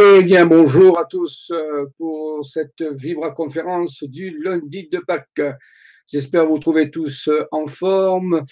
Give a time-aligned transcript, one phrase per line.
[0.00, 5.42] Eh bien, bonjour à tous euh, pour cette Vibra conférence du lundi de Pâques.
[6.06, 8.44] J'espère vous trouver tous euh, en forme.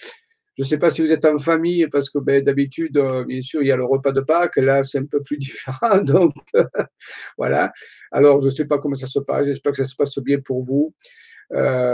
[0.57, 3.39] Je ne sais pas si vous êtes en famille, parce que ben, d'habitude, euh, bien
[3.39, 4.57] sûr, il y a le repas de Pâques.
[4.57, 5.99] Là, c'est un peu plus différent.
[5.99, 6.33] Donc,
[7.37, 7.71] voilà.
[8.11, 9.45] Alors, je ne sais pas comment ça se passe.
[9.45, 10.93] J'espère que ça se passe bien pour vous.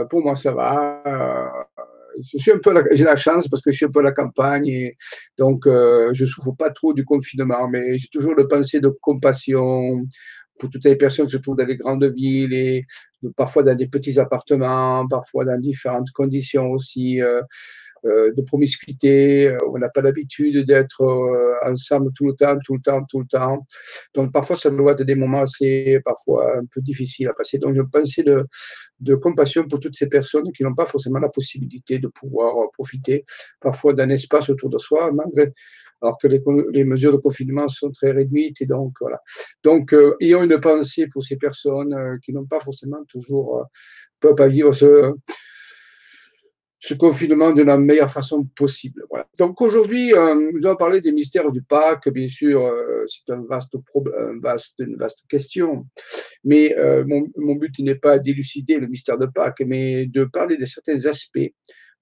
[0.09, 1.67] pour moi, ça va
[2.21, 4.11] je suis un peu, j'ai la chance parce que je suis un peu à la
[4.11, 4.97] campagne et
[5.37, 10.05] donc euh, je souffre pas trop du confinement, mais j'ai toujours le pensée de compassion
[10.59, 12.85] pour toutes les personnes qui se trouvent dans les grandes villes et
[13.35, 17.21] parfois dans des petits appartements, parfois dans différentes conditions aussi.
[17.21, 17.41] Euh,
[18.03, 22.81] de promiscuité, euh, on n'a pas l'habitude d'être euh, ensemble tout le temps, tout le
[22.81, 23.65] temps, tout le temps.
[24.13, 27.57] Donc parfois, ça doit être des moments assez, parfois un peu difficiles à passer.
[27.57, 28.45] Donc je pensais de,
[28.99, 33.25] de compassion pour toutes ces personnes qui n'ont pas forcément la possibilité de pouvoir profiter
[33.61, 35.53] parfois d'un espace autour de soi, malgré
[36.01, 38.61] alors que les, les, mesures de confinement sont très réduites.
[38.61, 39.21] Et donc, voilà.
[39.63, 43.65] Donc, ayons une pensée pour ces personnes qui n'ont pas forcément toujours,
[44.19, 45.13] peuvent pas vivre ce,
[46.83, 49.05] ce confinement de la meilleure façon possible.
[49.39, 52.09] Donc aujourd'hui, euh, nous allons parler des mystères du Pâques.
[52.09, 55.87] Bien sûr, euh, c'est un vaste, un vaste, une vaste question,
[56.43, 60.65] mais euh, mon, but n'est pas d'élucider le mystère de Pâques, mais de parler de
[60.65, 61.53] certains aspects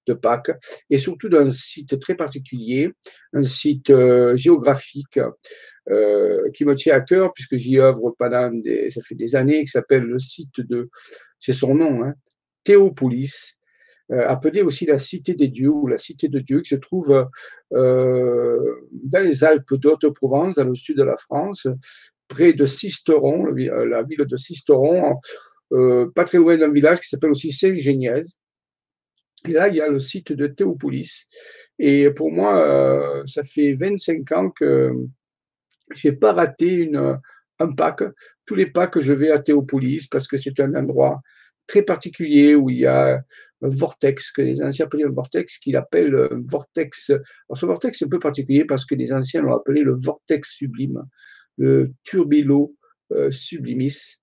[0.08, 0.50] de Pâques
[0.90, 2.90] et surtout d'un site très particulier,
[3.34, 3.92] un site
[4.34, 5.20] géographique
[6.54, 9.70] qui me tient à cœur puisque j'y œuvre pendant des, ça fait des années, qui
[9.70, 10.90] s'appelle le site de,
[11.38, 12.14] c'est son nom, hein,
[12.64, 13.60] Théopolis
[14.20, 17.28] appelée aussi la cité des dieux ou la cité de Dieu, qui se trouve
[17.72, 21.66] euh, dans les Alpes d'Haute-Provence, dans le sud de la France,
[22.28, 25.16] près de Sisteron, euh, la ville de Sisteron,
[26.14, 28.36] pas très loin d'un village qui s'appelle aussi Saint-Génièse.
[29.48, 31.28] Et là, il y a le site de Théopolis.
[31.78, 34.92] Et pour moi, ça fait 25 ans que
[35.94, 37.18] je n'ai pas raté une,
[37.58, 38.04] un Pâques.
[38.44, 41.20] Tous les Pâques, je vais à Théopolis parce que c'est un endroit
[41.66, 43.22] très particulier où il y a
[43.62, 47.10] un vortex, que les anciens appelaient un vortex, qu'il appelle un vortex.
[47.10, 50.50] Alors ce vortex est un peu particulier parce que les anciens l'ont appelé le vortex
[50.50, 51.02] sublime,
[51.58, 52.74] le turbilo
[53.12, 54.21] euh, sublimis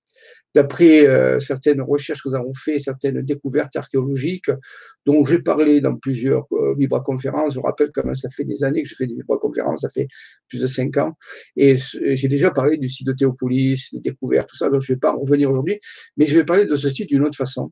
[0.56, 4.50] d'après euh, certaines recherches que nous avons faites, certaines découvertes archéologiques,
[5.06, 7.54] dont j'ai parlé dans plusieurs euh, vibra-conférences.
[7.54, 10.08] Je rappelle quand même, ça fait des années que je fais des vibra-conférences, ça fait
[10.48, 11.14] plus de cinq ans.
[11.56, 14.96] Et j'ai déjà parlé du site de Théopolis, des découvertes, tout ça, donc je ne
[14.96, 15.80] vais pas en revenir aujourd'hui,
[16.18, 17.72] mais je vais parler de ce site d'une autre façon.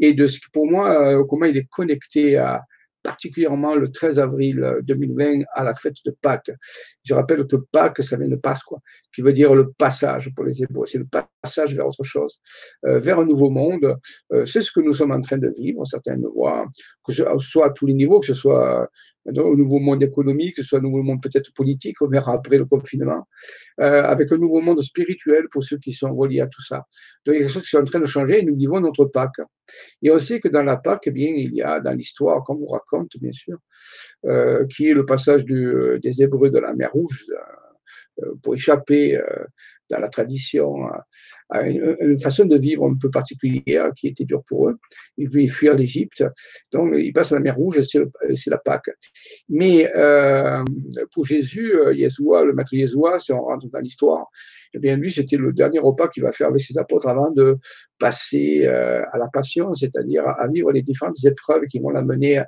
[0.00, 2.62] Et de ce qui, pour moi, euh, comment il est connecté à,
[3.02, 6.50] particulièrement le 13 avril 2020 à la fête de Pâques.
[7.04, 8.76] Je rappelle que Pâques, ça vient de Pasqua,
[9.18, 10.86] qui veut dire le passage pour les Hébreux.
[10.86, 11.08] C'est le
[11.42, 12.38] passage vers autre chose,
[12.86, 13.96] euh, vers un nouveau monde.
[14.32, 16.68] Euh, c'est ce que nous sommes en train de vivre, certains le voient,
[17.04, 18.88] que ce soit à tous les niveaux, que ce soit
[19.26, 22.58] au nouveau monde économique, que ce soit un nouveau monde peut-être politique, on verra après
[22.58, 23.26] le confinement,
[23.80, 26.84] euh, avec un nouveau monde spirituel pour ceux qui sont reliés à tout ça.
[27.26, 28.78] Donc il y a quelque chose qui est en train de changer et nous vivons
[28.78, 29.42] notre Pâques.
[30.00, 32.62] Et on sait que dans la Pâques, eh bien, il y a dans l'histoire, comme
[32.62, 33.58] on raconte bien sûr,
[34.26, 37.67] euh, qui est le passage des Hébreux de la mer Rouge euh,
[38.42, 39.24] pour échapper euh,
[39.90, 40.86] dans la tradition,
[41.50, 44.78] à une, façon de vivre un peu particulière qui était dure pour eux.
[45.16, 46.24] Ils voulaient fuir l'Égypte,
[46.72, 48.90] donc ils passent la mer Rouge, c'est la Pâque.
[49.48, 50.62] Mais euh,
[51.12, 54.26] pour Jésus, euh, Yeshua, le maître Yeshua, si on rentre dans l'histoire,
[54.74, 57.56] eh bien lui, c'était le dernier repas qu'il va faire avec ses apôtres avant de
[57.98, 62.42] passer euh, à la passion, c'est-à-dire à vivre les différentes épreuves qui vont l'amener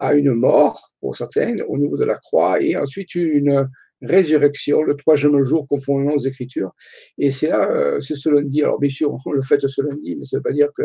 [0.00, 3.68] à une mort, pour certains, au niveau de la croix, et ensuite une
[4.02, 6.72] résurrection, le troisième jour conformément aux Écritures.
[7.18, 8.62] Et c'est là, euh, c'est ce lundi.
[8.62, 10.82] Alors, bien sûr, on le fait ce lundi, mais ça ne veut pas dire que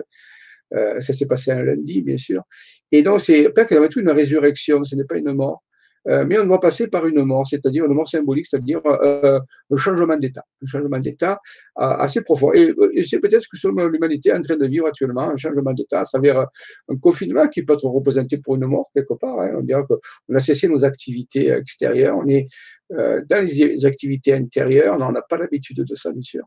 [0.76, 2.44] euh, ça s'est passé un lundi, bien sûr.
[2.92, 5.64] Et donc, c'est pas qu'il y avait une résurrection, ce n'est pas une mort.
[6.08, 9.40] Euh, mais on doit passer par une mort, c'est-à-dire une mort symbolique, c'est-à-dire euh,
[9.72, 11.40] un changement d'état, un changement d'état
[11.80, 12.52] euh, assez profond.
[12.54, 16.02] Et, c'est peut-être ce que l'humanité est en train de vivre actuellement, un changement d'état
[16.02, 16.48] à travers
[16.90, 19.40] un confinement qui peut être représenté pour une mort quelque part.
[19.40, 19.54] Hein.
[19.58, 22.48] On dirait qu'on a cessé nos activités extérieures, on est
[22.90, 26.44] dans les activités intérieures, on n'a pas l'habitude de ça, bien sûr.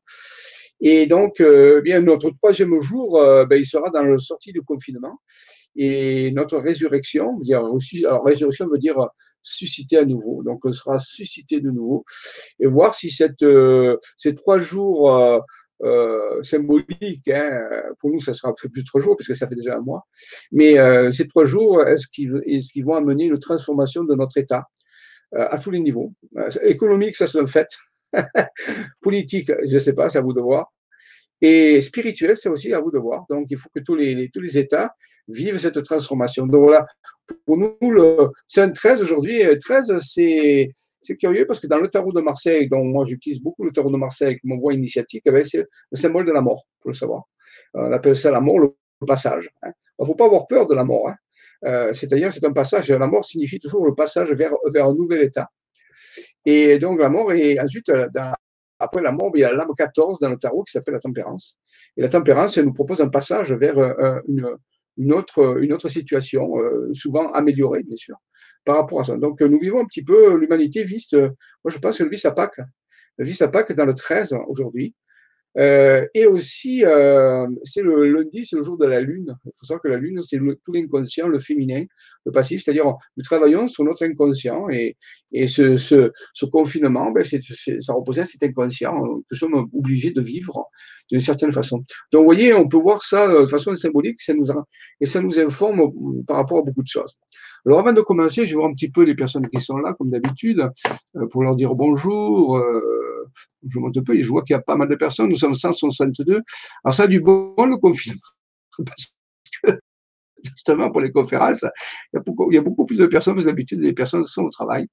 [0.81, 1.43] Et donc,
[1.82, 5.19] bien notre troisième jour, ben, il sera dans la sortie du confinement
[5.76, 8.97] et notre résurrection, dire aussi, alors résurrection veut dire
[9.47, 10.43] susciter à nouveau.
[10.43, 12.05] Donc, on sera suscité de nouveau
[12.59, 15.39] et voir si euh, ces trois jours euh,
[15.83, 17.61] euh, symboliques, hein,
[18.01, 20.07] pour nous, ça sera plus de trois jours puisque ça fait déjà un mois,
[20.51, 20.77] mais
[21.13, 24.65] ces trois jours, est-ce qu'ils vont amener une transformation de notre État
[25.33, 26.13] à tous les niveaux?
[26.63, 27.69] Économique, ça se le fait.
[29.03, 30.73] Politique, je ne sais pas, c'est à vous de voir.
[31.43, 33.27] Et spirituel, c'est aussi à vous de voir.
[33.29, 34.95] Donc, il faut que tous les États
[35.28, 36.46] vivent cette transformation.
[36.46, 36.87] Donc voilà,
[37.44, 39.43] pour nous, le, un 13 aujourd'hui.
[39.58, 40.70] 13, c'est,
[41.02, 43.90] c'est curieux parce que dans le tarot de Marseille, dont moi j'utilise beaucoup le tarot
[43.90, 46.96] de Marseille comme voie initiatique, eh ben, c'est le symbole de la mort, pour le
[46.96, 47.25] savoir.
[47.75, 48.75] On appelle ça la mort, le
[49.06, 49.50] passage.
[49.62, 49.70] Hein.
[49.99, 51.08] Il ne faut pas avoir peur de la mort.
[51.08, 51.17] Hein.
[51.64, 52.90] Euh, c'est-à-dire, c'est un passage.
[52.90, 55.49] La mort signifie toujours le passage vers, un nouvel état.
[56.44, 58.08] Et donc, la mort, et ensuite, euh,
[58.78, 61.00] après la mort, il y a la lame 14 dans le tarot qui s'appelle la
[61.00, 61.58] tempérance.
[61.96, 64.49] Et la tempérance, elle nous propose un passage vers euh, une,
[64.97, 66.55] une, autre, une autre situation,
[66.93, 68.17] souvent améliorée, bien sûr,
[68.65, 69.17] par rapport à ça.
[69.17, 71.29] Donc, nous vivons un petit peu, l'humanité vit, moi
[71.69, 72.61] je pense qu'elle vit sa Pâque.
[73.19, 74.95] Elle vit sa Pâque dans le 13 aujourd'hui.
[75.59, 79.37] Euh, et aussi, euh, c'est le lundi, c'est le jour de la lune.
[79.45, 81.85] Il faut savoir que la lune, c'est tout l'inconscient, le féminin,
[82.26, 84.96] le passif, c'est-à-dire nous travaillons sur notre inconscient et,
[85.32, 87.40] et ce, ce, ce confinement, ben, c'est,
[87.81, 90.69] ça représente cet inconscient que nous sommes obligés de vivre
[91.08, 91.84] d'une certaine façon.
[92.12, 94.46] Donc, vous voyez, on peut voir ça de façon symbolique ça nous,
[95.00, 95.93] et ça nous informe
[96.26, 97.17] par rapport à beaucoup de choses.
[97.64, 99.93] Alors, avant de commencer, je vais voir un petit peu les personnes qui sont là,
[99.94, 100.69] comme d'habitude,
[101.17, 102.58] euh, pour leur dire bonjour.
[102.58, 103.28] Euh,
[103.69, 105.28] je monte un peu et je vois qu'il y a pas mal de personnes.
[105.28, 106.43] Nous sommes 162.
[106.84, 108.20] Alors, ça a du bon, le confinement.
[110.43, 111.65] justement, pour les conférences,
[112.12, 114.87] il y a beaucoup, plus de personnes, parce que d'habitude, les personnes sont au travail.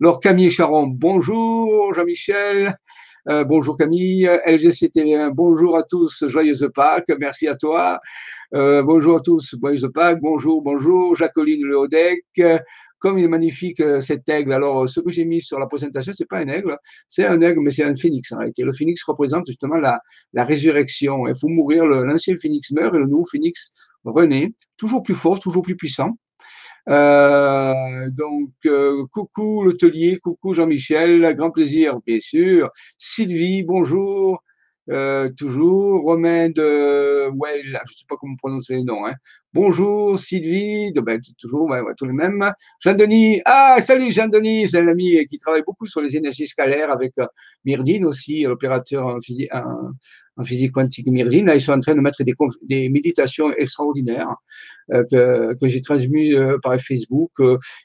[0.00, 1.94] Alors, Camille Charon, bonjour.
[1.94, 2.76] Jean-Michel.
[3.28, 8.00] Euh, bonjour Camille, LGCT1, bonjour à tous, joyeuse Pâques, merci à toi.
[8.54, 12.24] Euh, bonjour à tous, joyeuse Pâques, bonjour, bonjour, Jacqueline Leodec.
[12.98, 16.12] Comme il est magnifique euh, cet aigle, alors ce que j'ai mis sur la présentation,
[16.14, 16.76] c'est pas un aigle,
[17.08, 18.62] c'est un aigle, mais c'est un phénix en réalité.
[18.62, 20.00] Le phénix représente justement la,
[20.34, 21.26] la résurrection.
[21.26, 23.72] Il faut mourir, l'ancien phénix meurt et le nouveau phénix
[24.04, 26.16] renaît, toujours plus fort, toujours plus puissant.
[26.88, 32.70] Euh, donc, euh, coucou l'hôtelier, coucou Jean-Michel, grand plaisir, bien sûr.
[32.98, 34.42] Sylvie, bonjour.
[34.88, 39.06] Euh, toujours, Romain de ouais, je ne sais pas comment prononcer les noms.
[39.06, 39.14] Hein.
[39.52, 42.52] Bonjour Sylvie, de, ben, toujours ouais, tous les mêmes.
[42.80, 47.12] Jean-Denis, ah salut Jean-Denis, c'est un ami qui travaille beaucoup sur les énergies scalaires avec
[47.18, 47.26] euh,
[47.64, 51.46] Myrdine aussi, l'opérateur en physique, en, physique quantique Myrdine.
[51.46, 54.36] Là, ils sont en train de mettre des, méditations extraordinaires
[54.92, 57.32] euh, que, que j'ai transmises euh, par Facebook.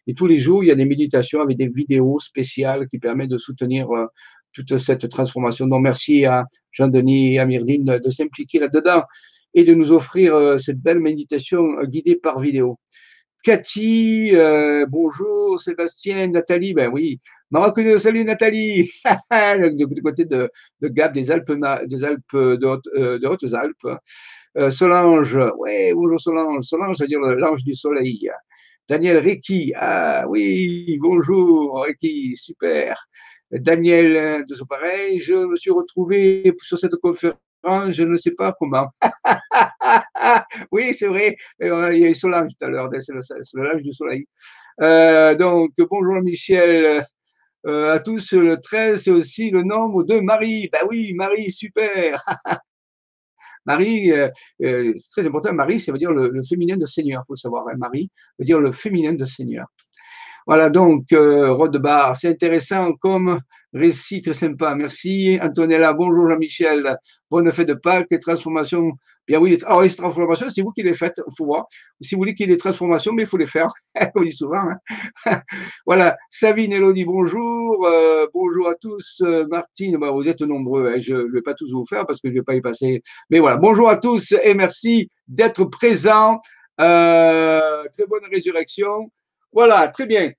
[0.05, 3.31] et tous les jours, il y a des méditations avec des vidéos spéciales qui permettent
[3.31, 3.87] de soutenir
[4.55, 5.67] toute cette transformation.
[5.67, 9.03] Donc, merci à Jean-Denis et à Myrdine de, s'impliquer là-dedans
[9.53, 12.79] et de nous offrir euh, cette belle méditation euh, guidée par vidéo.
[13.43, 17.19] Cathy, euh, bonjour, Sébastien, Nathalie, ben oui,
[17.51, 18.89] Maroc, salut Nathalie,
[19.75, 20.49] du côté de,
[20.81, 21.51] Gap, des Alpes,
[21.85, 23.99] des Alpes de, Haute, de Hautes-Alpes.
[24.71, 28.31] Solange, oui, bonjour Solange, Solange, c'est-à-dire l'ange du soleil.
[28.89, 33.07] Daniel Reiki, ah oui, bonjour Reiki, super.
[33.59, 37.37] Daniel euh, de pareil, je me suis retrouvé sur cette conférence,
[37.89, 38.87] je ne sais pas comment.
[40.71, 43.13] oui, c'est vrai, euh, il y a eu Solange tout à l'heure, c'est
[43.55, 44.25] linge du soleil.
[44.81, 47.05] Euh, donc, bonjour Michel.
[47.65, 50.69] à tous, le 13, c'est aussi le nombre de Marie.
[50.71, 52.23] Ben oui, Marie, super.
[53.65, 54.11] Marie,
[54.59, 55.53] c'est très important.
[55.53, 57.67] Marie, ça veut dire le, féminin de Seigneur, il faut savoir.
[57.69, 57.77] Hein.
[57.77, 59.65] Marie veut dire le féminin de Seigneur.
[60.45, 63.39] Voilà, donc, euh, Rodebar, c'est intéressant comme
[63.75, 64.73] récit très sympa.
[64.75, 65.37] Merci.
[65.41, 66.97] Antonella, bonjour Jean-Michel.
[67.29, 68.91] Bonne fête de Pâques et transformation.
[69.27, 71.65] Bien oui, alors les transformations, c'est vous qui les faites, il faut voir.
[71.99, 73.73] Si vous voulez qu'il y ait des transformations, mais il faut les faire,
[74.15, 74.69] on dit souvent.
[75.25, 75.41] Hein.
[75.85, 77.87] voilà, Savine, Elodie, bonjour.
[77.87, 79.21] Euh, bonjour à tous.
[79.25, 80.87] Euh, Martine, bah, vous êtes nombreux.
[80.87, 80.99] Hein.
[80.99, 83.01] Je ne vais pas tous vous faire parce que je ne vais pas y passer.
[83.31, 86.39] Mais voilà, bonjour à tous et merci d'être présents.
[86.79, 89.09] Euh, très bonne résurrection.
[89.55, 90.33] Voilà, très bien.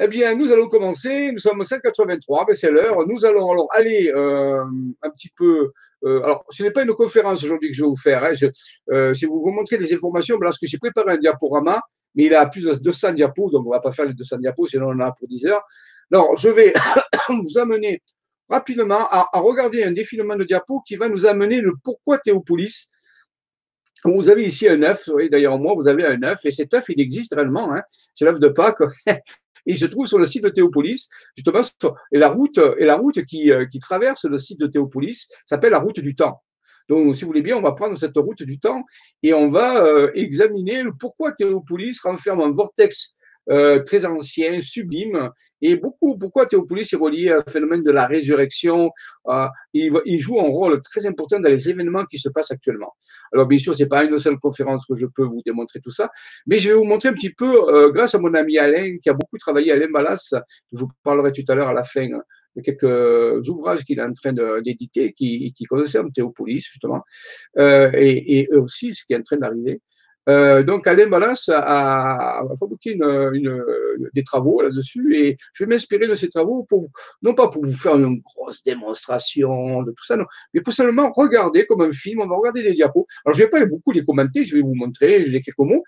[0.00, 1.30] Eh bien, nous allons commencer.
[1.30, 3.06] Nous sommes 583, mais c'est l'heure.
[3.06, 4.64] Nous allons alors aller euh,
[5.00, 5.70] un petit peu.
[6.04, 8.24] Euh, alors, ce n'est pas une conférence aujourd'hui que je vais vous faire.
[8.24, 8.34] Hein.
[8.34, 8.46] Je,
[8.90, 11.80] euh, vous montrer des informations parce que j'ai préparé un diaporama,
[12.16, 14.38] mais il a plus de 200 diapos, donc on ne va pas faire les 200
[14.38, 15.62] diapos, sinon on en a pour 10 heures.
[16.10, 16.74] Alors, je vais
[17.28, 18.02] vous amener
[18.48, 22.90] rapidement à, à, regarder un défilement de diapos qui va nous amener le pourquoi Théopolis
[24.04, 26.84] vous avez ici un œuf, oui, d'ailleurs moi vous avez un œuf, et cet œuf
[26.88, 27.82] il existe réellement, hein.
[28.14, 28.82] c'est l'œuf de Pâques,
[29.66, 31.60] il se trouve sur le site de Théopolis, justement,
[32.10, 35.72] et la route, et la route qui, euh, qui traverse le site de Théopolis s'appelle
[35.72, 36.42] la route du temps.
[36.88, 38.84] Donc, si vous voulez bien, on va prendre cette route du temps
[39.22, 43.14] et on va euh, examiner pourquoi Théopolis renferme un vortex
[43.48, 45.30] très ancien, sublime.
[45.60, 48.90] Et beaucoup, pourquoi Théopolis est relié au phénomène de la résurrection
[49.28, 52.92] euh, il, il, joue un rôle très important dans les événements qui se passent actuellement.
[53.32, 56.10] Alors, bien sûr, c'est pas une seule conférence que je peux vous démontrer tout ça,
[56.46, 59.08] mais je vais vous montrer un petit peu, euh, grâce à mon ami Alain, qui
[59.08, 60.34] a beaucoup travaillé, Alain Balas,
[60.72, 62.08] je vous parlerai tout à l'heure à la fin
[62.56, 67.02] de quelques ouvrages qu'il est en train d'éditer qui, qui concernent Théopolis, justement,
[67.58, 69.80] euh, et, et aussi ce qui est en train d'arriver.
[70.28, 72.98] Euh, donc, Alain Balance a, fabriqué
[74.14, 76.88] des travaux là-dessus et je vais m'inspirer de ces travaux pour,
[77.22, 80.24] non pas pour vous faire une grosse démonstration de tout ça, non,
[80.54, 83.06] mais pour seulement regarder comme un film, on va regarder les diapos.
[83.24, 85.82] Alors, je vais pas beaucoup les commenter, je vais vous montrer, je les quelques mots,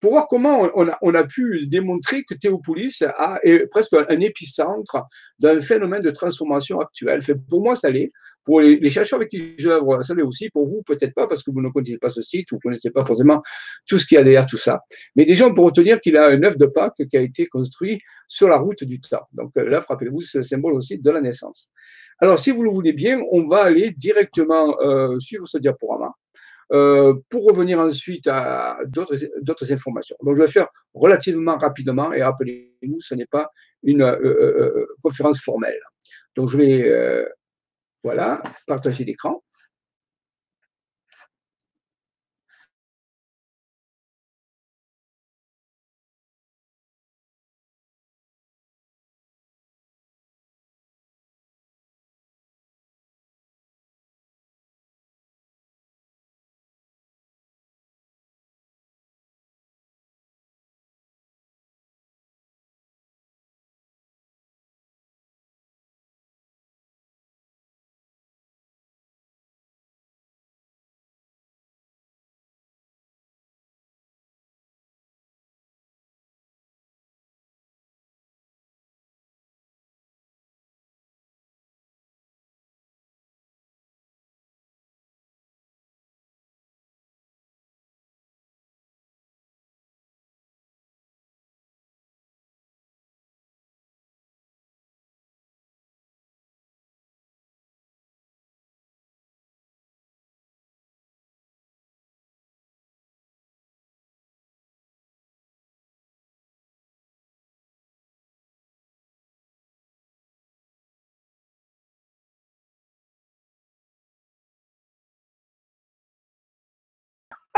[0.00, 4.20] pour voir comment on a, on a pu démontrer que Théopolis a, est presque un
[4.20, 5.04] épicentre
[5.40, 7.20] d'un phénomène de transformation actuel.
[7.20, 8.12] Fait, pour moi, ça l'est.
[8.48, 10.48] Pour les, chercheurs avec qui j'œuvre, ça l'est aussi.
[10.48, 12.90] Pour vous, peut-être pas, parce que vous ne connaissez pas ce site, vous ne connaissez
[12.90, 13.42] pas forcément
[13.86, 14.80] tout ce qu'il y a derrière tout ça.
[15.16, 18.00] Mais déjà, on peut retenir qu'il a un œuf de Pâques qui a été construit
[18.26, 19.28] sur la route du temps.
[19.34, 21.70] Donc là, rappelez-vous, c'est le symbole aussi de la naissance.
[22.20, 26.14] Alors, si vous le voulez bien, on va aller directement euh, suivre ce diaporama.
[26.70, 30.16] Euh, pour revenir ensuite à d'autres informations.
[30.22, 33.50] Donc, je vais faire relativement rapidement et rappelez-vous, ce n'est pas
[33.82, 35.80] une euh, euh, conférence formelle.
[36.36, 37.26] Donc, je vais,
[38.02, 39.42] voilà, partager l'écran.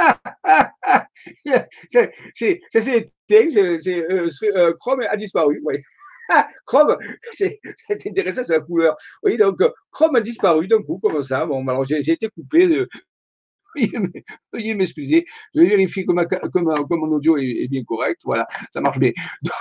[2.35, 2.61] c'est
[4.57, 5.63] euh, Chrome a disparu.
[6.67, 6.97] Chrome,
[7.33, 7.61] c'est
[8.07, 8.97] intéressant, c'est la couleur.
[9.23, 11.47] Oui, donc Chrome a disparu d'un coup, comme ça.
[11.47, 12.89] Bon, alors j'ai été coupé de.
[14.53, 18.21] Veuillez m'excuser, je vérifie que, que, mon audio est, est, bien correct.
[18.25, 19.13] Voilà, ça marche bien.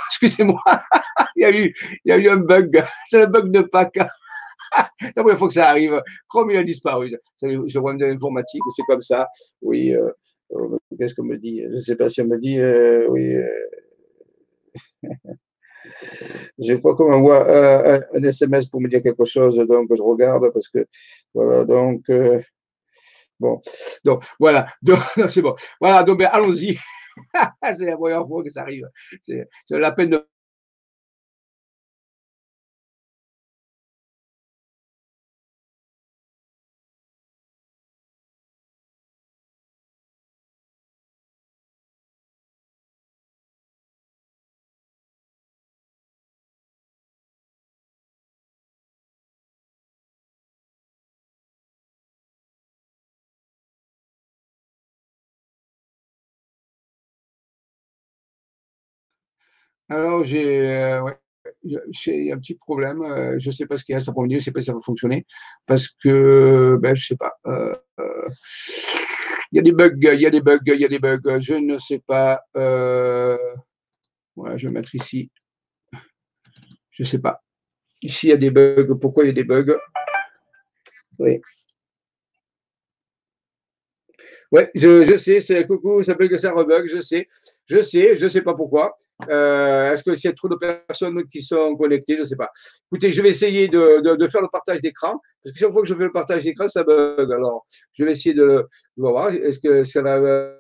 [0.10, 0.60] Excusez-moi,
[1.36, 1.72] il, y a eu,
[2.06, 2.84] il y a eu un bug.
[3.06, 4.00] C'est le bug de Pâques.
[5.02, 7.12] La première fois que ça arrive, Chrome il a disparu.
[7.42, 9.28] Je vois de l'informatique, c'est comme ça.
[9.62, 10.10] Oui, euh,
[10.98, 11.62] Qu'est-ce qu'on me dit?
[11.62, 13.36] Je ne sais pas si on me dit, euh, oui.
[13.36, 13.48] Euh...
[16.60, 20.52] je crois qu'on m'envoie euh, un SMS pour me dire quelque chose, donc je regarde
[20.52, 20.86] parce que,
[21.34, 22.42] voilà, donc, euh,
[23.40, 23.62] bon,
[24.04, 24.68] donc, voilà,
[25.30, 25.56] c'est bon.
[25.80, 26.78] Voilà, donc, ben, allons-y.
[27.74, 28.90] c'est la première fois que ça arrive.
[29.22, 30.28] C'est la peine de
[59.90, 61.18] Alors, j'ai euh, ouais,
[62.32, 63.02] un petit problème.
[63.04, 64.62] euh, je ne sais pas ce qu'il y a cet après-midi, je ne sais pas
[64.62, 65.26] si ça va fonctionner.
[65.66, 67.34] Parce que, ben, je ne sais pas.
[67.48, 68.28] euh, euh,
[69.52, 71.40] Il y a des bugs, il y a des bugs, il y a des bugs.
[71.40, 72.42] Je ne sais pas.
[72.56, 73.38] euh,
[74.36, 75.32] voilà, je vais mettre ici.
[76.92, 77.42] Je ne sais pas.
[78.02, 78.96] Ici, il y a des bugs.
[79.02, 79.76] Pourquoi il y a des bugs?
[81.20, 81.42] Oui.
[84.52, 87.28] Ouais, je, je sais, c'est coucou, ça bug, ça rebug, je sais.
[87.68, 88.98] Je sais, je ne sais pas pourquoi.
[89.28, 92.50] Euh, Est-ce que a trop de personnes qui sont connectées, je ne sais pas.
[92.92, 95.82] Écoutez, je vais essayer de, de, de faire le partage d'écran, parce que chaque fois
[95.82, 97.32] que je fais le partage d'écran, ça bug.
[97.32, 98.66] Alors, je vais essayer de, de
[98.98, 99.30] voir.
[99.34, 100.54] Est-ce que ça va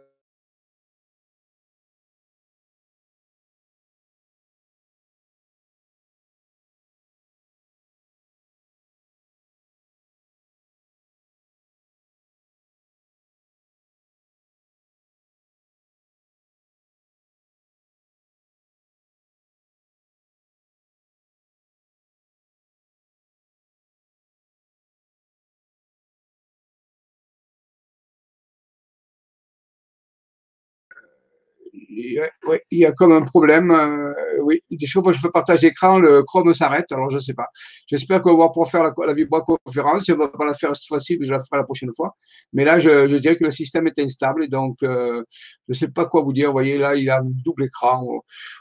[32.72, 33.72] il y a comme un problème.
[33.72, 36.92] Euh, oui, des fois, je fais partage d'écran, le Chrome s'arrête.
[36.92, 37.48] Alors, je ne sais pas.
[37.88, 40.10] J'espère qu'on va pouvoir faire la, la vibra-conférence.
[40.10, 42.16] On ne va pas la faire cette fois-ci, mais je la ferai la prochaine fois.
[42.54, 45.22] Mais là, je, dirais que le système est instable donc, euh,
[45.68, 46.48] je ne sais pas quoi vous dire.
[46.48, 48.08] Vous voyez, là, il a un double écran.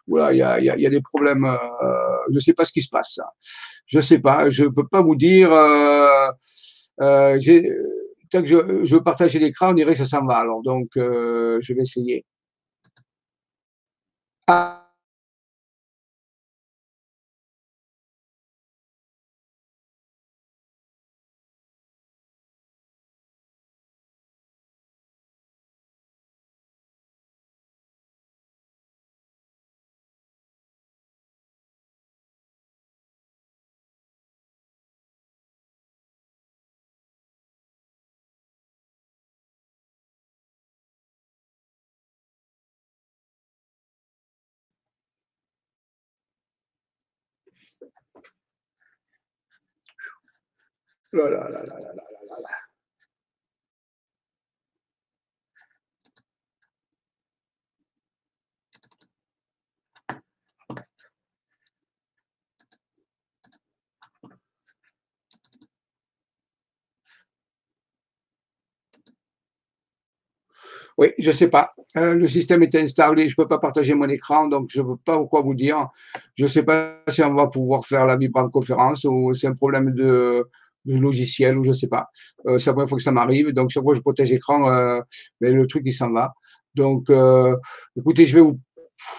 [0.07, 1.45] Voilà, il y a, y y des problèmes.
[1.45, 1.57] Euh,
[2.29, 3.21] je ne sais pas ce qui se passe.
[3.87, 4.51] Je ne sais pas.
[4.51, 5.53] Je ne peux pas vous dire.
[5.53, 6.29] Euh,
[8.31, 10.37] tant que je, veux partager l'écran, on dirait que ça s'en va.
[10.37, 12.25] Alors, donc, je vais essayer.
[14.49, 14.88] Ah.
[51.13, 51.95] Là là là là là
[52.31, 52.61] là là.
[70.99, 71.73] Oui, je ne sais pas.
[71.97, 74.87] Euh, le système est installé, je ne peux pas partager mon écran, donc je ne
[74.89, 75.89] peux pas quoi vous dire.
[76.35, 78.19] Je ne sais pas si on va pouvoir faire la
[78.53, 80.45] conférence ou c'est un problème de,
[80.85, 82.09] logiciel ou je ne sais pas.
[82.47, 84.73] Euh, c'est la première fois que ça m'arrive, donc chaque fois que je protège l'écran,
[84.73, 85.01] euh,
[85.41, 86.33] mais le truc il s'en va.
[86.75, 87.57] Donc, euh,
[87.97, 88.59] écoutez, je vais vous,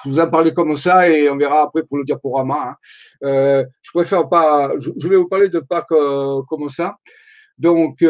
[0.05, 2.71] vous, en parler comme ça et on verra après pour le diaporama.
[2.71, 2.75] Hein.
[3.23, 6.97] Euh, je préfère pas, je, je, vais vous parler de Pâques euh, comme ça.
[7.57, 8.01] Donc,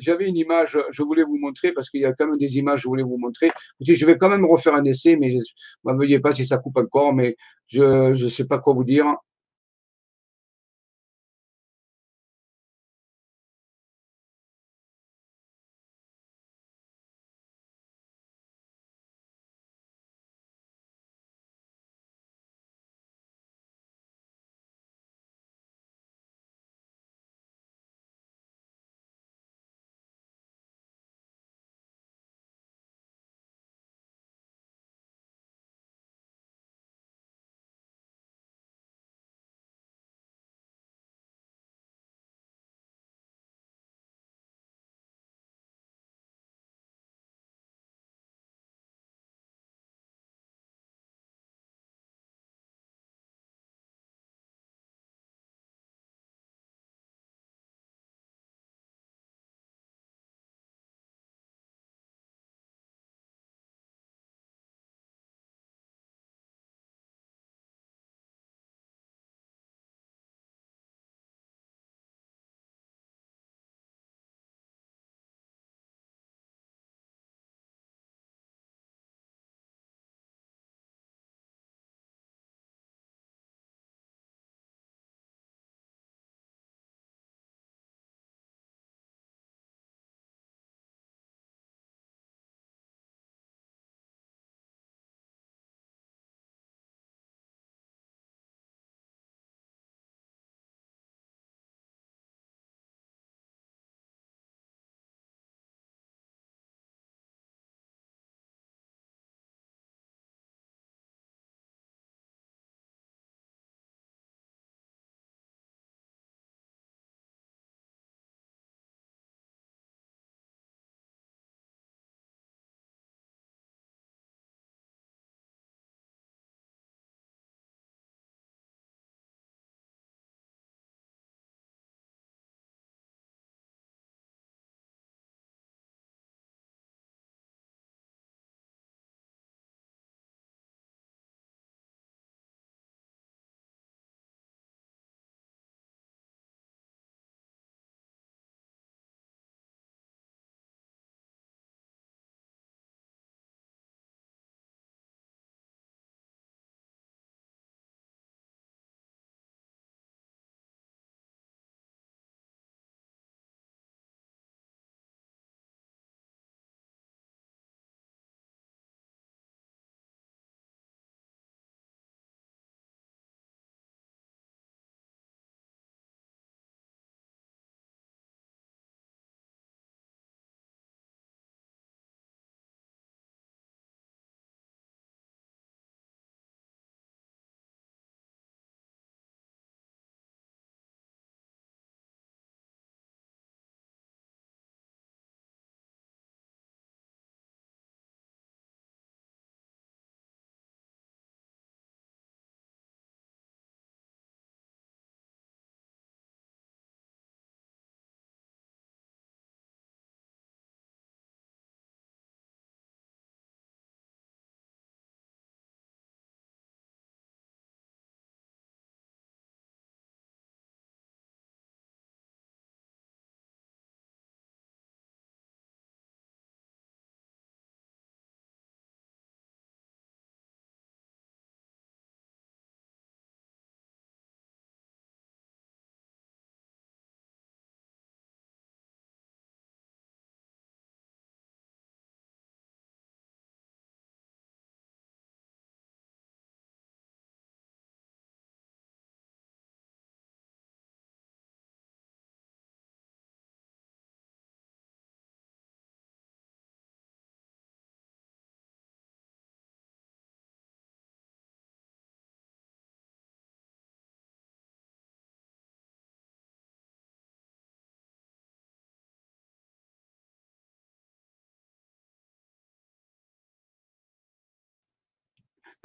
[0.00, 2.82] j'avais une image, je voulais vous montrer parce qu'il y a quand même des images,
[2.82, 3.50] je voulais vous montrer.
[3.80, 6.76] Je vais quand même refaire un essai, mais ne me veuillez pas si ça coupe
[6.76, 7.36] encore, mais
[7.68, 9.14] je ne sais pas quoi vous dire.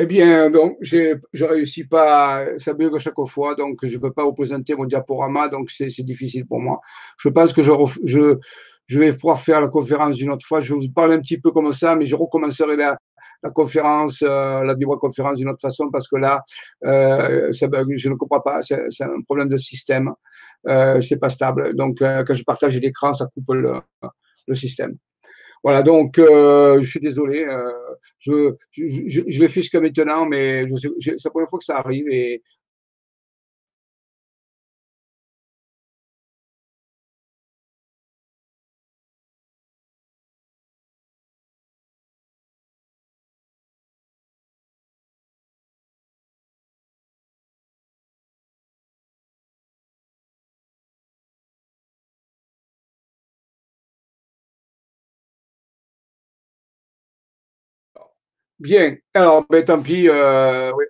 [0.01, 3.97] Eh bien, donc, je ne réussis pas, ça bug à chaque fois, donc je ne
[3.97, 6.79] peux pas vous présenter mon diaporama, donc c'est difficile pour moi.
[7.17, 7.71] Je pense que je,
[8.05, 8.37] je,
[8.87, 10.61] je, vais pouvoir faire la conférence une autre fois.
[10.61, 12.97] Je vous parler un petit peu comme ça, mais je recommencerai la,
[13.43, 16.43] la conférence, euh, la vibroconférence d'une autre façon, parce que là,
[16.85, 20.13] euh, ça bug, je ne comprends pas, c'est un problème de système,
[20.69, 21.75] euh, c'est pas stable.
[21.75, 23.81] Donc, euh, quand je partage l'écran, ça coupe le,
[24.47, 24.95] le système.
[25.63, 27.43] Voilà, donc euh, je suis désolé.
[27.45, 27.69] Euh,
[28.19, 32.07] je, je, je, je fait jusqu'à maintenant, mais c'est la première fois que ça arrive
[32.09, 32.41] et
[58.59, 60.09] Bien, alors ben, tant pis.
[60.09, 60.85] Euh, oui,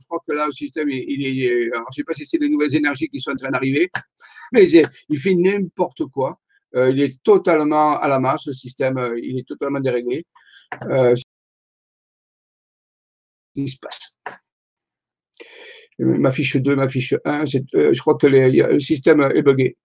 [0.00, 1.64] je crois que là, le système, il, est.
[1.64, 3.90] je ne sais pas si c'est les nouvelles énergies qui sont en train d'arriver,
[4.52, 6.36] mais il, fait n'importe quoi.
[6.74, 10.26] Euh, il est totalement à la masse, le système, euh, il est totalement déréglé.
[10.84, 11.14] Euh,
[13.54, 14.14] qui se passe.
[15.98, 19.76] Ma fiche 2, ma fiche 1, je crois que le système est buggé.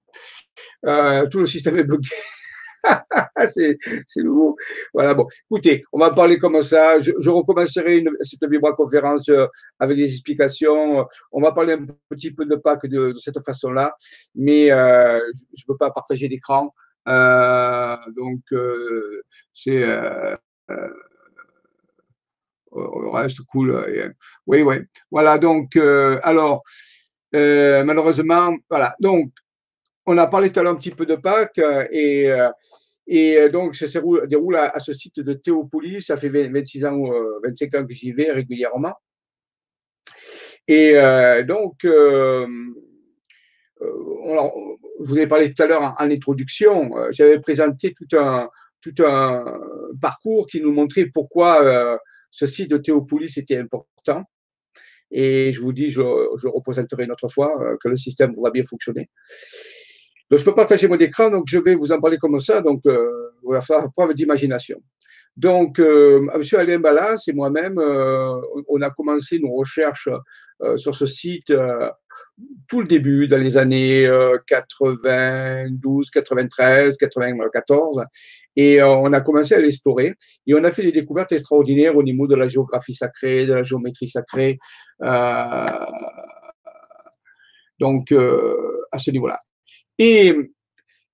[1.30, 2.10] tout le système est buggé.
[3.50, 3.78] c'est
[4.18, 4.56] nouveau.
[4.94, 5.28] Voilà, bon.
[5.50, 7.00] Écoutez, on va parler comme ça.
[7.00, 9.48] Je, recommencerai une, cette vibra-conférence euh,
[9.80, 11.06] avec des explications.
[11.32, 13.96] On va parler un petit peu de Pâques de, cette façon-là,
[14.36, 15.20] mais euh,
[15.56, 16.74] je ne peux pas partager l'écran.
[17.08, 19.22] Euh, donc, euh,
[19.54, 19.84] c'est.
[19.84, 20.36] Euh,
[22.72, 24.12] reste cool.
[24.46, 24.76] Oui, oui.
[25.10, 26.64] Voilà, donc, alors,
[27.32, 28.96] malheureusement, voilà.
[29.00, 29.32] Donc,
[30.08, 31.60] on a parlé tout à l'heure un petit peu de Pâques
[31.92, 32.50] et, euh,
[33.08, 36.02] et euh, donc ça se déroule à, ce site de Théopolis.
[36.02, 37.04] Ça fait 26 ans,
[37.44, 38.96] 25 euh, ans que j'y vais régulièrement.
[40.70, 40.96] Et
[41.48, 42.46] donc, je
[45.00, 46.92] vous ai parlé tout à l'heure en, introduction.
[47.12, 48.50] J'avais présenté tout un,
[50.02, 52.00] parcours qui nous montrait pourquoi
[52.32, 54.24] ce site de Théopolis était important.
[55.10, 59.10] Et je vous dis, je représenterai une autre fois que le système va bien fonctionner.
[60.30, 62.62] Donc, je peux partager mon écran, donc je vais vous en parler comme ça.
[62.62, 64.82] Donc, euh, on va faire preuve d'imagination.
[65.38, 66.42] Donc, euh, M.
[66.60, 70.10] Alain Ballas et moi-même, euh, on a commencé nos recherches
[70.64, 71.92] euh, sur ce site euh,
[72.68, 74.10] tout le début, dans les années
[74.48, 78.04] 92, 93, 94.
[78.56, 80.16] Et on a commencé à l'explorer.
[80.48, 83.64] Et on a fait des découvertes extraordinaires au niveau de la géographie sacrée, de la
[83.64, 84.58] géométrie sacrée.
[87.80, 89.40] donc, à ce niveau-là.
[89.98, 90.34] Et,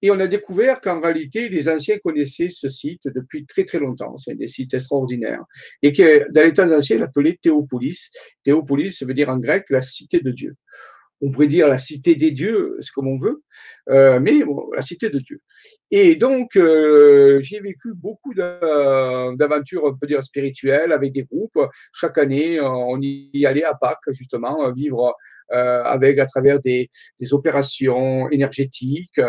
[0.02, 4.17] et on a découvert qu'en réalité, les anciens connaissaient ce site depuis très très longtemps.
[4.17, 5.43] C'est un des sites extraordinaires.
[5.82, 8.12] Et que dans les temps anciens, l'appelait Théopolis.
[8.43, 10.56] Théopolis, veut dire en grec la cité de Dieu.
[11.25, 13.43] On pourrait dire la cité des dieux, c'est comme on veut,
[13.89, 15.39] euh, mais bon, la cité de Dieu.
[15.89, 21.59] Et donc, euh, j'ai vécu beaucoup d'aventures, on peut dire, spirituelles avec des groupes.
[21.93, 25.15] Chaque année, on y allait à Pâques, justement, vivre
[25.53, 26.89] euh, avec à travers des,
[27.21, 29.21] des opérations énergétiques.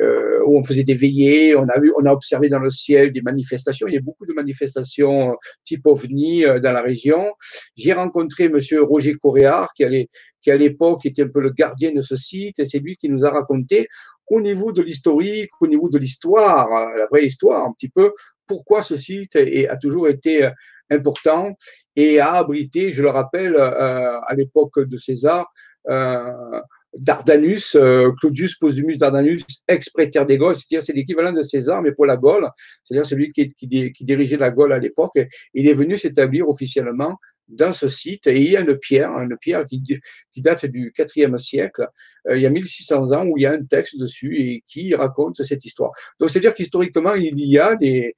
[0.00, 2.70] Euh, euh, où on faisait des veillées, on a, vu, on a observé dans le
[2.70, 3.88] ciel des manifestations.
[3.88, 7.32] Il y a beaucoup de manifestations type OVNI dans la région.
[7.76, 10.08] J'ai rencontré Monsieur Roger Coréard, qui, allait,
[10.42, 13.08] qui à l'époque était un peu le gardien de ce site, et c'est lui qui
[13.08, 13.88] nous a raconté
[14.28, 18.12] au niveau de l'historique, au niveau de l'histoire, la vraie histoire un petit peu,
[18.46, 20.48] pourquoi ce site a toujours été
[20.90, 21.56] important
[21.96, 25.52] et a abrité, je le rappelle, euh, à l'époque de César,
[25.88, 26.60] euh,
[26.98, 32.06] Dardanus, euh, Claudius Postumus Dardanus, ex-préteur des Gaules, c'est-à-dire c'est l'équivalent de César, mais pour
[32.06, 32.48] la Gaule,
[32.82, 35.18] c'est-à-dire celui qui, qui, qui, dirigeait la Gaule à l'époque.
[35.54, 37.16] Il est venu s'établir officiellement
[37.48, 40.92] dans ce site et il y a une pierre, une pierre qui, qui date du
[40.98, 41.88] IVe siècle,
[42.28, 45.42] il y a 1600 ans, où il y a un texte dessus et qui raconte
[45.42, 45.92] cette histoire.
[46.18, 48.16] Donc c'est-à-dire qu'historiquement, il y a des,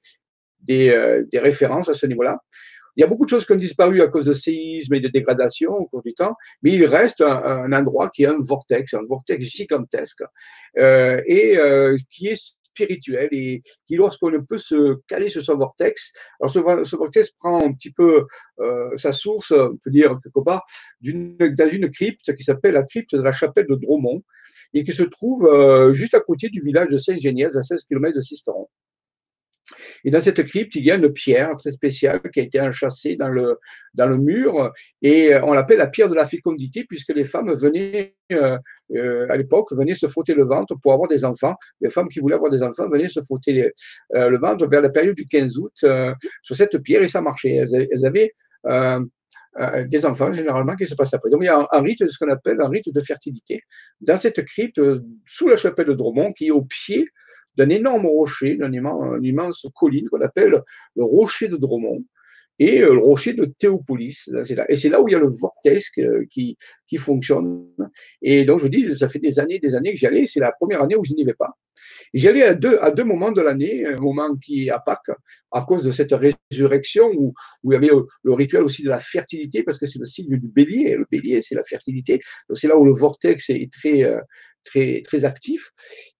[0.61, 2.39] des, des références à ce niveau-là.
[2.95, 5.07] Il y a beaucoup de choses qui ont disparu à cause de séismes et de
[5.07, 9.03] dégradations au cours du temps, mais il reste un, endroit qui est un vortex, un
[9.07, 10.23] vortex gigantesque,
[10.77, 16.13] euh, et euh, qui est spirituel et qui, lorsqu'on peut se caler sur son vortex,
[16.39, 18.25] alors ce, vortex prend un petit peu
[18.59, 20.63] euh, sa source, on peut dire quelque part,
[21.01, 24.23] dans une crypte qui s'appelle la crypte de la chapelle de Dromont
[24.73, 28.15] et qui se trouve euh, juste à côté du village de Saint-Géniez, à 16 km
[28.15, 28.67] de Sisteron.
[30.03, 33.15] Et dans cette crypte, il y a une pierre très spéciale qui a été enchâssée
[33.15, 33.57] dans le,
[33.93, 38.15] dans le mur et on l'appelle la pierre de la fécondité puisque les femmes venaient
[38.31, 38.57] euh,
[38.95, 41.55] euh, à l'époque, venaient se frotter le ventre pour avoir des enfants.
[41.81, 43.71] Les femmes qui voulaient avoir des enfants venaient se frotter
[44.11, 45.85] le ventre vers la période du 15 août
[46.41, 47.55] sur cette pierre et ça marchait.
[47.55, 48.33] Elles, avaient
[49.87, 51.29] des enfants généralement qui se passent après.
[51.29, 53.61] Donc il y a un, rite, ce qu'on appelle un rite de fertilité,
[54.01, 54.81] dans cette crypte
[55.25, 57.09] sous la chapelle de Dromont, qui est au pied
[57.59, 60.63] d'un énorme rocher, d'une immense, immense, colline qu'on appelle
[60.95, 62.03] le rocher de Dromont
[62.57, 64.29] et euh, le rocher de Théopolis.
[64.69, 65.89] Et c'est là où il y a le vortex
[66.29, 67.67] qui, qui fonctionne.
[68.21, 70.25] Et donc, je dis, ça fait des années, des années que j'y allais.
[70.25, 71.51] C'est la première année où je n'y vais pas.
[72.13, 75.11] J'y allais à deux, à deux moments de l'année, un moment qui est à Pâques,
[75.51, 78.89] à cause de cette résurrection où, où il y avait euh, le rituel aussi de
[78.89, 80.95] la fertilité, parce que c'est le signe du bélier.
[80.95, 82.21] Le bélier, c'est la fertilité.
[82.53, 84.19] C'est là où le vortex est très, euh,
[84.63, 85.71] très, très actif.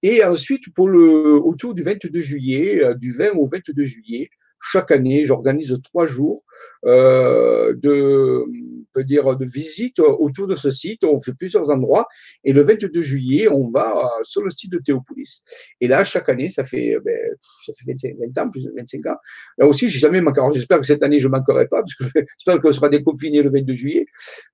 [0.04, 4.30] Et ensuite, pour le, autour du 22 juillet, du 20 au 22 juillet,
[4.62, 6.43] chaque année, j'organise trois jours
[6.86, 8.45] euh, de,
[8.93, 11.04] peut dire, de visite autour de ce site.
[11.04, 12.08] On fait plusieurs endroits.
[12.43, 15.43] Et le 22 juillet, on va sur le site de Théopolis.
[15.82, 17.17] Et là, chaque année, ça fait, ben,
[17.65, 19.17] ça fait 25, 20 ans, plus de 25 ans.
[19.58, 20.41] Là aussi, j'ai jamais manqué.
[20.54, 22.04] J'espère que cette année, je ne manquerai pas, parce que
[22.38, 24.06] j'espère qu'on sera déconfiné le 22 juillet.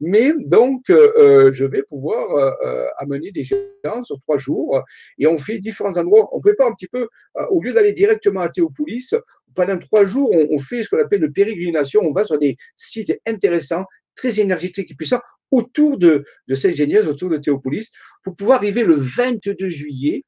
[0.02, 4.82] Mais donc, euh, je vais pouvoir euh, amener des gens sur trois jours.
[5.18, 6.30] Et on fait différents endroits.
[6.32, 7.08] On prépare un petit peu,
[7.50, 9.14] au lieu d'aller directement à Théopolis,
[9.56, 12.02] pendant trois jours, on, fait ce qu'on appelle une pérégrination.
[12.04, 17.38] On va sur des sites intéressants, très énergétiques et puissants autour de, Saint-Génièse, autour de
[17.38, 17.90] Théopolis,
[18.24, 20.24] pour pouvoir arriver le 22 juillet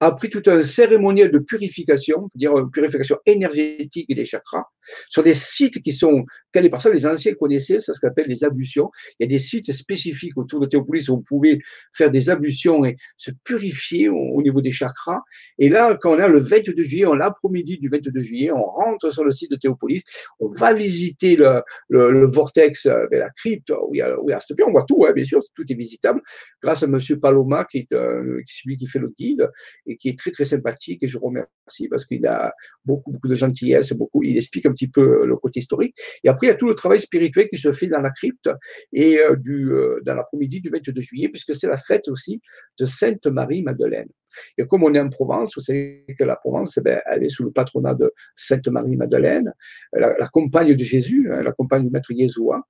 [0.00, 4.64] a pris tout un cérémoniel de purification, dire purification énergétique des chakras,
[5.08, 8.26] sur des sites qui sont, quand les personnes, les anciens connaissaient, c'est ce qu'on appelle
[8.26, 8.90] les ablutions.
[9.18, 11.58] Il y a des sites spécifiques autour de Théopolis où on pouvait
[11.92, 15.20] faire des ablutions et se purifier au, niveau des chakras.
[15.58, 19.12] Et là, quand on a le 22 juillet, on l'après-midi du 22 juillet, on rentre
[19.12, 20.02] sur le site de Théopolis,
[20.38, 24.32] on va visiter le, le, vortex vers la crypte où il y a, où il
[24.32, 26.20] y a on voit tout, hein, bien sûr, tout est visitable,
[26.62, 29.50] grâce à Monsieur Paloma, qui est euh, celui qui fait le guide
[29.98, 32.52] qui est très très sympathique et je remercie parce qu'il a
[32.84, 35.96] beaucoup de gentillesse, beaucoup, il explique un petit peu le côté historique.
[36.24, 38.50] Et après, il y a tout le travail spirituel qui se fait dans la crypte
[38.92, 42.40] et euh, euh, dans l'après-midi du 22 juillet, puisque c'est la fête aussi
[42.78, 44.08] de Sainte Marie Madeleine.
[44.58, 47.28] Et comme on est en Provence, vous savez que la Provence, eh ben, elle est
[47.28, 49.52] sous le patronat de Sainte Marie Madeleine,
[49.92, 52.62] la, compagne de Jésus, hein, la compagne du Maître Yeshua.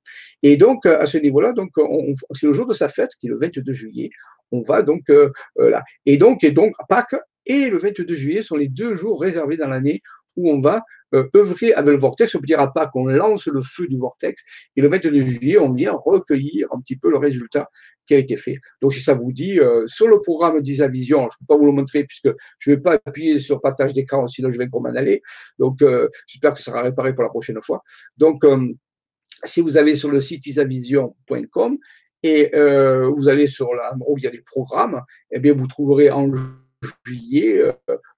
[0.43, 1.71] Et donc, à ce niveau-là, donc,
[2.33, 4.11] c'est le jour de sa fête, qui est le 22 juillet.
[4.53, 5.85] On va donc euh, là.
[6.07, 9.69] Et donc, et donc, Pâques et le 22 juillet sont les deux jours réservés dans
[9.69, 10.03] l'année
[10.37, 12.35] où on va euh, œuvrer avec le vortex.
[12.35, 14.43] On ne dira pas qu'on lance le feu du vortex.
[14.77, 17.69] Et le 22 juillet, on vient recueillir un petit peu le résultat
[18.15, 18.59] a été fait.
[18.81, 21.73] Donc, ça vous dit, euh, sur le programme d'Isavision, je ne peux pas vous le
[21.73, 25.23] montrer puisque je ne vais pas appuyer sur partage d'écran, sinon je vais m'en aller.
[25.59, 27.83] Donc, euh, j'espère que ça sera réparé pour la prochaine fois.
[28.17, 28.45] Donc,
[29.45, 31.79] si vous allez sur le site isavision.com
[32.23, 36.11] et vous allez sur l'endroit où il y a les programmes, eh bien, vous trouverez
[36.11, 36.31] en
[37.07, 37.63] juillet,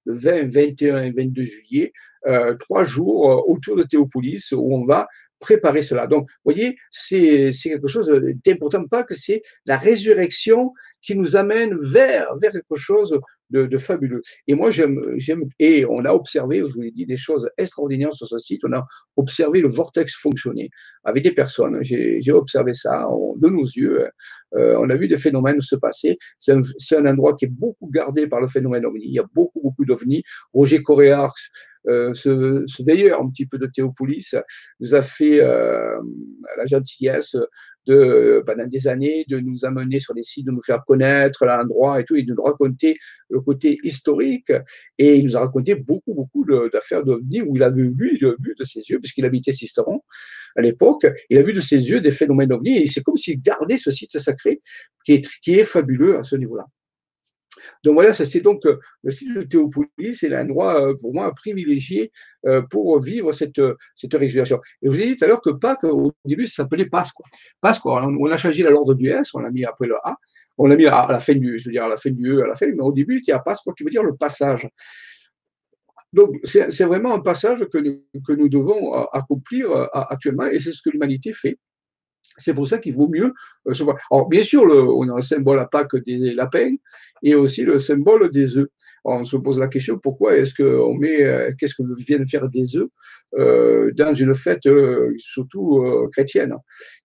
[0.04, 1.92] le 20, 21 et 22 juillet,
[2.26, 5.08] euh, trois jours euh, autour de Théopolis où on va
[5.42, 6.06] préparer cela.
[6.06, 8.10] Donc, vous voyez, c'est quelque chose
[8.46, 14.22] d'important, pas que c'est la résurrection qui nous amène vers, vers quelque chose de, fabuleux.
[14.46, 14.98] Et moi, j'aime,
[15.58, 18.62] et on a observé, je vous l'ai dit, des choses extraordinaires sur ce site.
[18.64, 20.70] On a observé le vortex fonctionner
[21.04, 21.78] avec des personnes.
[21.82, 24.08] J'ai, observé ça de nos yeux.
[24.54, 26.18] Euh, on a vu des phénomènes se passer.
[26.38, 26.62] C'est un,
[26.98, 29.04] un endroit qui est beaucoup gardé par le phénomène ovni.
[29.04, 30.22] Il y a beaucoup, beaucoup d'ovnis.
[30.54, 34.34] Roger Coréars, euh, ce, ce, veilleur un petit peu de Théopolis
[34.80, 35.98] nous a fait euh,
[36.56, 37.36] la gentillesse
[37.86, 42.00] de, pendant des années de nous amener sur les sites, de nous faire connaître l'endroit
[42.00, 42.96] et tout, et de nous raconter
[43.28, 44.52] le côté historique.
[44.98, 48.64] Et il nous a raconté beaucoup, beaucoup d'affaires d'OVNI où il avait vu, vu de
[48.64, 50.00] ses yeux, puisqu'il habitait Sisteron
[50.56, 53.40] à l'époque, il a vu de ses yeux des phénomènes OVNI et c'est comme s'il
[53.40, 54.60] gardait ce site sacré
[55.04, 56.66] qui est, qui est fabuleux à ce niveau-là.
[57.84, 61.32] Donc voilà, ça c'est donc euh, le site de Théopolis, c'est l'endroit euh, pour moi
[61.34, 62.12] privilégié
[62.46, 63.60] euh, pour vivre cette,
[63.96, 64.60] cette résurrection.
[64.82, 67.16] Et vous ai dit tout à l'heure que Pâques, au début, ça s'appelait Pasque.
[67.60, 70.16] Pasque, on a changé l'ordre du S, on l'a mis après le A,
[70.58, 72.46] on l'a mis à la fin du, je veux dire la fin du E, à
[72.46, 74.68] la fin, mais au début, il y a Pasque qui veut dire le passage.
[76.12, 80.82] Donc, c'est vraiment un passage que nous, que nous devons accomplir actuellement, et c'est ce
[80.82, 81.58] que l'humanité fait.
[82.38, 83.32] C'est pour ça qu'il vaut mieux
[83.72, 83.98] se voir.
[84.10, 86.74] Alors, bien sûr, le, on a le symbole à Pâques des lapins,
[87.22, 88.68] et aussi le symbole des œufs.
[89.04, 92.76] On se pose la question pourquoi est-ce qu'on met, euh, qu'est-ce que viennent faire des
[92.76, 92.88] œufs
[93.38, 96.54] euh, dans une fête euh, surtout chrétienne?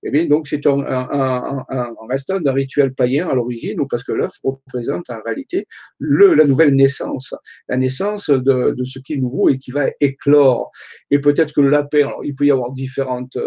[0.04, 4.12] Eh bien, donc c'est un, un, un, restant d'un rituel païen à l'origine, parce que
[4.12, 5.68] l'œuf représente en réalité
[6.00, 7.34] le, la nouvelle naissance,
[7.68, 10.72] la naissance de, de, ce qui est nouveau et qui va éclore.
[11.12, 13.38] Et peut-être que le lapin, alors, il peut y avoir différentes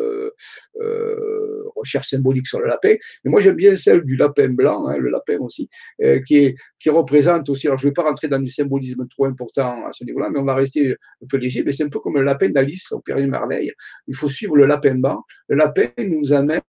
[1.77, 2.95] recherches symboliques sur le lapin.
[3.25, 5.69] Mais moi, j'aime bien celle du lapin blanc, hein, le lapin aussi,
[6.03, 7.67] euh, qui, est, qui représente aussi.
[7.67, 10.39] Alors, je ne vais pas rentrer dans du symbolisme trop important à ce niveau-là, mais
[10.39, 11.63] on va rester un peu léger.
[11.65, 13.73] Mais c'est un peu comme le lapin d'Alice au Pays de Merveille.
[14.07, 15.25] Il faut suivre le lapin blanc.
[15.49, 16.63] Le lapin nous amène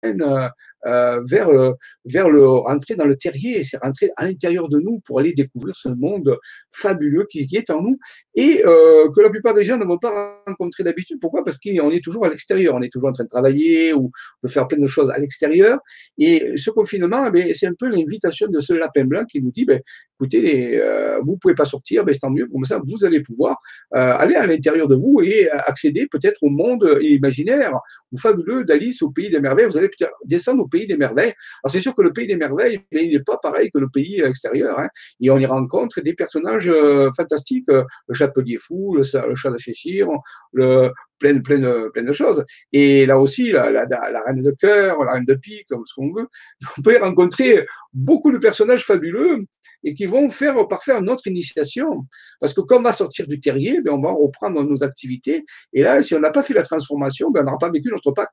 [0.85, 1.73] euh, vers, euh,
[2.05, 5.75] vers le rentrer dans le terrier, c'est rentrer à l'intérieur de nous pour aller découvrir
[5.75, 6.37] ce monde
[6.71, 7.99] fabuleux qui, est en nous
[8.35, 11.19] et euh, que la plupart des gens ne vont pas rencontrer d'habitude.
[11.19, 11.43] Pourquoi?
[11.43, 14.11] Parce qu'on est toujours à l'extérieur, on est toujours en train de travailler ou
[14.43, 15.79] de faire plein de choses à l'extérieur.
[16.17, 19.65] Et ce confinement, eh c'est un peu l'invitation de ce lapin blanc qui nous dit,
[19.65, 19.81] ben,
[20.19, 20.81] écoutez,
[21.23, 23.57] vous pouvez pas sortir, mais c'est tant mieux, comme ça, vous allez pouvoir
[23.91, 27.73] aller à l'intérieur de vous et accéder peut-être au monde imaginaire
[28.11, 29.65] ou fabuleux d'Alice au pays des merveilles.
[29.65, 29.89] Vous allez
[30.25, 31.33] descendre au pays des merveilles.
[31.63, 34.21] Alors c'est sûr que le pays des merveilles, il n'est pas pareil que le pays
[34.21, 34.79] extérieur.
[34.79, 34.89] Hein.
[35.19, 40.07] Et on y rencontre des personnages euh, fantastiques, le chapelier fou, le, chat de Cheshire,
[40.53, 42.43] le, plein, de choses.
[42.71, 43.65] Et là aussi, la,
[44.25, 46.27] reine de cœur, la reine de pique, comme ce qu'on veut,
[46.77, 49.45] on peut y rencontrer beaucoup de personnages fabuleux
[49.83, 52.05] et qui vont faire parfaire notre initiation.
[52.39, 55.45] Parce que quand on va sortir du terrier, ben on va reprendre nos activités.
[55.73, 58.11] Et là, si on n'a pas fait la transformation, ben on n'aura pas vécu notre
[58.11, 58.29] Pâques.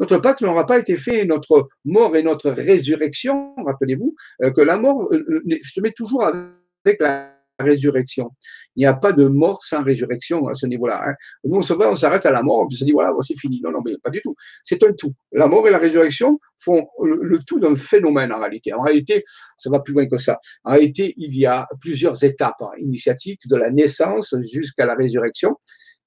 [0.00, 4.78] Notre Pâques n'aura pas été fait, notre mort et notre résurrection, rappelez-vous, euh, que la
[4.78, 8.30] mort euh, euh, se met toujours avec la résurrection.
[8.76, 11.02] Il n'y a pas de mort sans résurrection à ce niveau-là.
[11.06, 11.14] Hein.
[11.44, 13.60] Nous, on s'arrête à la mort, on se dit, voilà, c'est fini.
[13.62, 14.34] Non, non, mais pas du tout.
[14.64, 15.12] C'est un tout.
[15.32, 18.72] La mort et la résurrection font le, tout d'un phénomène en réalité.
[18.72, 19.24] En réalité,
[19.58, 20.38] ça va plus loin que ça.
[20.64, 25.56] En réalité, il y a plusieurs étapes hein, initiatiques de la naissance jusqu'à la résurrection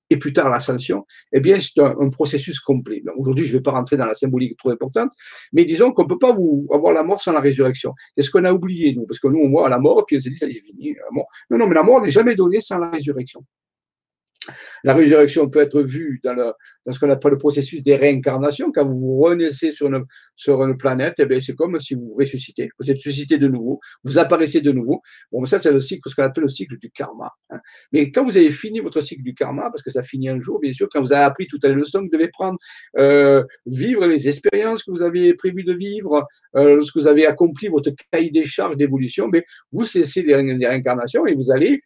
[0.10, 3.02] et plus tard l'ascension, eh bien, c'est un, processus complet.
[3.18, 5.12] Aujourd'hui, je ne vais pas rentrer dans la symbolique trop importante,
[5.52, 7.94] mais disons qu'on ne peut pas vous avoir la mort sans la résurrection.
[8.16, 10.20] C'est ce qu'on a oublié, nous, parce que nous, on voit la mort, puis on
[10.20, 10.96] se dit, ça c'est fini.
[11.50, 13.44] Non, non, mais la mort n'est jamais donnée sans la résurrection.
[14.84, 16.52] La résurrection peut être vue dans, le,
[16.86, 18.72] dans ce qu'on appelle le processus des réincarnations.
[18.72, 20.04] Quand vous vous renaissez sur une,
[20.36, 22.70] sur une planète, eh c'est comme si vous ressuscitez.
[22.80, 25.02] Vous êtes suscité de nouveau, vous apparaissez de nouveau.
[25.32, 27.32] Bon, ça, c'est le cycle, ce qu'on appelle le cycle du karma.
[27.50, 27.60] Hein.
[27.92, 30.60] Mais quand vous avez fini votre cycle du karma, parce que ça finit un jour,
[30.60, 32.58] bien sûr, quand vous avez appris toutes les leçons que vous devez prendre,
[33.00, 36.26] euh, vivre les expériences que vous avez prévu de vivre,
[36.56, 39.30] euh, lorsque vous avez accompli votre cahier des charges d'évolution,
[39.72, 41.82] vous cessez les réincarnations et vous allez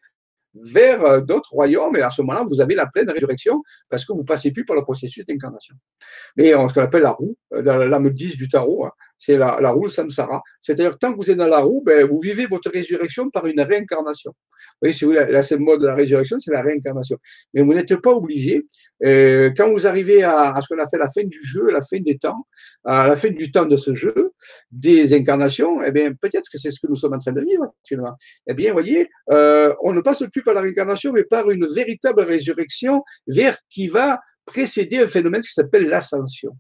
[0.54, 4.14] vers euh, d'autres royaumes, et à ce moment-là, vous avez la pleine résurrection parce que
[4.14, 5.76] vous passez plus par le processus d'incarnation.
[6.36, 9.70] Mais ce qu'on appelle la roue, euh, la lame 10 du tarot, hein, c'est la,
[9.72, 10.42] roue samsara.
[10.62, 13.62] C'est-à-dire, tant que vous êtes dans la roue, ben, vous vivez votre résurrection par une
[13.62, 14.32] réincarnation.
[14.32, 17.18] Vous voyez, si vous la, symbole de la résurrection, c'est la réincarnation.
[17.54, 18.64] Mais vous n'êtes pas obligé.
[19.04, 22.18] Euh, quand vous arrivez à, ce qu'on appelle la fin du jeu, la fin des
[22.20, 22.46] temps,
[22.86, 24.34] à la fin du temps de ce jeu,
[24.72, 27.64] des incarnations, eh bien, peut-être que c'est ce que nous sommes en train de vivre
[27.64, 28.16] actuellement.
[28.48, 31.66] Eh bien, vous voyez, euh, on ne passe plus par la réincarnation, mais par une
[31.74, 36.56] véritable résurrection vers qui va précéder un phénomène qui s'appelle l'ascension.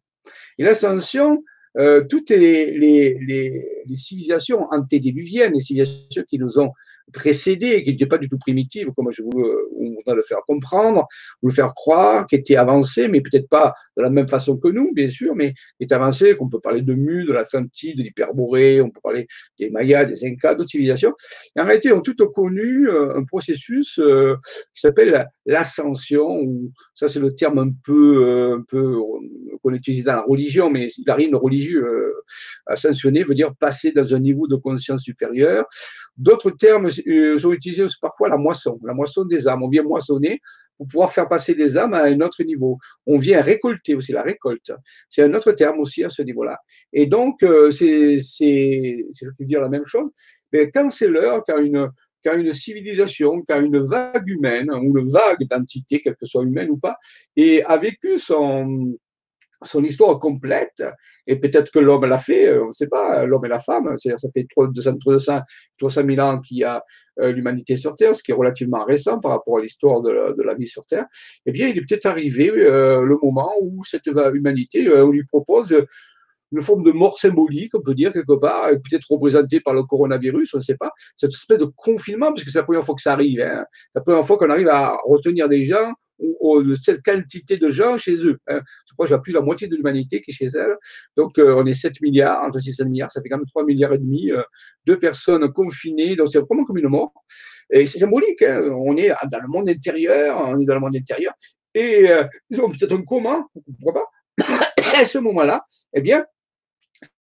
[0.58, 1.43] Et l'ascension,
[2.10, 6.72] toutes les, les, les, les, civilisations antédiluviennes, les civilisations qui nous ont
[7.14, 11.08] précédé, qui n'était pas du tout primitive, comme je voulais le faire comprendre,
[11.41, 14.68] ou le faire croire, qui était avancé, mais peut-être pas de la même façon que
[14.68, 18.03] nous, bien sûr, mais qui est avancé, qu'on peut parler de Mu, de l'Atlantide, de
[18.03, 19.28] l'Hyperborée, on peut parler
[19.60, 21.14] des Mayas, des Incas, d'autres civilisations.
[21.55, 24.36] Et en réalité, ont toutes connu euh, un processus euh,
[24.74, 28.97] qui s'appelle l'ascension, ou ça c'est le terme un peu, euh, un peu
[29.64, 32.14] qu'on utilise dans la religion, mais il rien de religieux.
[32.66, 35.66] ascensionner veut dire passer dans un niveau de conscience supérieur,
[36.18, 36.97] D'autres termes euh,
[37.39, 39.64] sont utilisés parfois la moisson, la moisson des âmes.
[39.64, 40.41] On vient moissonner
[40.78, 42.78] pour pouvoir faire passer les âmes à un autre niveau.
[43.06, 44.72] On vient récolter aussi la récolte.
[45.10, 46.60] C'est un autre terme aussi à ce niveau-là.
[46.93, 50.10] Et donc, euh, c'est, c'est, je peux dire la même chose.
[50.54, 51.89] Mais quand c'est l'heure, quand une,
[52.24, 56.70] quand une civilisation, quand une vague humaine, ou une vague d'entités, quelle que soit humaine
[56.70, 56.98] ou pas,
[57.36, 58.98] et a vécu son,
[59.64, 60.84] son histoire complète,
[61.26, 63.95] et peut-être que l'homme l'a fait, euh, on ne sait pas, l'homme et la femme,
[63.97, 64.97] ça fait 200,
[65.78, 66.84] 300, 000 ans qu'il y a
[67.20, 70.53] euh, l'humanité sur Terre, ce qui est relativement récent par rapport à l'histoire de, la
[70.53, 71.05] vie sur Terre,
[71.45, 75.76] eh bien, il est peut-être arrivé euh, le moment où cette humanité, on lui propose
[76.53, 80.53] une forme de mort symbolique, on peut dire quelque part, peut-être représentée par le coronavirus,
[80.53, 83.01] on ne sait pas, cette espèce de confinement, parce que c'est la première fois que
[83.01, 83.66] ça arrive, hein.
[83.93, 87.97] c'est la première fois qu'on arrive à retenir des gens ou, cette quantité de gens
[87.97, 88.39] chez eux.
[88.47, 88.61] Hein.
[88.88, 90.76] Je crois qu'il y a plus la moitié de l'humanité qui est chez elle.
[91.15, 93.45] Donc, euh, on est 7 milliards, entre 6 et 7 milliards, ça fait quand même
[93.45, 94.41] 3 milliards et demi euh,
[94.86, 96.15] de personnes confinées.
[96.15, 97.13] Donc, c'est vraiment comme une mort.
[97.72, 98.41] Et c'est symbolique.
[98.41, 98.61] Hein.
[98.78, 101.34] On est dans le monde intérieur, on est dans le monde intérieur.
[101.74, 103.45] Et euh, ils ont peut-être un coma,
[103.80, 104.05] pourquoi
[104.38, 104.65] pas.
[104.95, 106.26] à ce moment-là, eh bien,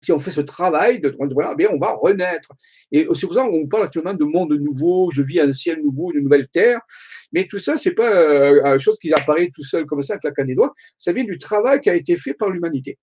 [0.01, 2.49] si on fait ce travail de voilà, bien, on va renaître.
[2.91, 6.11] Et c'est pour ça qu'on parle actuellement de monde nouveau, je vis un ciel nouveau,
[6.13, 6.81] une nouvelle terre.
[7.31, 10.45] Mais tout ça, c'est pas euh, une chose qui apparaît tout seul comme ça, claquant
[10.45, 10.73] des doigts.
[10.97, 12.97] Ça vient du travail qui a été fait par l'humanité.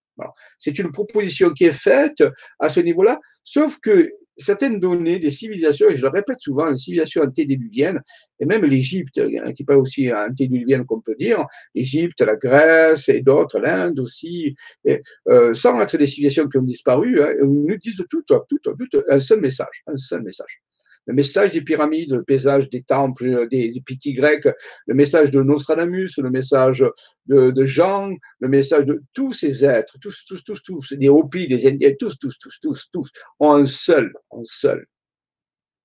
[0.58, 2.24] C'est une proposition qui est faite
[2.58, 6.76] à ce niveau-là, sauf que certaines données des civilisations, et je le répète souvent, les
[6.76, 8.00] civilisations antédiluviennes,
[8.40, 13.08] et même l'Égypte, hein, qui n'est pas aussi antédiluvienne qu'on peut dire, l'Égypte, la Grèce
[13.08, 14.54] et d'autres, l'Inde aussi,
[14.86, 19.02] euh, sans être des civilisations qui ont disparu, hein, nous disent tout, tout, tout, tout,
[19.08, 20.62] un seul message, un seul message
[21.08, 24.46] le message des pyramides, le paysage des temples, des épithys grecs,
[24.86, 26.84] le message de Nostradamus, le message
[27.26, 31.66] de, Jean, le message de tous ces êtres, tous, tous, tous, tous, des Hopis, des
[31.66, 34.86] Indiens, tous, tous, tous, tous, tous, ont un seul, un seul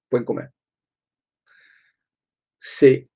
[0.10, 0.46] point commun.
[2.60, 3.08] C'est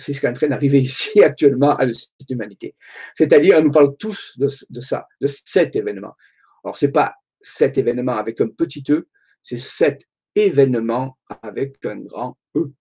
[0.00, 1.84] c'est ce qui est en train d'arriver ici actuellement à
[2.30, 2.76] l'humanité.
[3.16, 6.14] C'est-à-dire, on nous parle tous de, ça, de cet événement.
[6.62, 9.08] Alors, ce n'est pas cet événement avec un petit e,
[9.42, 10.06] c'est cet
[10.46, 12.72] événement avec un grand E.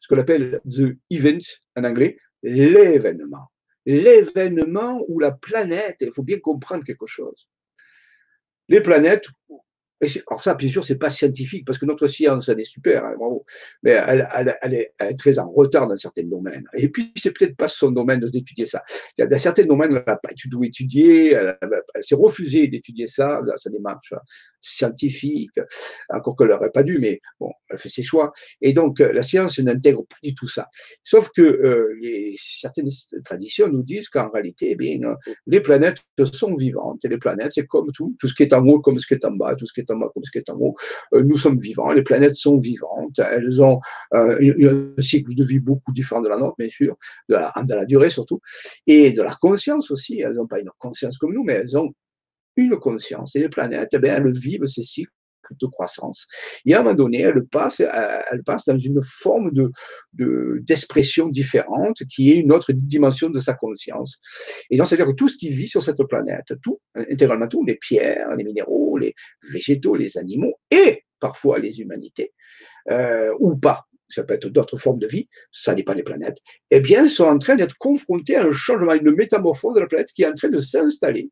[0.00, 1.38] Ce qu'on appelle the event
[1.76, 3.50] en anglais, l'événement.
[3.84, 7.48] L'événement où la planète, il faut bien comprendre quelque chose.
[8.68, 9.28] Les planètes
[10.26, 13.16] alors ça, bien sûr, c'est pas scientifique parce que notre science, elle est super, hein,
[13.82, 14.28] mais elle,
[14.62, 16.66] elle, est, très en retard dans certains domaines.
[16.74, 18.82] Et puis, c'est peut-être pas son domaine d'étudier ça.
[19.16, 20.30] Il y a dans certains domaines, elle n'a pas
[20.62, 24.12] étudié, elle, elle s'est refusée d'étudier ça, sa démarche
[24.60, 25.58] scientifique,
[26.08, 28.32] encore qu'elle n'aurait pas dû, mais bon, elle fait ses choix.
[28.60, 30.68] Et donc, la science n'intègre plus du tout ça.
[31.04, 32.88] Sauf que euh, les, certaines
[33.24, 34.98] traditions nous disent qu'en réalité, eh bien,
[35.46, 35.98] les planètes
[36.32, 37.04] sont vivantes.
[37.04, 39.14] Et les planètes, c'est comme tout, tout ce qui est en haut comme ce qui
[39.14, 40.74] est en bas, tout ce qui est comme ce qui est en haut.
[41.14, 43.18] Euh, nous sommes vivants, les planètes sont vivantes.
[43.18, 43.80] Elles ont
[44.14, 46.96] euh, un cycle de vie beaucoup différent de la nôtre, bien sûr,
[47.28, 48.40] de la, durée surtout,
[48.86, 50.20] et de la conscience aussi.
[50.20, 51.92] Elles n'ont pas une conscience comme nous, mais elles ont
[52.56, 53.36] une conscience.
[53.36, 55.12] Et les planètes, eh elles vivent ces cycles
[55.58, 56.26] de croissance.
[56.64, 59.70] Et à un moment donné, passent, elles passent dans une forme de,
[60.62, 64.18] d'expression différente qui est une autre dimension de sa conscience.
[64.70, 67.76] Et donc, c'est-à-dire que tout ce qui vit sur cette planète, tout, intégralement tout, les
[67.76, 69.14] pierres, les minéraux, les
[69.50, 72.32] végétaux, les animaux et parfois les humanités,
[72.90, 76.38] euh, ou pas, ça peut être d'autres formes de vie, ça n'est pas les planètes,
[76.70, 80.12] eh bien, sont en train d'être confrontés à un changement, une métamorphose de la planète
[80.14, 81.28] qui est en train de s'installer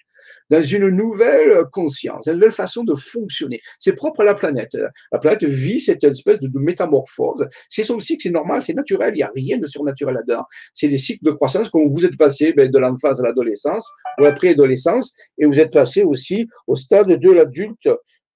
[0.51, 3.61] dans une nouvelle conscience, une nouvelle façon de fonctionner.
[3.79, 4.77] C'est propre à la planète.
[5.13, 7.47] La planète vit cette espèce de, métamorphose.
[7.69, 10.45] C'est son cycle, c'est normal, c'est naturel, il n'y a rien de surnaturel là-dedans.
[10.75, 13.89] C'est des cycles de croissance, comme vous êtes passé ben, de l'enfance à l'adolescence,
[14.19, 17.89] ou après l'adolescence, et vous êtes passé aussi au stade de l'adulte.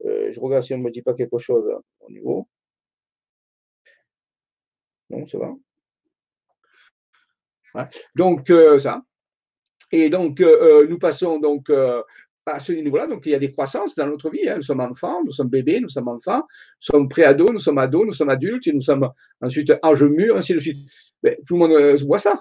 [0.05, 1.65] Euh, je regarde si on ne me dit pas quelque chose
[2.01, 2.49] au niveau.
[5.11, 5.55] Non, ça va.
[8.15, 9.03] Donc, euh, ça.
[9.93, 12.03] Et donc, euh, euh, nous passons donc euh,
[12.47, 13.07] à ce niveau-là.
[13.07, 14.49] Donc, il y a des croissances dans notre vie.
[14.49, 14.57] Hein.
[14.57, 16.45] Nous sommes enfants, nous sommes bébés, nous sommes enfants, nous
[16.81, 19.09] sommes pré-ados, nous sommes ados, nous sommes adultes, et nous sommes
[19.41, 20.89] ensuite âge mûr, ainsi de suite.
[21.47, 22.41] Tout le monde voit ça.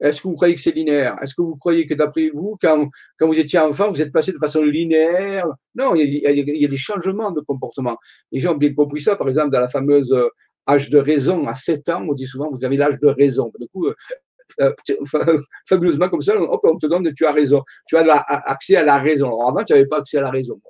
[0.00, 1.16] Est-ce que vous croyez que c'est linéaire?
[1.22, 4.32] Est-ce que vous croyez que d'après vous, quand, quand, vous étiez enfant, vous êtes passé
[4.32, 5.46] de façon linéaire?
[5.76, 7.96] Non, il y, a, il y, a, des changements de comportement.
[8.32, 10.12] Les gens ont bien compris ça, par exemple, dans la fameuse
[10.68, 13.52] âge de raison à 7 ans, on dit souvent vous avez l'âge de raison.
[13.60, 13.86] Du coup,
[14.60, 14.72] euh,
[15.68, 17.62] fabuleusement comme ça, on te donne, tu as raison.
[17.86, 18.02] Tu as
[18.46, 19.40] accès à la raison.
[19.40, 20.60] Avant, tu n'avais pas accès à la raison.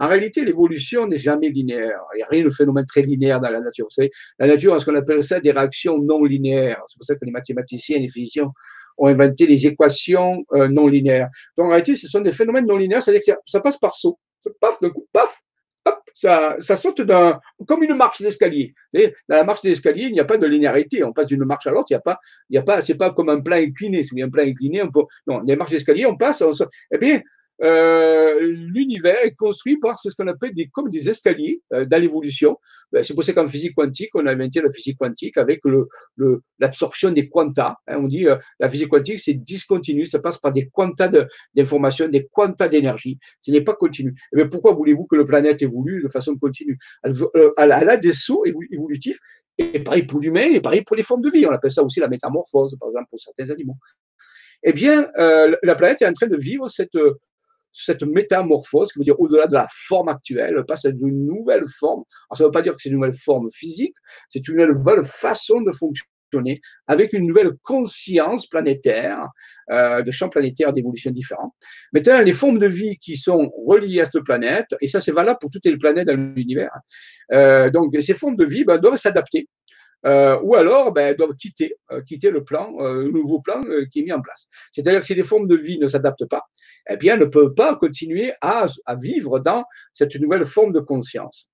[0.00, 2.00] En réalité, l'évolution n'est jamais linéaire.
[2.14, 3.86] Il n'y a rien de phénomène très linéaire dans la nature.
[3.86, 6.82] Vous savez, la nature a ce qu'on appelle ça des réactions non linéaires.
[6.86, 8.50] C'est pour ça que les mathématiciens et les physiciens
[8.96, 11.28] ont inventé les équations euh, non linéaires.
[11.56, 14.18] Donc en réalité, ce sont des phénomènes non linéaires, c'est-à-dire que ça, passe par saut.
[14.60, 15.36] Paf, d'un coup, paf,
[16.14, 18.74] ça, ça saute d'un, comme une marche d'escalier.
[18.94, 21.04] Dans la marche d'escalier, il n'y a pas de linéarité.
[21.04, 22.18] On passe d'une marche à l'autre, il n'y a pas,
[22.50, 24.02] il y a pas, c'est pas comme un plan incliné.
[24.04, 26.52] C'est un plan incliné, on peut, non, les marches d'escalier, on passe, on,
[26.90, 27.22] eh bien,
[27.62, 32.58] euh, l'univers est construit par ce qu'on appelle des, comme des escaliers euh, dans l'évolution.
[32.92, 35.60] Ben, c'est pour ça qu'en physique quantique, on a inventé la physique quantique avec
[36.60, 37.76] l'absorption le, des quantas.
[37.86, 37.98] Hein.
[37.98, 41.10] on dit euh, la physique quantique, c'est discontinu, ça passe par des quantas
[41.54, 43.18] d'informations, des quantas d'énergie.
[43.40, 44.14] Ce n'est pas continu.
[44.32, 46.78] Mais eh pourquoi voulez-vous que le planète évolue de façon continue?
[47.02, 47.14] Elle,
[47.56, 49.18] elle, a des sauts évolutifs,
[49.58, 51.44] et pareil pour l'humain, et pareil pour les formes de vie.
[51.44, 53.76] On appelle ça aussi la métamorphose, par exemple, pour certains animaux.
[54.62, 56.96] Eh bien, la planète est en train de vivre cette,
[57.72, 62.02] cette métamorphose, qui veut dire au-delà de la forme actuelle, passe à une nouvelle forme.
[62.28, 63.94] Alors, ça ne veut pas dire que c'est une nouvelle forme physique,
[64.28, 66.08] c'est une nouvelle façon de fonctionner
[66.86, 69.28] avec une nouvelle conscience planétaire,
[69.70, 71.54] euh, de champs planétaires d'évolution différents.
[71.92, 75.38] Maintenant, les formes de vie qui sont reliées à cette planète, et ça c'est valable
[75.40, 76.76] pour toutes les planètes dans l'univers,
[77.32, 79.48] euh, donc ces formes de vie ben, doivent s'adapter.
[80.06, 81.74] Euh, ou alors ben, doivent quitter,
[82.06, 84.48] quitter le plan, le nouveau plan qui est mis en place.
[84.72, 86.44] C'est-à-dire que si les formes de vie ne s'adaptent pas,
[86.88, 88.66] eh bien, ne peut pas continuer à,
[89.00, 91.48] vivre dans cette nouvelle forme de conscience.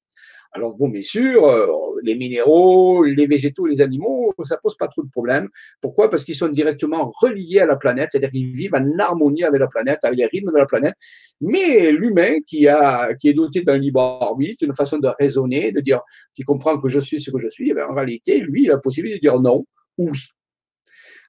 [0.56, 1.66] Alors bon, bien sûr, euh,
[2.04, 5.48] les minéraux, les végétaux, les animaux, ça pose pas trop de problèmes.
[5.80, 6.08] Pourquoi?
[6.10, 9.66] Parce qu'ils sont directement reliés à la planète, c'est-à-dire qu'ils vivent en harmonie avec la
[9.66, 10.94] planète, avec les rythmes de la planète.
[11.40, 15.80] Mais l'humain qui, a, qui est doté d'un libre arbitre, une façon de raisonner, de
[15.80, 16.02] dire,
[16.34, 18.74] qui comprend que je suis ce que je suis, eh en réalité, lui, il a
[18.74, 19.66] la possibilité de dire non
[19.98, 20.18] ou oui.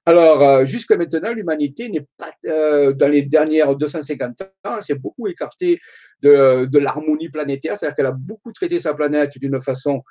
[0.07, 5.27] Alors, euh, jusqu'à maintenant, l'humanité n'est pas, euh, dans les dernières 250 ans, s'est beaucoup
[5.27, 5.79] écartée
[6.21, 10.03] de, de l'harmonie planétaire, c'est-à-dire qu'elle a beaucoup traité sa planète d'une façon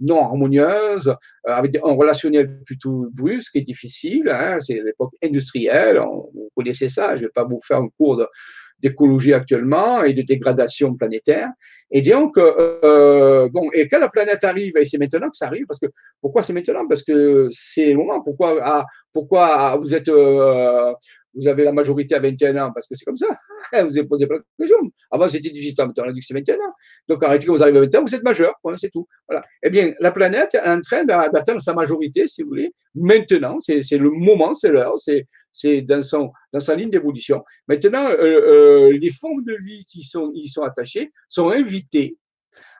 [0.00, 1.14] non harmonieuse, euh,
[1.52, 4.30] avec un relationnel plutôt brusque et difficile.
[4.30, 7.88] Hein, c'est l'époque industrielle, on, vous connaissez ça, je ne vais pas vous faire un
[7.98, 8.26] cours
[8.78, 11.50] d'écologie actuellement et de dégradation planétaire.
[11.90, 15.66] Et donc, euh, bon, et quand la planète arrive, et c'est maintenant que ça arrive,
[15.66, 15.86] parce que
[16.20, 16.86] pourquoi c'est maintenant?
[16.88, 18.20] Parce que c'est le moment.
[18.22, 20.92] Pourquoi, ah, pourquoi vous êtes, euh,
[21.34, 22.72] vous avez la majorité à 21 ans?
[22.74, 23.26] Parce que c'est comme ça.
[23.72, 24.90] Vous avez posé plein de questions.
[25.10, 26.72] Avant, c'était 18 ans, maintenant, on a dit que c'est 21 ans.
[27.08, 29.06] Donc, arrêtez, vous arrivez à 21 ans, vous êtes majeur, c'est tout.
[29.28, 29.44] Voilà.
[29.62, 32.72] Eh bien, la planète est en train d'atteindre sa majorité, si vous voulez.
[32.94, 37.42] Maintenant, c'est le moment, c'est l'heure, c'est dans, son, dans sa ligne d'évolution.
[37.68, 41.52] Maintenant, euh, euh, les formes de vie qui sont, y sont attachées sont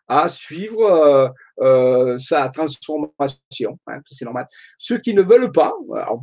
[0.09, 1.29] à suivre euh,
[1.61, 3.79] euh, sa transformation.
[3.87, 4.47] Hein, c'est normal.
[4.79, 5.75] Ceux qui ne veulent pas,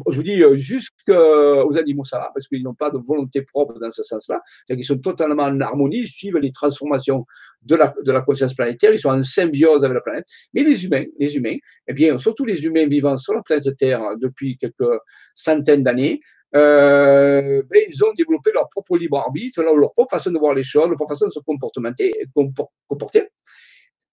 [0.09, 3.77] je vous dis euh, jusqu'aux animaux, ça va, parce qu'ils n'ont pas de volonté propre
[3.79, 7.25] dans ce sens-là, c'est-à-dire qu'ils sont totalement en harmonie, ils suivent les transformations
[7.63, 10.25] de la, de la conscience planétaire, ils sont en symbiose avec la planète.
[10.53, 11.57] Mais les humains, les humains,
[11.87, 14.99] eh bien, surtout les humains vivant sur la planète Terre depuis quelques
[15.35, 16.21] centaines d'années,
[16.55, 20.63] euh, ben, ils ont développé leur propre libre arbitre, leur, propre façon de voir les
[20.63, 22.11] choses, leur propre façon de se comporter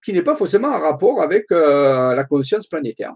[0.02, 3.14] qui n'est pas forcément en rapport avec euh, la conscience planétaire.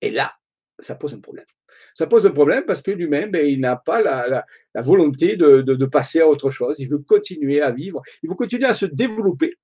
[0.00, 0.32] Et là,
[0.78, 1.46] ça pose un problème.
[1.94, 4.44] Ça pose un problème parce que l'humain, ben, il n'a pas la,
[4.82, 6.76] volonté de, passer à autre chose.
[6.78, 9.54] Il veut continuer à vivre, il veut continuer à se développer.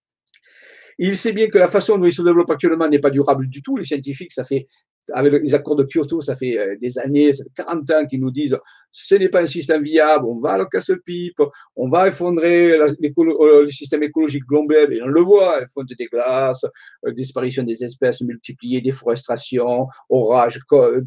[0.99, 3.63] Il sait bien que la façon dont il se développe actuellement n'est pas durable du
[3.63, 3.77] tout.
[3.77, 4.69] Les scientifiques, ça fait
[5.13, 8.57] avec les accords de Kyoto, ça fait euh, des années, 40 ans qu'ils nous disent
[8.91, 11.43] ce n'est pas un système viable, on va à la casse-pipe,
[11.75, 16.65] on va effondrer euh, le système écologique global, et on le voit, fonte des glaces,
[17.07, 20.61] euh, disparition des espèces multipliées, déforestation, orages,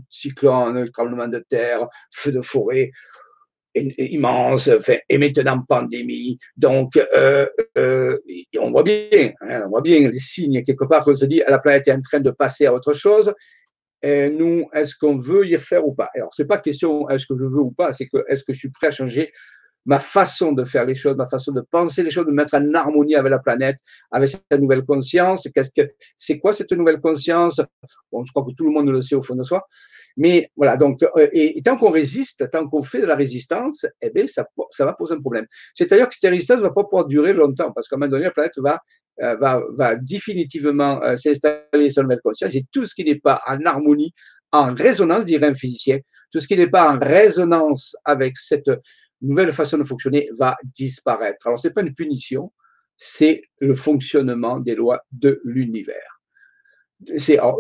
[0.10, 2.92] cyclones, tremblements de terre, feux de forêt
[3.74, 4.72] immense,
[5.08, 6.40] et maintenant pandémie.
[6.58, 7.00] Donc,
[7.76, 11.60] on voit bien, hein, on voit bien les signes quelque part qu'on se dit la
[11.60, 13.32] planète est en train de passer à autre chose
[14.02, 16.10] et nous, est-ce qu'on veut y faire ou pas?
[16.14, 18.60] Alors, c'est pas question est-ce que je veux ou pas, c'est que est-ce que je
[18.60, 19.32] suis prêt à changer
[19.86, 22.74] ma façon de faire les choses, ma façon de penser les choses, de mettre en
[22.74, 23.78] harmonie avec la planète,
[24.12, 25.48] avec cette nouvelle conscience?
[25.54, 27.62] Qu'est-ce que c'est quoi cette nouvelle conscience?
[28.12, 29.66] Bon, je crois que tout le monde le sait au fond de soi.
[30.18, 34.10] Mais voilà, donc, euh, et, tant qu'on résiste, tant qu'on fait de la résistance, eh
[34.10, 35.46] bien, ça, ça va poser un problème.
[35.76, 38.26] C'est-à-dire que cette résistance ne va pas pouvoir durer longtemps, parce qu'à un moment donné,
[38.26, 38.82] la planète va
[39.24, 43.66] euh, va, définitivement euh, s'installer sur nouvelle conscience et tout ce qui n'est pas en
[43.66, 44.14] harmonie,
[44.52, 46.00] en résonance, dirait un physicien,
[46.32, 48.70] tout ce qui n'est pas en résonance avec cette
[49.22, 51.48] nouvelle façon de fonctionner va disparaître.
[51.48, 52.52] Alors, ce n'est pas une punition,
[52.96, 56.22] c'est le fonctionnement des lois de l'univers.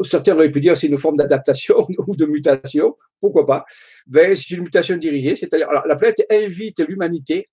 [0.04, 3.66] certains auraient pu dire c'est une forme d'adaptation ou de mutation, pourquoi pas
[4.06, 7.50] ben, C'est une mutation dirigée, c'est-à-dire la planète invite l'humanité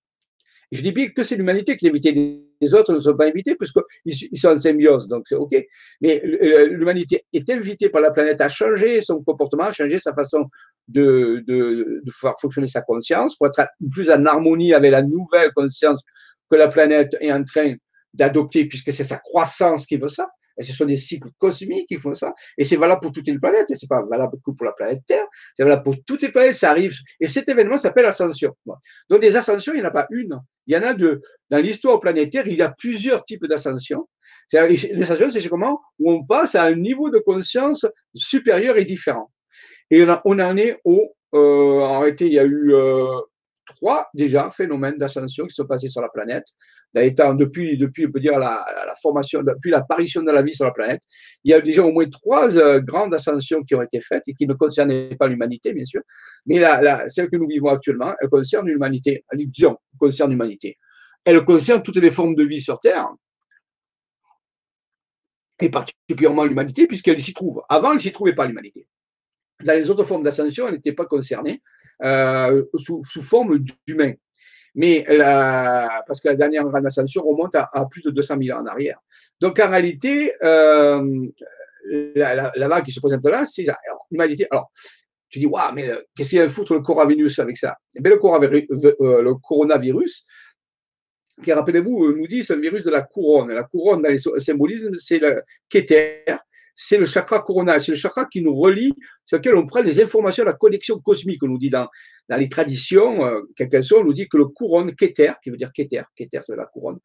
[0.71, 2.43] je dis bien que c'est l'humanité qui est invitée.
[2.61, 5.55] Les autres ne sont pas invités puisqu'ils sont en symbiose, donc c'est OK.
[6.01, 10.45] Mais l'humanité est invitée par la planète à changer son comportement, à changer sa façon
[10.87, 15.51] de, de, de faire fonctionner sa conscience pour être plus en harmonie avec la nouvelle
[15.53, 16.01] conscience
[16.49, 17.75] que la planète est en train
[18.13, 20.29] d'adopter puisque c'est sa croissance qui veut ça.
[20.57, 22.33] Et ce sont des cycles cosmiques qui font ça.
[22.57, 23.69] Et c'est valable pour toutes les planètes.
[23.71, 25.25] Et c'est pas valable que pour la planète Terre.
[25.55, 26.55] C'est valable pour toutes les planètes.
[26.55, 26.93] Ça arrive.
[27.19, 28.55] Et cet événement s'appelle ascension.
[29.09, 30.39] Donc, des ascensions, il n'y en a pas une.
[30.67, 31.21] Il y en a deux.
[31.49, 34.07] Dans l'histoire planétaire, il y a plusieurs types d'ascensions.
[34.51, 39.31] L'ascension, c'est comment où on passe à un niveau de conscience supérieur et différent.
[39.91, 43.19] Et on, en est au, euh, en réalité, il y a eu euh,
[43.65, 46.45] trois déjà phénomènes d'ascension qui sont passés sur la planète.
[46.93, 48.65] depuis, depuis, on peut dire, la,
[49.01, 51.01] formation, depuis l'apparition de la vie sur la planète,
[51.43, 54.33] il y a déjà au moins trois euh, grandes ascensions qui ont été faites et
[54.33, 56.01] qui ne concernaient pas l'humanité, bien sûr.
[56.45, 59.25] Mais la, celle que nous vivons actuellement, elle concerne l'humanité.
[59.33, 60.77] Disons, concerne l'humanité.
[61.23, 63.09] Elle concerne toutes les formes de vie sur Terre
[65.61, 67.63] et particulièrement l'humanité, puisqu'elle s'y trouve.
[67.69, 68.87] Avant, elle ne s'y trouvait pas, l'humanité.
[69.63, 71.61] Dans les autres formes d'ascension, elle n'était pas concernée.
[72.03, 74.13] Euh, sous, forme d'humain.
[74.75, 78.61] Mais la, parce que la dernière grande ascension remonte à, plus de 200 000 ans
[78.61, 78.99] en arrière.
[79.39, 81.27] Donc en réalité, euh,
[82.15, 83.65] la, vague qui se présente là, c'est
[84.11, 84.47] l'humanité.
[84.51, 84.71] Alors,
[85.29, 87.77] tu dis, waouh, mais qu'est-ce qu'il y a à foutre le coronavirus avec ça?
[87.95, 90.25] Eh bien, le, coronavirus,
[91.41, 93.51] qui, rappelez-vous, nous dit c'est le virus de la couronne.
[93.51, 96.25] La couronne, dans les symbolismes, c'est le Keter,
[96.75, 98.93] c'est le chakra coronal, c'est le chakra qui nous relie,
[99.25, 101.41] sur lequel on prend les informations de la connexion cosmique.
[101.43, 101.87] On nous dit dans,
[102.29, 105.71] dans les traditions, euh, quelles on nous dit que le couronne, Keter, qui veut dire
[105.73, 106.99] Keter, Keter c'est la couronne,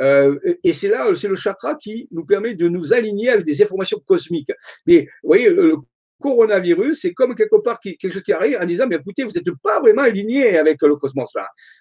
[0.00, 3.62] euh, et c'est là, c'est le chakra qui nous permet de nous aligner avec des
[3.62, 4.50] informations cosmiques.
[4.86, 5.76] Mais vous voyez, le
[6.22, 9.44] coronavirus, c'est comme quelque part quelque chose qui arrive en disant, mais écoutez, vous n'êtes
[9.62, 11.30] pas vraiment aligné avec le cosmos,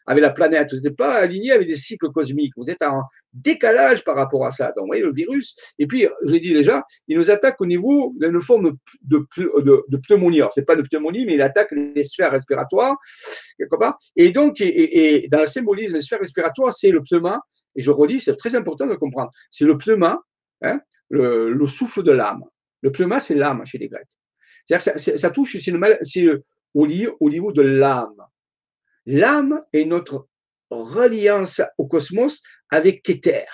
[0.06, 4.04] avec la planète, vous n'êtes pas aligné avec des cycles cosmiques, vous êtes en décalage
[4.04, 4.68] par rapport à ça.
[4.76, 7.66] Donc, vous voyez, le virus, et puis, je l'ai dit déjà, il nous attaque au
[7.66, 10.40] niveau d'une forme de, de, pneumonie.
[10.40, 12.98] Alors, c'est pas de pneumonie, mais il attaque les sphères respiratoires,
[13.58, 13.98] quelque part.
[14.16, 17.40] Et donc, et, dans le symbolisme, les sphères respiratoires, c'est le pneuma,
[17.76, 20.20] et je redis, c'est très important de comprendre, c'est le pneuma,
[20.62, 22.44] hein, le, le souffle de l'âme.
[22.82, 24.08] Le pneuma, c'est l'âme chez les Grecs.
[24.80, 26.28] C'est-à-dire ça, touche, c'est
[26.74, 26.88] au,
[27.20, 28.26] au niveau de l'âme.
[29.06, 30.28] L'âme est notre
[30.70, 33.46] reliance au cosmos avec Keter.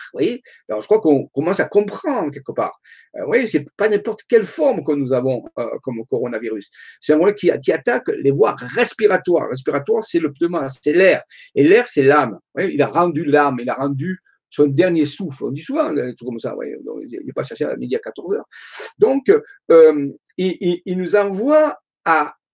[0.70, 2.80] Alors, je crois qu'on commence à comprendre quelque part.
[3.15, 6.70] Euh, vous c'est pas n'importe quelle forme que nous avons euh, comme coronavirus.
[7.01, 9.49] C'est un qui, qui, attaque les voies respiratoires.
[9.49, 11.24] Respiratoire, c'est le pneuma, c'est l'air.
[11.55, 12.38] Et l'air, c'est l'âme.
[12.59, 14.22] Il a rendu l'âme, il a rendu
[14.58, 15.45] son dernier souffle.
[15.45, 16.53] On dit souvent des trucs comme ça.
[16.53, 16.78] Voyez,
[17.10, 18.49] il n'est pas cherché à midi à 14 heures.
[18.97, 19.32] Donc,
[19.72, 21.78] euh, il, nous envoie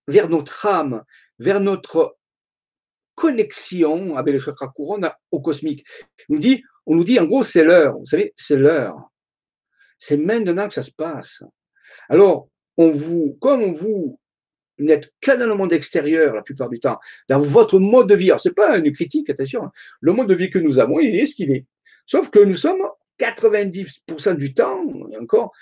[0.06, 1.02] vers notre âme,
[1.38, 2.16] vers notre
[3.14, 5.86] connexion avec le chakra couronne au cosmique.
[6.28, 7.98] on nous dit en gros, c'est l'heure.
[7.98, 8.96] Vous savez, c'est l'heure.
[9.98, 11.42] C'est maintenant que ça se passe.
[12.10, 12.92] Alors, comme
[13.74, 14.18] vous
[14.78, 16.98] n'êtes que dans le monde extérieur la plupart du temps,
[17.28, 18.30] dans votre mode de vie.
[18.30, 19.64] Alors, c'est pas une critique, attention.
[19.64, 19.72] Hein.
[20.00, 21.64] Le mode de vie que nous avons, il est ce qu'il est.
[22.06, 22.82] Sauf que nous sommes
[23.18, 24.84] 90% du temps,
[25.20, 25.52] encore,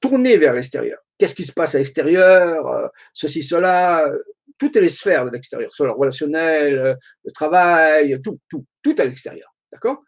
[0.00, 0.98] tournés vers l'extérieur.
[1.18, 4.10] Qu'est-ce qui se passe à l'extérieur euh, Ceci, cela,
[4.58, 9.04] toutes les sphères de l'extérieur, soit le relationnel, euh, le travail, tout, tout, tout à
[9.04, 9.52] l'extérieur.
[9.72, 10.02] D'accord?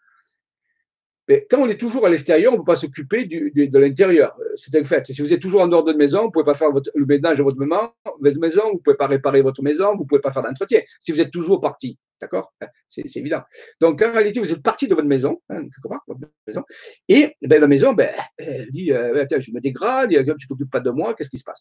[1.29, 4.37] Mais quand on est toujours à l'extérieur, on ne peut pas s'occuper de, l'intérieur.
[4.41, 5.07] Euh, c'est un fait.
[5.07, 7.39] Si vous êtes toujours en dehors de maison, vous ne pouvez pas faire le ménage
[7.39, 10.33] de votre maison, votre vous ne pouvez pas réparer votre maison, vous ne pouvez pas
[10.33, 10.83] faire d'entretien.
[11.01, 12.53] Si vous êtes toujours parti, d'accord?
[12.89, 13.43] C'est, évident.
[13.81, 15.63] Donc en réalité, vous êtes parti de votre maison, hein,
[16.07, 16.63] votre maison,
[17.09, 20.91] et ben, la maison, ben, elle dit, euh, je me dégrade, tu t'occupes pas de
[20.91, 21.61] moi, qu'est-ce qui se passe?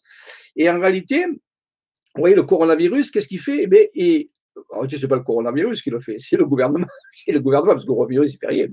[0.56, 3.62] Et en réalité, vous voyez, le coronavirus, qu'est-ce qu'il fait?
[3.62, 4.30] Eh bien, et,
[4.70, 6.86] en ce n'est pas le coronavirus qui le fait, c'est le gouvernement.
[7.08, 8.66] C'est le gouvernement, parce que le coronavirus, il fait rien.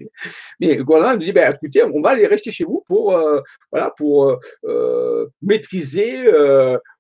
[0.60, 3.40] Mais, le gouvernement nous dit, ben, écoutez, on va aller rester chez vous pour, euh,
[3.72, 6.24] voilà, pour euh, euh, maîtriser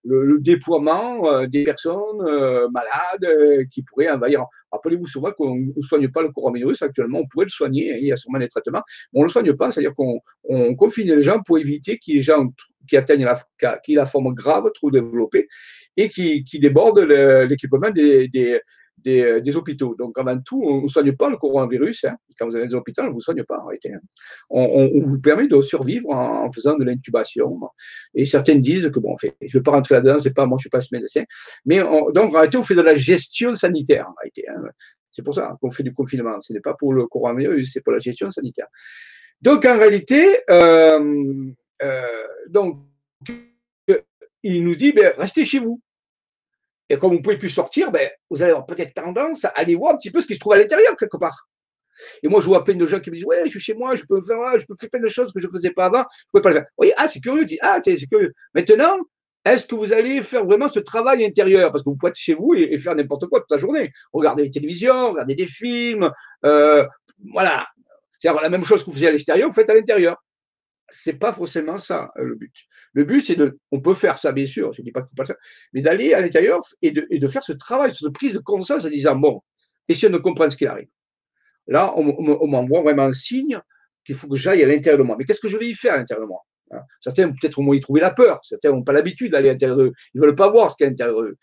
[0.03, 4.45] le, déploiement des personnes malades qui pourraient envahir.
[4.71, 8.07] Rappelez-vous souvent qu'on ne soigne pas le coronavirus actuellement, on pourrait le soigner, hein, il
[8.07, 8.82] y a sûrement des traitements,
[9.13, 10.21] mais on ne le soigne pas, c'est-à-dire qu'on
[10.75, 12.47] confine les gens pour éviter qu'il y ait des gens
[12.88, 13.27] qui atteignent
[13.89, 15.47] la forme grave, trop développée,
[16.09, 18.29] qui, déborde l'équipement des,
[18.97, 19.95] des, hôpitaux.
[19.95, 22.05] Donc, avant tout, on ne soigne pas le coronavirus.
[22.05, 22.15] Hein.
[22.37, 23.93] Quand vous avez des hôpitaux, on ne vous soigne pas en réalité.
[23.93, 24.01] Hein.
[24.49, 27.59] On, on, vous permet de survivre en, faisant de l'intubation.
[28.13, 30.45] Et certains disent que, bon, en fait, je ne vais pas rentrer là-dedans, c'est pas
[30.45, 31.23] moi, je ne suis pas ce médecin.
[31.65, 34.47] Mais donc, en réalité, on fait de la gestion sanitaire en réalité.
[34.49, 34.61] Hein.
[35.11, 36.39] C'est pour ça qu'on fait du confinement.
[36.41, 38.67] Ce n'est pas pour le coronavirus, c'est pour la gestion sanitaire.
[39.41, 42.79] Donc, en réalité, euh, euh, donc,
[44.43, 45.81] il nous dit, ben, restez chez vous.
[46.91, 49.75] Et comme vous ne pouvez plus sortir, ben, vous allez avoir peut-être tendance à aller
[49.75, 51.47] voir un petit peu ce qui se trouve à l'intérieur, quelque part.
[52.21, 53.95] Et moi, je vois plein de gens qui me disent, ouais, je suis chez moi,
[53.95, 55.99] je peux faire, je peux faire plein de choses que je ne faisais pas avant,
[56.01, 56.63] je ne pouvais pas le faire.
[56.63, 58.33] Vous voyez, ah, c'est curieux, ah, c'est curieux.
[58.53, 58.97] Maintenant,
[59.45, 61.71] est-ce que vous allez faire vraiment ce travail intérieur?
[61.71, 63.93] Parce que vous pouvez être chez vous et, faire n'importe quoi toute la journée.
[64.11, 66.11] Regarder les télévisions, regarder des films,
[66.43, 66.85] euh,
[67.31, 67.67] voilà.
[68.19, 70.17] C'est-à-dire la même chose que vous faisiez à l'extérieur, vous faites à l'intérieur
[70.91, 72.53] c'est pas forcément ça euh, le but.
[72.93, 75.09] Le but, c'est de, on peut faire ça bien sûr, je ne dis pas qu'il
[75.09, 75.37] faut pas faire,
[75.73, 78.83] mais d'aller à l'intérieur et de, et de, faire ce travail, cette prise de conscience
[78.85, 79.41] en disant bon,
[79.87, 80.89] essayons de comprendre ce qui arrive?
[81.67, 83.61] Là, on, m'envoie vraiment un signe
[84.05, 85.15] qu'il faut que j'aille à l'intérieur de moi.
[85.17, 86.81] Mais qu'est-ce que je vais y faire à l'intérieur de moi hein?
[86.99, 89.93] Certains peut-être moins y trouver la peur, certains n'ont pas l'habitude d'aller à l'intérieur d'eux,
[90.13, 91.37] ils ne veulent pas voir ce qu'il y a à l'intérieur d'eux.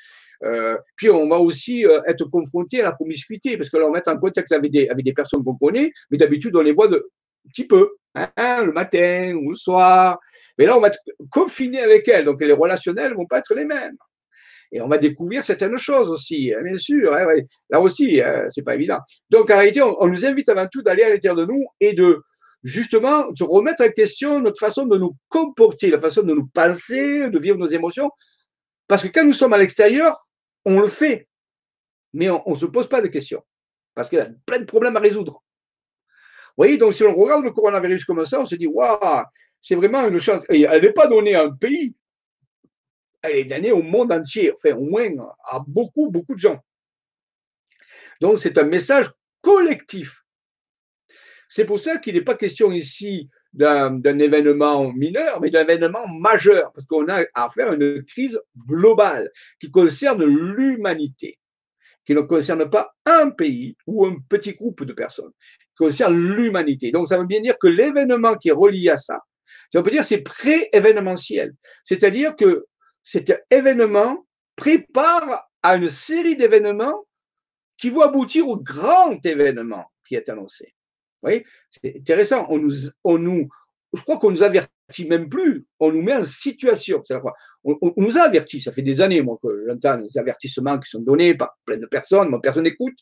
[0.44, 3.90] Euh, puis on va aussi euh, être confronté à la promiscuité, parce que là, on
[3.90, 6.88] met en contact avec des, avec des personnes qu'on connaît, mais d'habitude on les voit
[6.88, 7.08] de,
[7.46, 10.18] un petit peu, hein, le matin ou le soir.
[10.58, 11.00] Mais là, on va être
[11.30, 13.96] confiné avec elles, donc les relationnels ne vont pas être les mêmes.
[14.70, 17.14] Et on va découvrir certaines choses aussi, hein, bien sûr.
[17.14, 17.26] Hein,
[17.70, 18.98] là aussi, c'est pas évident.
[19.30, 22.22] Donc, en réalité, on, nous invite avant tout d'aller à l'intérieur de nous et de
[22.64, 27.30] justement se remettre en question notre façon de nous comporter, la façon de nous penser,
[27.30, 28.10] de vivre nos émotions.
[28.88, 30.28] Parce que quand nous sommes à l'extérieur,
[30.64, 31.28] on le fait,
[32.12, 33.42] mais on ne se pose pas de questions.
[33.94, 35.42] Parce qu'il y a plein de problèmes à résoudre
[36.58, 39.24] voyez, donc si on regarde le coronavirus comme ça, on se dit, waouh,
[39.60, 40.44] c'est vraiment une chance.
[40.48, 41.94] Elle n'est pas donnée à un pays,
[43.22, 45.08] elle est donnée au monde entier, enfin au moins
[45.44, 46.58] à beaucoup, beaucoup de gens.
[48.20, 50.22] Donc c'est un message collectif.
[51.48, 56.70] C'est pour ça qu'il n'est pas question ici d'un événement mineur, mais d'un événement majeur,
[56.72, 61.38] parce qu'on a affaire à une crise globale qui concerne l'humanité,
[62.04, 66.90] qui ne concerne pas un pays ou un petit groupe de personnes, qui concerne l'humanité.
[66.90, 69.20] Donc ça veut bien dire que l'événement qui est relié à ça,
[69.72, 71.54] ça veut dire c'est pré-événementiel,
[71.84, 72.66] c'est-à-dire que
[73.02, 77.06] cet événement prépare à une série d'événements
[77.76, 80.74] qui vont aboutir au grand événement qui est annoncé.
[81.22, 82.46] Vous voyez, c'est intéressant.
[82.50, 82.72] On nous,
[83.04, 83.48] on nous,
[83.92, 85.66] je crois qu'on nous avertit même plus.
[85.80, 87.02] On nous met en situation.
[87.64, 88.30] On, on, nous a.
[88.60, 91.86] Ça fait des années, moi, que j'entends les avertissements qui sont donnés par plein de
[91.86, 92.28] personnes.
[92.28, 92.98] Moi, personne n'écoute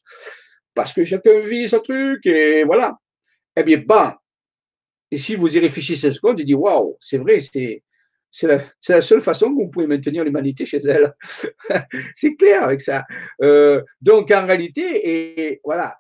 [0.75, 2.97] parce que chacun vit son truc et voilà.
[3.57, 4.13] Eh bien, bon.
[5.11, 7.83] Et si vous y réfléchissez 5 secondes, vous dites waouh, c'est vrai, c'est
[8.31, 11.15] c'est la, seule façon que vous pouvez maintenir l'humanité chez elle.
[12.15, 13.05] c'est clair avec ça.
[13.41, 15.97] Euh, donc en réalité, et voilà,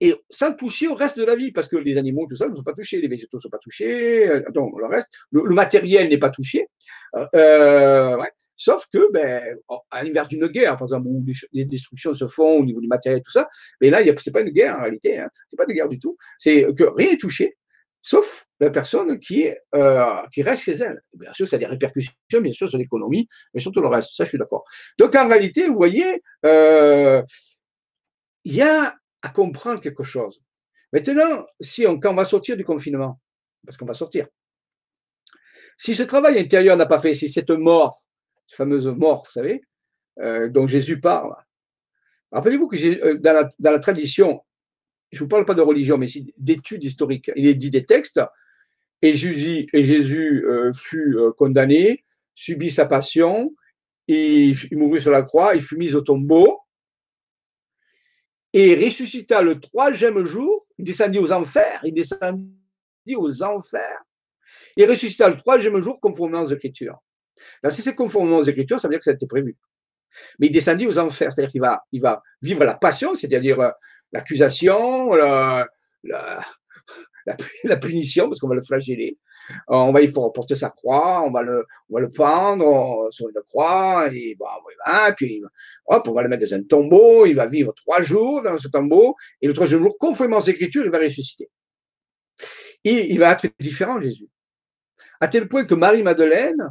[0.00, 2.54] et sans toucher au reste de la vie, parce que les animaux, tout ça, ne
[2.54, 6.08] sont pas touchés, les végétaux ne sont pas touchés, euh, donc le reste, le, matériel
[6.08, 6.68] n'est pas touché.
[7.34, 8.16] Euh.
[8.56, 9.56] Sauf que, ben,
[9.90, 13.22] à l'inverse d'une guerre, par exemple, où des destructions se font au niveau du matériel,
[13.22, 13.48] tout ça,
[13.80, 15.88] mais là, ce n'est pas une guerre en réalité, hein, ce n'est pas une guerre
[15.88, 16.18] du tout.
[16.38, 17.56] C'est que rien n'est touché,
[18.02, 21.02] sauf la personne euh, qui reste chez elle.
[21.14, 24.24] Bien sûr, ça a des répercussions, bien sûr, sur l'économie, mais surtout le reste, ça,
[24.24, 24.64] je suis d'accord.
[24.98, 27.22] Donc, en réalité, vous voyez, euh,
[28.44, 30.40] il y a à comprendre quelque chose.
[30.92, 33.20] Maintenant, si on, quand on va sortir du confinement,
[33.64, 34.26] parce qu'on va sortir,
[35.78, 38.02] si ce travail intérieur n'a pas fait, si cette mort,
[38.46, 39.62] cette fameuse mort, vous savez,
[40.20, 41.34] euh, dont Jésus parle,
[42.32, 44.42] rappelez-vous que dans la tradition,
[45.10, 46.06] je ne vous parle pas de religion, mais
[46.36, 48.20] d'études historiques, il est dit des textes,
[49.02, 52.04] et Jésus, et euh, fut condamné,
[52.34, 53.54] subit sa passion,
[54.08, 56.60] il, mourut sur la croix, il fut mis au tombeau,
[58.52, 64.02] et ressuscita le troisième jour, il descendit aux enfers, il descendit aux enfers,
[64.76, 66.98] il ressuscita le troisième jour conformément aux Écritures.
[67.62, 69.56] Là, si c'est conformément aux Écritures, ça veut dire que ça a été prévu.
[70.38, 73.70] Mais il descendit aux enfers, c'est-à-dire qu'il va, il va vivre la passion, c'est-à-dire euh,
[74.12, 75.66] l'accusation, la,
[76.04, 76.40] la,
[77.64, 79.18] la, punition, parce qu'on va le flageller,
[79.70, 83.08] euh, on va il faut porter sa croix, on va le, on va le pendre
[83.10, 85.42] sur une croix, et bon, voilà, puis
[85.86, 88.68] hop, on va le mettre dans un tombeau, il va vivre trois jours dans ce
[88.68, 91.50] tombeau, et le troisième jour, conformément aux Écritures, il va ressusciter.
[92.84, 94.28] Il va être différent, Jésus.
[95.20, 96.70] À tel point que Marie-Madeleine,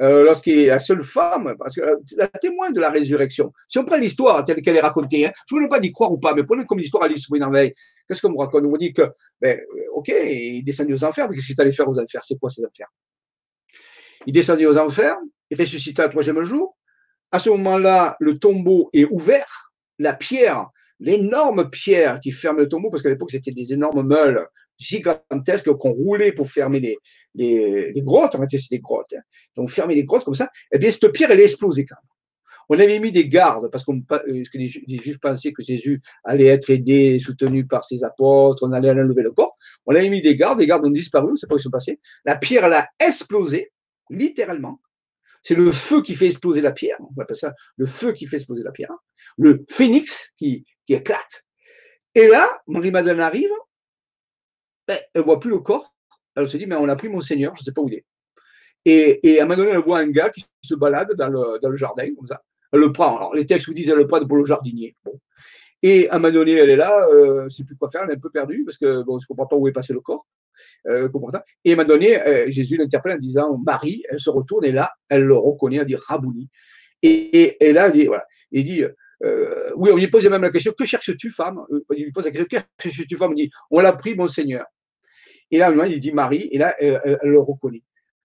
[0.00, 3.52] euh, lorsqu'il est la seule femme, parce que euh, la témoin de la résurrection.
[3.66, 6.12] Si on prend l'histoire telle qu'elle est racontée, hein, je ne veux pas d'y croire
[6.12, 7.74] ou pas, mais prenez comme l'histoire Alice Winnerveille.
[8.06, 8.64] Qu'est-ce qu'on vous raconte?
[8.64, 9.02] On vous dit que,
[9.40, 12.22] ben, euh, ok, il descendit aux enfers, mais qu'est-ce qu'il allait faire aux enfers?
[12.24, 12.88] C'est quoi ces enfers?
[14.26, 15.16] Il descendit aux enfers,
[15.50, 16.76] il ressuscita le troisième jour.
[17.32, 20.68] À ce moment-là, le tombeau est ouvert, la pierre,
[21.00, 24.46] l'énorme pierre qui ferme le tombeau, parce qu'à l'époque, c'était des énormes meules
[24.78, 26.98] gigantesques qu'on roulait pour fermer les,
[27.34, 29.12] les, grottes, en fait, c'est des grottes.
[29.16, 29.22] Hein.
[29.58, 32.08] Donc, fermer les grottes comme ça, eh bien, cette pierre, elle est explosée quand même.
[32.68, 36.70] On avait mis des gardes parce euh, que les, Juifs pensaient que Jésus allait être
[36.70, 39.56] aidé, soutenu par ses apôtres, on allait enlever le corps.
[39.86, 41.62] On avait mis des gardes, les gardes ont disparu, on ne sait pas où ils
[41.62, 41.98] sont passés.
[42.24, 43.72] La pierre, elle a explosé,
[44.10, 44.80] littéralement.
[45.42, 48.36] C'est le feu qui fait exploser la pierre, on appelle ça le feu qui fait
[48.36, 48.92] exploser la pierre,
[49.38, 51.44] le phénix qui, qui éclate.
[52.14, 53.50] Et là, Marie-Madeleine arrive,
[54.86, 55.94] ben, elle ne voit plus le corps,
[56.36, 57.94] elle se dit, mais on a pris mon Seigneur, je ne sais pas où il
[57.94, 58.04] est.
[58.84, 62.06] Et, à un moment donné, elle voit un gars qui se balade dans le, jardin,
[62.14, 62.42] comme ça.
[62.72, 63.16] Elle le prend.
[63.16, 64.96] Alors, les textes vous disent, elle le prend pour le jardinier.
[65.04, 65.18] Bon.
[65.82, 68.10] Et à un moment donné, elle est là, euh, ne sait plus quoi faire, elle
[68.10, 70.26] est un peu perdue, parce que bon, ne comprend pas où est passé le corps.
[70.86, 71.08] Euh,
[71.64, 74.72] et à un moment donné, euh, Jésus l'interpelle en disant Marie, elle se retourne et
[74.72, 76.48] là, elle le reconnaît, elle dit Rabouni.
[77.02, 78.82] Et, là, il dit, voilà, il dit
[79.24, 81.64] euh, oui, on lui pose même la question Que cherches-tu, femme?
[81.94, 83.32] Il lui pose la question Que cherches-tu, femme?
[83.36, 84.66] Il dit On l'a pris, mon Seigneur.
[85.50, 87.82] Et là, il dit Marie, et là, elle, le reconnaît.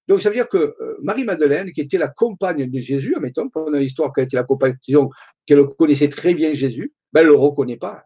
[0.07, 3.77] Donc, ça veut dire que euh, Marie-Madeleine, qui était la compagne de Jésus, admettons, pendant
[3.77, 5.09] l'histoire qu'elle était la compagne, disons,
[5.45, 8.03] qu'elle connaissait très bien Jésus, ben, elle ne le reconnaît pas.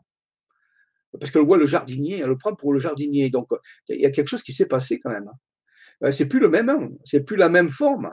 [1.19, 3.29] Parce qu'elle voit le jardinier, elle le prend pour le jardinier.
[3.29, 3.47] Donc,
[3.89, 5.29] il y a quelque chose qui s'est passé quand même.
[6.01, 8.11] Ben, c'est plus le même homme, c'est plus la même forme.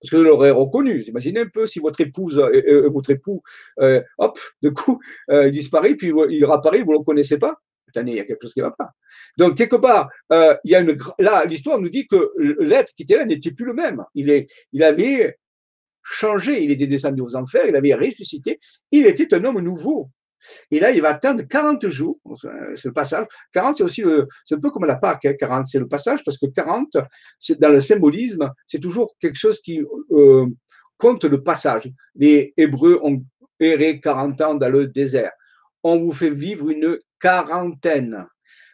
[0.00, 1.02] Parce que l'aurait reconnu.
[1.02, 3.42] Imaginez un peu si votre épouse, euh, euh, votre époux,
[4.18, 7.60] hop, de coup, il disparaît, puis il réapparaît, vous ne le connaissez pas?
[7.96, 8.90] Il y a quelque chose qui ne va pas.
[9.38, 10.54] Donc, quelque part, euh,
[11.18, 14.02] là, l'histoire nous dit que l'être qui était là n'était plus le même.
[14.14, 14.30] Il,
[14.82, 15.38] avait
[16.02, 20.10] changé, il était descendu aux enfers, il avait ressuscité, il était un homme nouveau.
[20.72, 22.18] Et là, il va attendre 40 jours,
[22.74, 23.26] c'est le passage.
[23.52, 24.02] 40, c'est aussi,
[24.44, 25.64] c'est un peu comme la Pâque, 40, hein.
[25.66, 26.96] c'est le passage, parce que 40,
[27.38, 29.80] c'est dans le symbolisme, c'est toujours quelque chose qui
[30.10, 30.46] euh,
[30.98, 31.90] compte le passage.
[32.16, 33.20] Les Hébreux ont
[33.60, 35.32] erré 40 ans dans le désert.
[35.82, 38.26] On vous fait vivre une quarantaine.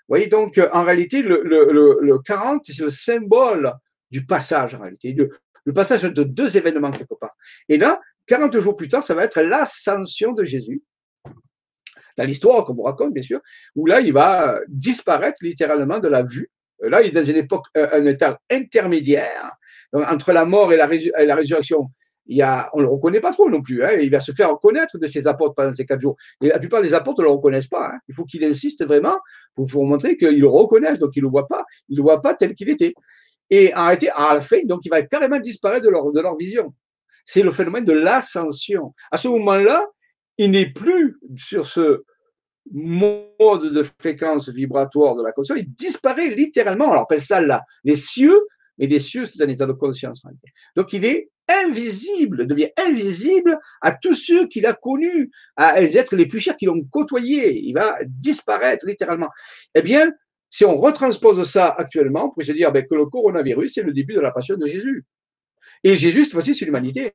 [0.08, 3.72] voyez, donc, en réalité, le, le, le 40, c'est le symbole
[4.10, 5.14] du passage, en réalité,
[5.64, 7.36] le passage de deux événements quelque part.
[7.68, 10.82] Et là, 40 jours plus tard, ça va être l'ascension de Jésus.
[12.16, 13.40] Dans l'histoire qu'on vous raconte, bien sûr,
[13.74, 16.50] où là, il va disparaître littéralement de la vue.
[16.80, 19.56] Là, il est dans une époque, euh, un état intermédiaire,
[19.92, 21.90] entre la mort et la, résurrection.
[22.28, 23.82] Il y a, on ne le reconnaît pas trop non plus.
[23.82, 23.92] Hein.
[23.92, 26.16] Il va se faire reconnaître de ses apôtres pendant ces quatre jours.
[26.42, 27.92] Et la plupart des apôtres ne le reconnaissent pas.
[27.94, 27.98] Hein.
[28.08, 29.18] Il faut qu'il insiste vraiment
[29.54, 30.98] pour vous montrer qu'ils le reconnaissent.
[30.98, 31.64] Donc, ils ne le voient pas.
[31.88, 32.94] Ils ne le voient pas tel qu'il était.
[33.50, 36.74] Et en réalité, à la fin, donc, il va carrément disparaître de leur, vision
[37.24, 38.94] c'est le phénomène de l'ascension.
[39.10, 39.84] À ce moment-là,
[40.38, 42.04] il n'est plus sur ce
[42.72, 46.86] mode de fréquence vibratoire de la conscience, il disparaît littéralement.
[46.86, 48.40] On appelle ça là, les cieux,
[48.78, 50.22] mais les cieux, c'est un état de conscience.
[50.76, 56.14] Donc il est invisible, devient invisible à tous ceux qu'il a connus, à les êtres
[56.16, 57.58] les plus chers qui l'ont côtoyé.
[57.58, 59.30] Il va disparaître littéralement.
[59.74, 60.12] Eh bien,
[60.50, 63.92] si on retranspose ça actuellement, on pourrait se dire ben, que le coronavirus, c'est le
[63.92, 65.04] début de la passion de Jésus.
[65.84, 67.12] Et Jésus, cette fois-ci, c'est l'humanité.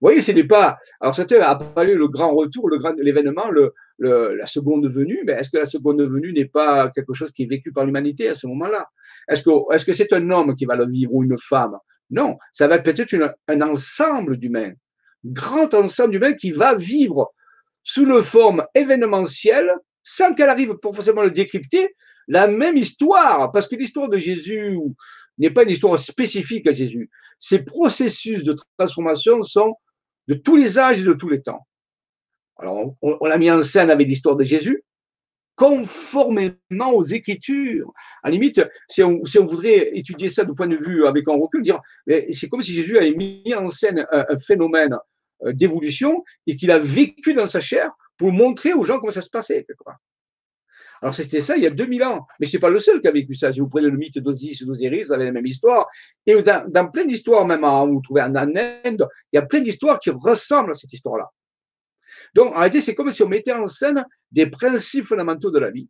[0.00, 0.78] Vous voyez, ce n'est pas.
[1.00, 5.22] Alors, certains a parlé le grand retour, le grand, l'événement, le, la seconde venue.
[5.24, 8.28] Mais est-ce que la seconde venue n'est pas quelque chose qui est vécu par l'humanité
[8.28, 8.88] à ce moment-là?
[9.28, 11.76] Est-ce que, est-ce c'est un homme qui va le vivre ou une femme?
[12.10, 14.72] Non, ça va être peut-être un ensemble d'humains,
[15.24, 17.32] grand ensemble d'humains qui va vivre
[17.82, 19.70] sous une forme événementielle,
[20.02, 21.94] sans qu'elle arrive pour forcément le décrypter,
[22.28, 24.78] la même histoire, parce que l'histoire de Jésus
[25.38, 27.10] n'est pas une histoire spécifique à Jésus
[27.44, 29.76] ces processus de transformation sont
[30.28, 31.66] de tous les âges et de tous les temps.
[32.58, 34.84] Alors, on, l'a mis en scène avec l'histoire de Jésus,
[35.56, 37.92] conformément aux Écritures.
[38.22, 41.80] À limite, si on, voudrait étudier ça du point de vue avec un recul, dire,
[42.06, 44.96] c'est comme si Jésus avait mis en scène un, phénomène
[45.44, 49.22] euh, d'évolution et qu'il a vécu dans sa chair pour montrer aux gens comment ça
[49.22, 49.66] se passait.
[51.02, 53.10] Alors c'était ça il y a 2000 ans, mais c'est pas le seul qui a
[53.10, 53.52] vécu ça.
[53.52, 55.88] Si vous prenez le mythe d'Osiris et d'Osiris, vous avez la même histoire.
[56.26, 59.98] Et dans, plein d'histoires, même en, vous trouvez en Inde, il y a plein d'histoires
[59.98, 61.30] qui ressemblent à cette histoire-là.
[62.34, 65.70] Donc en réalité, c'est comme si on mettait en scène des principes fondamentaux de la
[65.70, 65.88] vie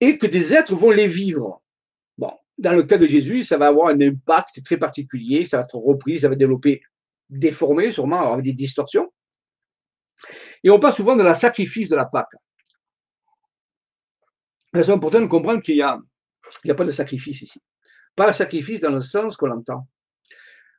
[0.00, 1.62] et que des êtres vont les vivre.
[2.18, 5.64] Bon, dans le cas de Jésus, ça va avoir un impact très particulier, ça va
[5.64, 6.82] être repris, ça va développer
[7.30, 9.12] déformé, sûrement avec des distorsions.
[10.62, 12.36] Et on parle souvent de la sacrifice de la Pâque.
[14.74, 16.00] C'est important de comprendre qu'il n'y a,
[16.68, 17.62] a pas de sacrifice ici.
[18.16, 19.86] Pas de sacrifice dans le sens qu'on l'entend.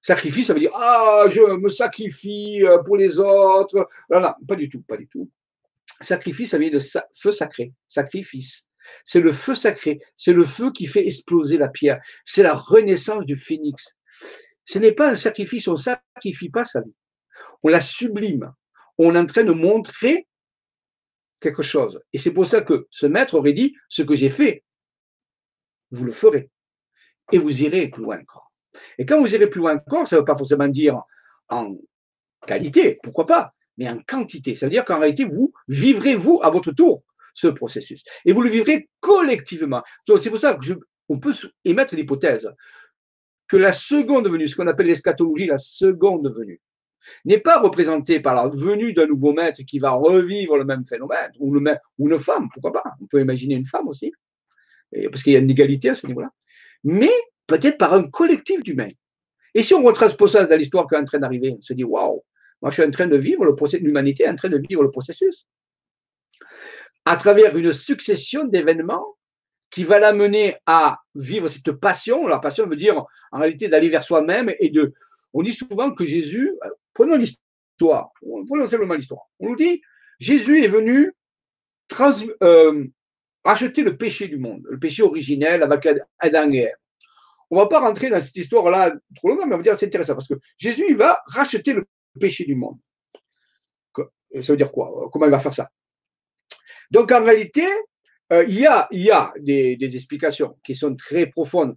[0.01, 3.87] Sacrifice, ça veut dire Ah, je me sacrifie euh, pour les autres.
[4.11, 5.31] Non, non, pas du tout, pas du tout.
[6.01, 6.79] Sacrifice, ça vient de
[7.19, 8.67] feu sacré, sacrifice.
[9.03, 11.99] C'est le feu sacré, c'est le feu qui fait exploser la pierre.
[12.23, 13.97] C'est la renaissance du phénix.
[14.65, 16.93] Ce n'est pas un sacrifice, on ne sacrifie pas sa vie.
[17.63, 18.53] On la sublime.
[18.97, 20.27] On est en train de montrer
[21.45, 22.01] quelque chose.
[22.11, 24.63] Et c'est pour ça que ce maître aurait dit, ce que j'ai fait,
[25.91, 26.49] vous le ferez.
[27.31, 28.51] Et vous irez plus loin encore.
[28.97, 31.01] Et quand vous irez plus loin encore, ça ne veut pas forcément dire
[31.49, 31.75] en
[32.47, 34.55] qualité, pourquoi pas, mais en quantité.
[34.55, 37.03] Ça veut dire qu'en réalité, vous vivrez, vous, à votre tour,
[37.35, 38.03] ce processus.
[38.25, 39.83] Et vous le vivrez collectivement.
[40.07, 40.57] C'est pour ça
[41.07, 41.33] qu'on peut
[41.63, 42.49] émettre l'hypothèse
[43.47, 46.59] que la seconde venue, ce qu'on appelle l'eschatologie, la seconde venue,
[47.25, 51.31] n'est pas représenté par la venue d'un nouveau maître qui va revivre le même phénomène,
[51.39, 54.13] ou, une femme, pourquoi pas On peut imaginer une femme aussi,
[55.11, 56.31] parce qu'il y a une égalité à ce niveau-là,
[56.83, 57.11] mais
[57.47, 58.91] peut-être par un collectif d'humains.
[59.53, 61.83] Et si on retranspose ça dans l'histoire qui est en train d'arriver, on se dit
[61.83, 62.23] waouh,
[62.61, 64.83] moi je suis en train de vivre le processus, l'humanité est en train de vivre
[64.83, 65.47] le processus.
[67.05, 69.15] À travers une succession d'événements
[69.75, 72.27] qui va l'amener à vivre cette passion.
[72.27, 74.93] La passion veut dire en réalité d'aller vers soi-même et de.
[75.33, 76.53] On dit souvent que Jésus,
[76.95, 78.11] Prenons l'histoire,
[78.47, 79.27] prenons simplement l'histoire.
[79.39, 79.81] On nous dit,
[80.19, 81.13] Jésus est venu
[82.41, 82.87] euh,
[83.43, 85.87] racheter le péché du monde, le péché originel avec
[86.17, 86.71] Adam et.
[87.51, 89.85] On ne va pas rentrer dans cette histoire-là trop longtemps, mais on va dire c'est
[89.85, 91.85] intéressant parce que Jésus, il va racheter le
[92.19, 92.79] péché du monde.
[94.41, 95.09] Ça veut dire quoi?
[95.13, 95.69] Comment il va faire ça?
[96.89, 97.67] Donc en réalité,
[98.33, 101.75] euh, il y a, des, explications qui sont très profondes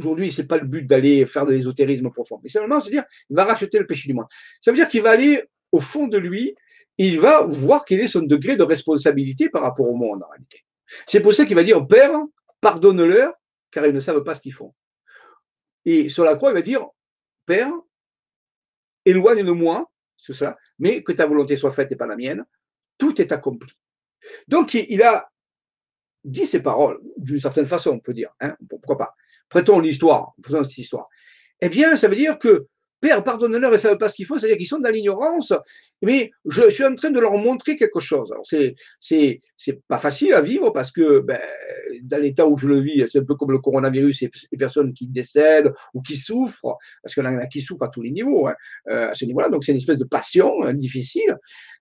[0.00, 3.04] Aujourd'hui, ce n'est pas le but d'aller faire de l'ésotérisme profond, mais simplement se dire,
[3.28, 4.26] il va racheter le péché du monde.
[4.62, 6.56] Ça veut dire qu'il va aller au fond de lui,
[6.96, 10.64] il va voir quel est son degré de responsabilité par rapport au monde en réalité.
[11.06, 12.12] C'est pour ça qu'il va dire, Père,
[12.60, 13.34] pardonne-leur,
[13.70, 14.74] car ils ne savent pas ce qu'ils font.
[15.84, 16.86] Et sur la croix, il va dire,
[17.46, 17.72] Père,
[19.04, 22.44] éloigne-le-moi, c'est ça, mais que ta volonté soit faite et pas la mienne,
[22.98, 23.70] tout est accompli.
[24.48, 25.30] Donc, il a
[26.24, 29.14] dit ces paroles, d'une certaine façon, on peut dire, hein, pourquoi pas.
[29.50, 31.08] Prêtons l'histoire, prêtons cette histoire.
[31.60, 32.66] Eh bien, ça veut dire que
[33.00, 35.52] Père, pardonne-leur et ne savent pas ce qu'il faut, c'est-à-dire qu'ils sont dans l'ignorance
[36.02, 38.32] mais je suis en train de leur montrer quelque chose.
[38.32, 41.38] Alors, c'est, c'est pas facile à vivre parce que, ben,
[42.02, 44.94] dans l'état où je le vis, c'est un peu comme le coronavirus, c'est des personnes
[44.94, 48.46] qui décèdent ou qui souffrent, parce y en a qui souffrent à tous les niveaux,
[48.46, 48.54] hein,
[48.88, 49.50] euh, à ce niveau-là.
[49.50, 51.36] Donc, c'est une espèce de passion hein, difficile.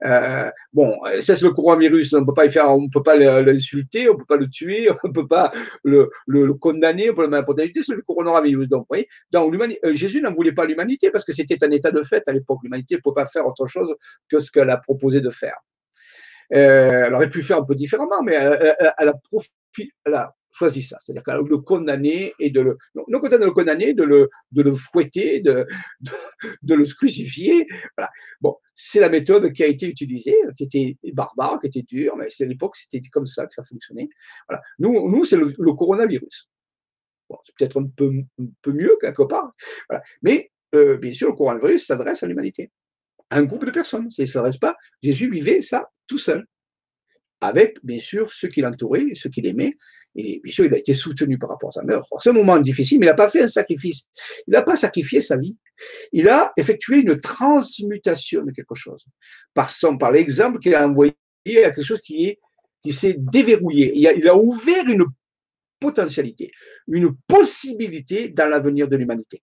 [0.06, 2.16] Euh, bon, c'est le coronavirus.
[2.16, 5.14] On peut pas y faire, on peut pas l'insulter, on peut pas le tuer, on
[5.14, 5.54] peut pas
[5.86, 8.68] le, le, condamner, on peut le mettre c'est le coronavirus.
[8.68, 11.92] Donc, vous voyez, donc, euh, Jésus n'en voulait pas l'humanité parce que c'était un état
[11.92, 12.60] de fait à l'époque.
[12.62, 13.96] L'humanité ne pouvait pas faire autre chose
[14.28, 15.56] que ce qu'elle a proposé de faire.
[16.54, 19.10] Euh, elle aurait pu faire un peu différemment, mais elle,
[20.14, 23.94] a, choisi ça, c'est-à-dire qu'elle le condamner et de le, non, content de le condamner,
[23.94, 25.68] de le, de le fouetter, de,
[26.64, 27.68] de, le crucifier.
[27.96, 28.10] Voilà.
[28.42, 32.30] Bon, c'est la méthode qui a été utilisée, qui était barbare, qui était dure, mais
[32.30, 34.10] c'est à l'époque, c'était comme ça que ça fonctionnait.
[34.48, 34.62] Voilà.
[34.80, 36.50] Nous, nous c'est le, coronavirus.
[37.30, 39.54] Bon, c'est peut-être un peu, un peu mieux quelque part.
[39.88, 40.04] Voilà.
[40.24, 42.72] Mais euh, bien sûr, le coronavirus s'adresse à l'humanité
[43.32, 44.10] un groupe de personnes.
[44.12, 44.76] Ça ne s'adresse pas.
[45.04, 46.46] Jésus vivait ça tout seul,
[47.40, 49.78] avec bien sûr ceux qui l'entouraient, ceux qui l'aimaient.
[50.16, 52.02] Et bien sûr, il a été soutenu par rapport à sa mère.
[52.20, 54.08] C'est un moment difficile, mais il n'a pas fait un sacrifice.
[54.48, 55.56] Il n'a pas sacrifié sa vie.
[56.12, 59.06] Il a effectué une transmutation de quelque chose.
[59.54, 61.14] Par, son, par l'exemple qu'il a envoyé
[61.46, 62.40] à quelque chose qui, est,
[62.84, 63.94] qui s'est déverrouillé.
[63.96, 65.06] Il a, il a ouvert une
[65.80, 66.52] potentialité,
[66.88, 69.42] une possibilité dans l'avenir de l'humanité.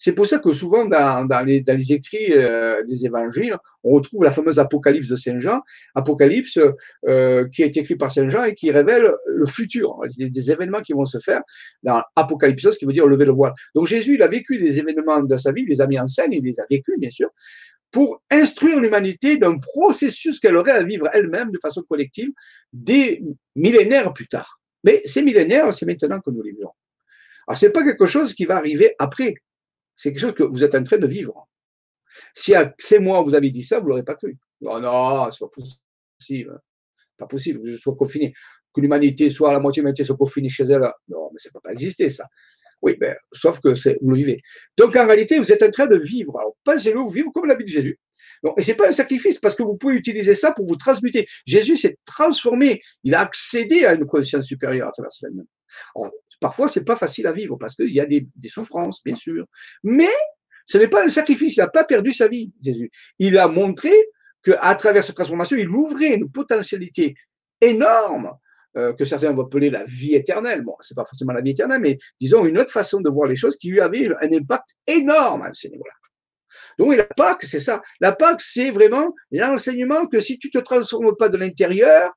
[0.00, 4.58] C'est pour ça que souvent dans, les, écrits euh, des évangiles, on retrouve la fameuse
[4.58, 5.60] Apocalypse de Saint Jean,
[5.94, 6.58] Apocalypse
[7.06, 10.94] euh, qui est écrit par Saint Jean et qui révèle le futur, des, événements qui
[10.94, 11.42] vont se faire
[11.82, 13.52] dans Apocalypse, qui veut dire lever le voile.
[13.74, 16.08] Donc Jésus, il a vécu des événements de sa vie, il les a mis en
[16.08, 17.28] scène, il les a vécus bien sûr,
[17.90, 22.30] pour instruire l'humanité d'un processus qu'elle aurait à vivre elle-même de façon collective
[22.72, 23.22] des
[23.54, 24.60] millénaires plus tard.
[24.82, 26.72] Mais ces millénaires, c'est maintenant que nous les vivons.
[27.46, 29.34] Alors, ce n'est pas quelque chose qui va arriver après.
[30.00, 31.46] C'est quelque chose que vous êtes en train de vivre.
[32.34, 34.38] Si à ces mois vous avez dit ça, vous ne l'aurez pas cru.
[34.62, 35.50] Non, non, c'est pas
[36.18, 36.58] possible.
[37.18, 38.32] Pas possible que je sois confiné.
[38.72, 40.90] Que l'humanité soit, la moitié de l'humanité soit confinée chez elle.
[41.08, 42.26] Non, mais ça ne peut pas exister, ça.
[42.80, 43.68] Oui, ben, sauf que
[44.02, 44.40] vous le vivez.
[44.78, 46.38] Donc en réalité, vous êtes en train de vivre.
[46.38, 47.98] Alors, pensez-le, vous vivez comme la vie de Jésus.
[48.56, 51.28] Et ce n'est pas un sacrifice parce que vous pouvez utiliser ça pour vous transmuter.
[51.44, 52.80] Jésus s'est transformé.
[53.04, 55.46] Il a accédé à une conscience supérieure à travers cela même.
[56.40, 59.44] Parfois, c'est pas facile à vivre parce qu'il y a des, souffrances, bien sûr.
[59.84, 60.08] Mais
[60.66, 61.56] ce n'est pas un sacrifice.
[61.56, 62.90] Il n'a pas perdu sa vie, Jésus.
[63.18, 63.92] Il a montré
[64.42, 67.14] qu'à travers cette transformation, il ouvrait une potentialité
[67.60, 68.32] énorme
[68.76, 70.62] euh, que certains vont appeler la vie éternelle.
[70.62, 73.36] Bon, c'est pas forcément la vie éternelle, mais disons une autre façon de voir les
[73.36, 75.92] choses qui lui avait un impact énorme à ce niveau-là.
[76.78, 77.82] Donc, la Pâque, c'est ça.
[78.00, 82.12] La Pâque, c'est vraiment l'enseignement que si tu ne te transformes pas de l'intérieur,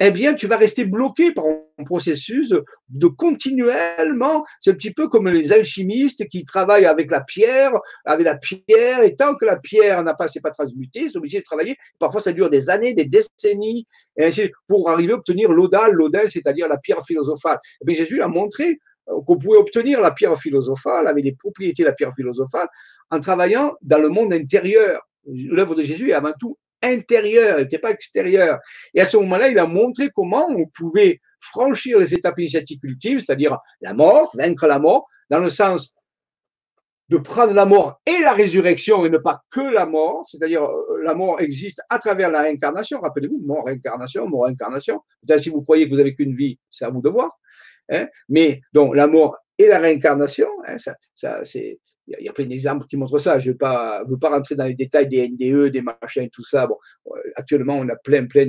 [0.00, 2.52] eh bien, tu vas rester bloqué par un processus
[2.88, 4.44] de, continuellement.
[4.58, 7.72] C'est un petit peu comme les alchimistes qui travaillent avec la pierre,
[8.04, 11.18] avec la pierre, et tant que la pierre n'a pas, s'est pas transmutée, ils sont
[11.18, 11.76] obligés de travailler.
[12.00, 13.86] Parfois, ça dure des années, des décennies,
[14.16, 17.58] et ainsi, pour arriver à obtenir l'odal, l'odal, c'est-à-dire la pierre philosophale.
[17.84, 18.78] Mais eh Jésus a montré
[19.08, 22.66] euh, qu'on pouvait obtenir la pierre philosophale, avec les propriétés de la pierre philosophale,
[23.10, 25.00] en travaillant dans le monde intérieur.
[25.26, 28.58] L'œuvre de Jésus est avant tout intérieur, n'était pas extérieur.
[28.94, 33.20] Et à ce moment-là, il a montré comment on pouvait franchir les étapes initiatiques ultimes,
[33.20, 35.94] c'est-à-dire la mort, vaincre la mort, dans le sens
[37.10, 41.02] de prendre la mort et la résurrection et ne pas que la mort, c'est-à-dire euh,
[41.02, 43.00] la mort existe à travers la réincarnation.
[43.00, 45.02] Rappelez-vous, mort, réincarnation, mort, réincarnation.
[45.38, 47.38] Si vous croyez que vous avez qu'une vie, c'est à vous de voir.
[47.90, 48.08] Hein.
[48.28, 52.46] Mais donc la mort et la réincarnation, hein, ça, ça c'est il y, a plein
[52.46, 53.38] d'exemples qui montrent ça.
[53.38, 56.66] Je ne veux pas, rentrer dans les détails des NDE, des machins, tout ça.
[56.66, 56.76] Bon,
[57.08, 58.48] euh, actuellement, on a plein, plein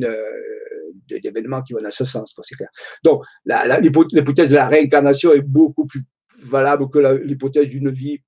[1.07, 2.69] d'événements qui vont dans ce sens, c'est clair.
[3.03, 6.03] Donc, l'hypothèse de la réincarnation est beaucoup plus
[6.43, 8.19] valable que l'hypothèse d'une vie.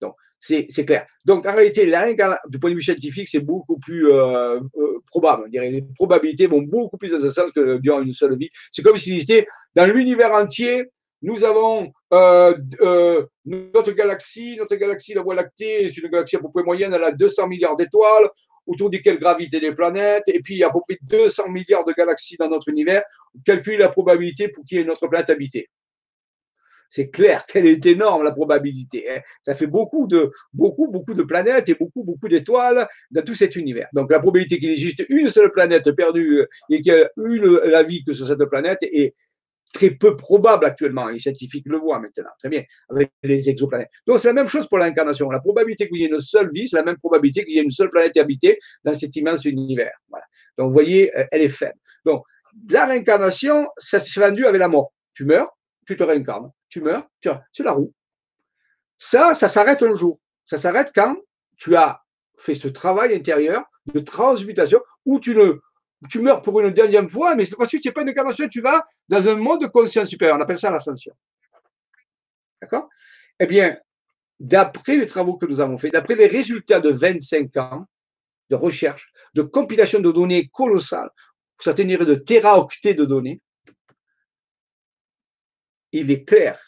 [0.00, 1.06] Donc, c'est clair.
[1.24, 2.12] Donc, en réalité, la
[2.48, 5.44] du point de vue scientifique, c'est beaucoup plus euh, euh, probable.
[5.52, 8.50] Les probabilités vont beaucoup plus dans ce sens que durant une seule vie.
[8.70, 10.84] C'est comme s'il était dans l'univers entier,
[11.22, 16.40] nous avons euh, euh, notre galaxie, notre galaxie, la Voie lactée, c'est une galaxie à
[16.40, 18.28] peu près moyenne, elle a 200 milliards d'étoiles,
[18.66, 21.84] autour desquelles gravitent des planètes, et puis il y a à peu près 200 milliards
[21.84, 23.02] de galaxies dans notre univers.
[23.44, 25.68] Calculez la probabilité pour qu'il y ait notre planète habitée.
[26.90, 29.10] C'est clair qu'elle est énorme, la probabilité.
[29.10, 29.20] Hein.
[29.42, 33.56] Ça fait beaucoup de, beaucoup, beaucoup de planètes et beaucoup, beaucoup d'étoiles dans tout cet
[33.56, 33.88] univers.
[33.94, 37.82] Donc, la probabilité qu'il existe une seule planète perdue et qu'il y ait une, la
[37.82, 39.14] vie que sur cette planète est,
[39.72, 41.08] très peu probable actuellement.
[41.08, 43.88] Les scientifiques le voient maintenant, très bien, avec les exoplanètes.
[44.06, 45.30] Donc, c'est la même chose pour l'incarnation.
[45.30, 47.62] La probabilité qu'il y ait une seule vie, c'est la même probabilité qu'il y ait
[47.62, 49.92] une seule planète habitée dans cet immense univers.
[50.58, 51.78] Donc, vous voyez, euh, elle est faible.
[52.04, 52.24] Donc,
[52.68, 54.92] la réincarnation, ça s'est vendu avec la mort.
[55.14, 55.56] Tu meurs,
[55.86, 56.50] tu te réincarnes.
[56.68, 57.06] Tu meurs,
[57.52, 57.92] c'est la roue.
[58.98, 60.20] Ça, ça s'arrête un jour.
[60.46, 61.16] Ça s'arrête quand
[61.56, 62.00] tu as
[62.38, 65.60] fait ce travail intérieur de transmutation où tu ne
[66.08, 68.60] tu meurs pour une dernière fois, mais cette fois-ci, tu n'es pas une incarnation, tu
[68.60, 70.36] vas dans un monde de conscience supérieure.
[70.38, 71.14] On appelle ça l'ascension.
[72.60, 72.88] D'accord?
[73.38, 73.78] Eh bien,
[74.40, 77.86] d'après les travaux que nous avons faits, d'après les résultats de 25 ans
[78.50, 81.10] de recherche, de compilation de données colossales,
[81.58, 83.40] certaines diraient de téraoctets de données,
[85.92, 86.60] il est clair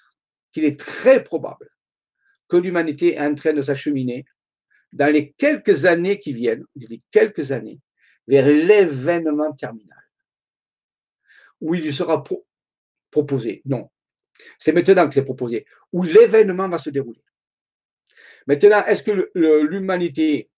[0.53, 1.69] qu'il est très probable
[2.49, 4.25] que l'humanité est en train de s'acheminer
[4.93, 7.81] dans les quelques années qui viennent, les quelques années,
[8.27, 10.03] vers l'événement terminal,
[11.61, 12.25] où il sera
[13.11, 13.63] proposé.
[13.65, 13.91] Non,
[14.59, 17.23] c'est maintenant que c'est proposé, où l'événement va se dérouler.
[18.47, 20.51] Maintenant, est-ce que l'humanité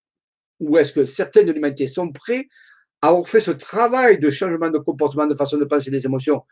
[0.59, 2.49] ou est-ce que certaines de l'humanité sont prêts
[3.03, 6.45] à avoir fait ce travail de changement de comportement, de façon de penser des émotions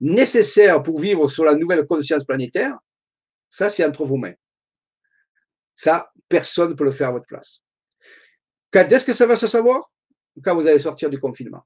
[0.00, 2.78] nécessaires pour vivre sur la nouvelle conscience planétaire?
[3.50, 4.34] Ça, c'est entre vos mains.
[5.74, 7.60] Ça, personne ne peut le faire à votre place.
[8.70, 9.90] Quand est-ce que ça va se savoir?
[10.42, 11.64] Quand vous allez sortir du confinement.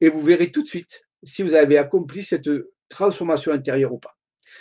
[0.00, 2.48] Et vous verrez tout de suite si vous avez accompli cette
[2.88, 4.16] transformation intérieure ou pas.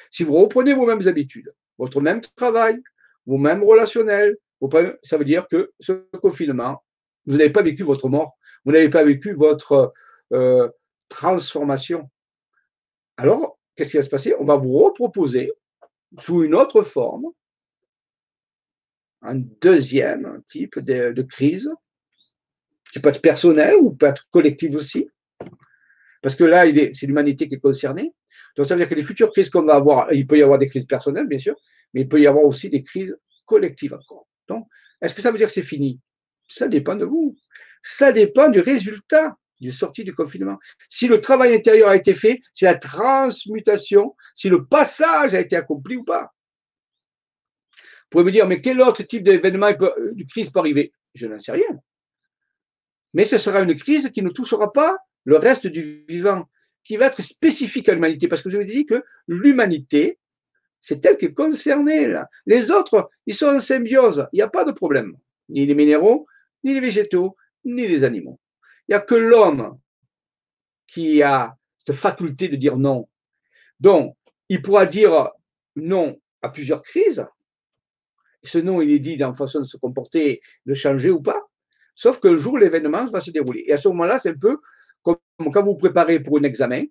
[0.09, 2.81] Si vous reprenez vos mêmes habitudes, votre même travail,
[3.25, 4.37] vos mêmes relationnels,
[5.03, 6.83] ça veut dire que ce confinement,
[7.25, 9.91] vous n'avez pas vécu votre mort, vous n'avez pas vécu votre
[10.33, 10.69] euh,
[11.09, 12.09] transformation.
[13.17, 14.35] Alors, qu'est-ce qui va se passer?
[14.39, 15.51] On va vous reproposer
[16.19, 17.31] sous une autre forme
[19.21, 21.71] un deuxième type de, crise,
[22.91, 25.09] qui peut être personnelle ou peut être collective aussi,
[26.21, 28.13] parce que là, c'est l'humanité qui est concernée.
[28.55, 30.59] Donc, ça veut dire que les futures crises qu'on va avoir, il peut y avoir
[30.59, 31.55] des crises personnelles, bien sûr,
[31.93, 34.27] mais il peut y avoir aussi des crises collectives encore.
[34.47, 34.67] Donc,
[35.01, 35.99] est-ce que ça veut dire que c'est fini?
[36.47, 37.37] Ça dépend de vous.
[37.81, 40.57] Ça dépend du résultat du sortie du confinement.
[40.89, 45.55] Si le travail intérieur a été fait, si la transmutation, si le passage a été
[45.55, 46.33] accompli ou pas.
[47.75, 50.91] Vous pouvez me dire, mais quel autre type d'événement, de crise peut arriver?
[51.13, 51.79] Je n'en sais rien.
[53.13, 56.49] Mais ce sera une crise qui ne touchera pas le reste du vivant,
[56.83, 58.27] qui va être spécifique à l'humanité.
[58.27, 60.19] Parce que je vous ai dit que l'humanité,
[60.81, 62.13] c'est elle qui est concernée.
[62.45, 64.27] Les autres, ils sont en symbiose.
[64.33, 65.15] Il n'y a pas de problème.
[65.49, 66.25] Ni les minéraux,
[66.63, 67.35] ni les végétaux,
[67.65, 68.39] ni les animaux.
[68.87, 69.77] Il n'y a que l'homme
[70.87, 71.55] qui a
[71.85, 73.07] cette faculté de dire non.
[73.79, 74.15] Donc,
[74.49, 75.29] il pourra dire
[75.75, 77.25] non à plusieurs crises,
[78.43, 81.47] ce nom, il est dit dans la façon de se comporter, de changer ou pas.
[81.95, 83.63] Sauf que le jour l'événement va se dérouler.
[83.67, 84.57] Et à ce moment-là, c'est un peu
[85.03, 86.83] comme quand vous vous préparez pour un examen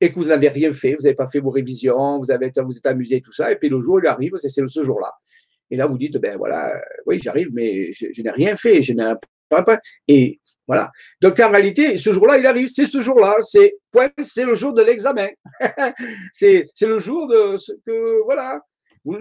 [0.00, 2.76] et que vous n'avez rien fait, vous n'avez pas fait vos révisions, vous, avez, vous
[2.76, 5.12] êtes amusé, tout ça, et puis le jour il arrive, c'est ce jour-là.
[5.70, 6.72] Et là, vous dites, ben voilà,
[7.06, 9.12] oui, j'arrive, mais je, n'ai rien fait, je n'ai
[9.48, 9.78] pas.
[10.08, 10.90] Et voilà.
[11.20, 13.76] Donc en réalité, ce jour-là, il arrive, c'est ce jour-là, c'est
[14.22, 15.28] c'est le jour de l'examen.
[16.32, 18.60] c'est le jour de ce que, voilà,
[19.04, 19.18] vous,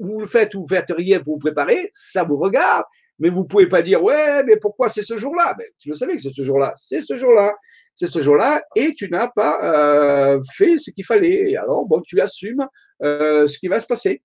[0.00, 2.84] vous le faites ou vous faites rien pour vous préparer, ça vous regarde.
[3.20, 5.54] Mais vous ne pouvez pas dire, ouais, mais pourquoi c'est ce jour-là?
[5.56, 6.72] Ben, Tu le savais que c'est ce jour-là.
[6.74, 7.54] C'est ce jour-là.
[7.94, 11.50] C'est ce jour-là et tu n'as pas euh, fait ce qu'il fallait.
[11.50, 12.66] Et alors, bon, tu assumes
[13.02, 14.22] euh, ce qui va se passer.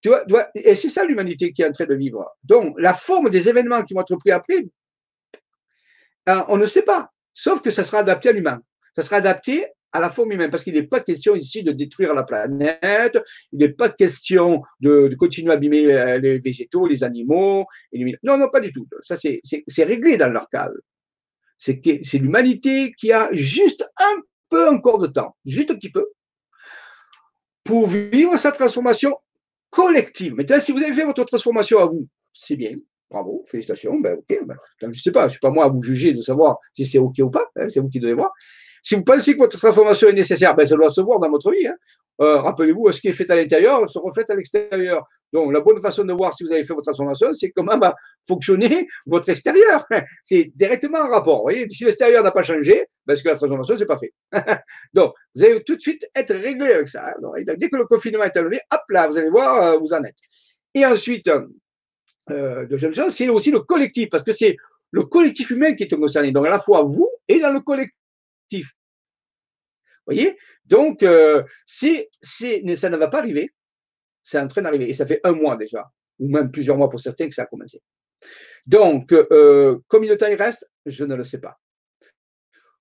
[0.00, 2.26] Tu vois, et c'est ça l'humanité qui est en train de vivre.
[2.42, 4.64] Donc, la forme des événements qui vont être pris après,
[6.28, 7.10] euh, on ne sait pas.
[7.34, 8.60] Sauf que ça sera adapté à l'humain.
[8.96, 12.14] Ça sera adapté à la forme humaine, parce qu'il n'est pas question ici de détruire
[12.14, 13.18] la planète,
[13.52, 17.66] il n'est pas question de, continuer à abîmer les végétaux, les animaux.
[18.22, 18.86] Non, non, pas du tout.
[19.02, 20.70] Ça, c'est réglé dans leur cas.
[21.58, 26.06] C'est l'humanité qui a juste un peu encore de temps, juste un petit peu,
[27.64, 29.16] pour vivre sa transformation
[29.70, 30.34] collective.
[30.34, 32.76] Maintenant, si vous avez fait votre transformation à vous, c'est bien,
[33.10, 35.68] bravo, félicitations, ben ok, ben, je ne sais pas, je ne suis pas moi à
[35.68, 38.32] vous juger de savoir si c'est ok ou pas, hein, c'est vous qui devez voir.
[38.82, 41.50] Si vous pensez que votre transformation est nécessaire, ben, ça doit se voir dans votre
[41.50, 41.66] vie.
[41.66, 41.76] Hein.
[42.20, 45.06] Euh, rappelez-vous, ce qui est fait à l'intérieur se reflète à l'extérieur.
[45.32, 47.94] Donc, la bonne façon de voir si vous avez fait votre transformation, c'est comment va
[48.28, 49.86] fonctionner votre extérieur.
[50.22, 51.38] C'est directement en rapport.
[51.38, 54.12] Vous voyez, si l'extérieur n'a pas changé, parce que la transformation, c'est pas fait.
[54.92, 57.08] Donc, vous allez tout de suite être réglé avec ça.
[57.08, 57.42] Hein.
[57.56, 60.14] dès que le confinement est enlevé, hop là, vous allez voir, euh, vous en êtes.
[60.74, 61.30] Et ensuite,
[62.30, 64.56] euh, deuxième chose, c'est aussi le collectif, parce que c'est
[64.90, 66.30] le collectif humain qui est concerné.
[66.30, 67.96] Donc, à la fois vous et dans le collectif
[70.06, 70.36] voyez?
[70.66, 73.52] Donc, euh, si, ça ne va pas arriver,
[74.22, 74.88] c'est en train d'arriver.
[74.88, 77.46] Et ça fait un mois déjà, ou même plusieurs mois pour certains que ça a
[77.46, 77.80] commencé.
[78.66, 80.68] Donc, euh, combien de temps il reste?
[80.86, 81.58] Je ne le sais pas.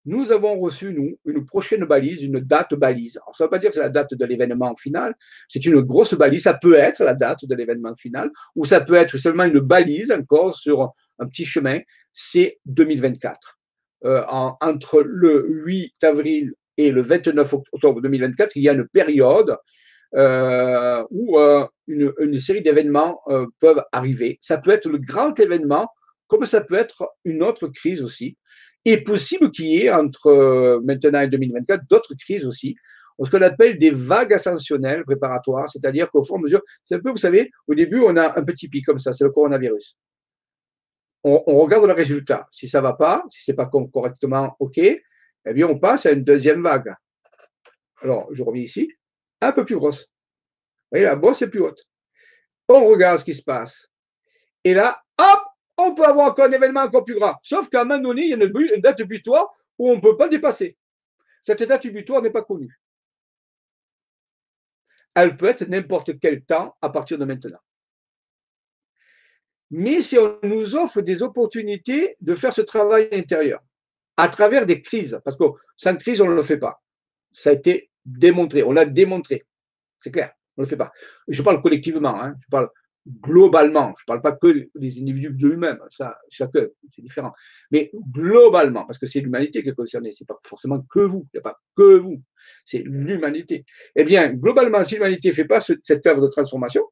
[0.05, 3.17] Nous avons reçu, nous, une prochaine balise, une date balise.
[3.17, 5.13] Alors, ça ne veut pas dire que c'est la date de l'événement final,
[5.47, 6.43] c'est une grosse balise.
[6.43, 10.11] Ça peut être la date de l'événement final, ou ça peut être seulement une balise
[10.11, 11.79] encore sur un petit chemin.
[12.13, 13.60] C'est 2024.
[14.03, 19.57] Euh, entre le 8 avril et le 29 octobre 2024, il y a une période
[20.15, 21.37] euh, où
[21.87, 23.21] une, une, série d'événements
[23.59, 24.39] peuvent arriver.
[24.41, 25.87] Ça peut être le grand événement,
[26.27, 28.37] comme ça peut être une autre crise aussi.
[28.85, 32.75] Et possible qu'il y ait entre maintenant et 2024 d'autres crises aussi,
[33.23, 37.17] ce qu'on appelle des vagues ascensionnelles préparatoires, c'est-à-dire qu'au à mesure, c'est un peu, vous
[37.17, 39.97] savez, au début, on a un petit pic comme ça, c'est le coronavirus.
[41.23, 42.47] On, regarde le résultat.
[42.51, 46.11] Si ça va pas, si ce n'est pas correctement OK, eh bien, on passe à
[46.11, 46.93] une deuxième vague.
[48.01, 48.91] Alors, je reviens ici,
[49.41, 50.01] un peu plus grosse.
[50.01, 51.85] Vous voyez, la bosse est plus haute.
[52.67, 53.87] On regarde ce qui se passe.
[54.63, 55.43] Et là, hop,
[55.77, 57.35] on peut avoir encore un événement encore plus grand.
[57.43, 60.17] Sauf qu'à un moment donné, il y a une date butoir où on ne peut
[60.17, 60.77] pas dépasser.
[61.43, 62.79] Cette date butoir n'est pas connue.
[65.13, 67.59] Elle peut être n'importe quel temps à partir de maintenant.
[69.71, 73.61] Mais si on nous offre des opportunités de faire ce travail intérieur
[74.17, 75.45] à travers des crises, parce que
[75.77, 76.81] sans crise, on ne le fait pas.
[77.31, 79.45] Ça a été démontré, on l'a démontré.
[80.01, 80.91] C'est clair, on ne le fait pas.
[81.27, 82.69] Je parle collectivement, hein, je parle
[83.07, 87.33] globalement, je ne parle pas que des individus de eux-mêmes, ça, chacun, c'est différent.
[87.71, 91.25] Mais globalement, parce que c'est l'humanité qui est concernée, ce n'est pas forcément que vous,
[91.33, 92.21] il n'y a pas que vous,
[92.65, 93.65] c'est l'humanité.
[93.95, 96.83] Eh bien, globalement, si l'humanité ne fait pas cette œuvre de transformation,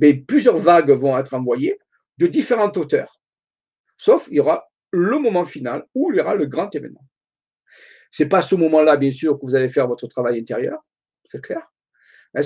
[0.00, 1.78] mais plusieurs vagues vont être envoyées
[2.18, 3.20] de différentes hauteurs.
[3.96, 7.04] Sauf, il y aura le moment final où il y aura le grand événement.
[8.10, 10.78] Ce n'est pas à ce moment-là, bien sûr, que vous allez faire votre travail intérieur,
[11.30, 11.70] c'est clair.
[12.34, 12.42] Hein,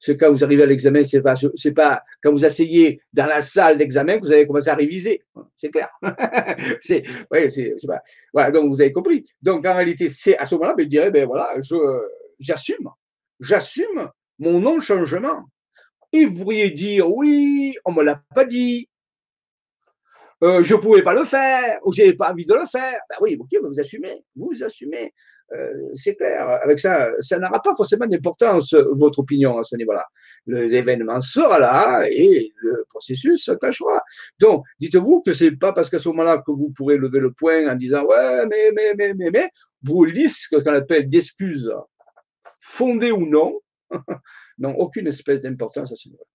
[0.00, 3.40] c'est quand vous arrivez à l'examen, c'est pas, c'est pas quand vous asseyez dans la
[3.40, 5.22] salle d'examen que vous allez commencer à réviser.
[5.56, 5.88] C'est clair.
[6.82, 7.04] c'est,
[7.48, 7.74] c'est,
[8.32, 9.26] voilà, donc vous avez compris.
[9.42, 11.54] Donc en réalité, c'est à ce moment-là, ben, je dirais, ben voilà,
[12.40, 12.88] j'assume,
[13.40, 15.44] j'assume mon non-changement.
[16.12, 18.88] Et vous pourriez dire, oui, on me l'a pas dit,
[20.42, 23.00] euh, je ne pouvais pas le faire, ou je n'avais pas envie de le faire.
[23.10, 25.12] Ben oui, ok, vous assumez, vous assumez.
[25.52, 26.46] Euh, c'est clair.
[26.62, 30.04] Avec ça, ça n'aura pas forcément d'importance, votre opinion à ce niveau-là.
[30.46, 34.02] L'événement sera là et le processus s'attachera.
[34.38, 37.68] Donc, dites-vous que c'est pas parce qu'à ce moment-là que vous pourrez lever le poing
[37.68, 39.50] en disant ouais, mais, mais, mais, mais, mais,
[39.82, 41.72] vous ce qu'on appelle d'excuses,
[42.60, 43.58] fondées ou non,
[44.58, 46.26] n'ont aucune espèce d'importance à ce niveau-là.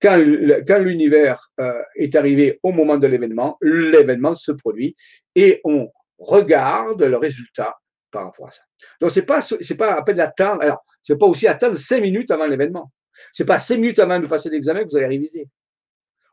[0.00, 4.96] Quand, l'univers euh, est arrivé au moment de l'événement, l'événement se produit
[5.34, 7.76] et on regarde le résultat
[8.10, 8.62] par rapport à ça.
[9.00, 10.62] Donc, ce n'est pas, c'est pas à peine d'attendre.
[10.62, 12.92] Alors, ce n'est pas aussi attendre cinq minutes avant l'événement.
[13.32, 15.48] Ce n'est pas cinq minutes avant de passer l'examen que vous allez réviser.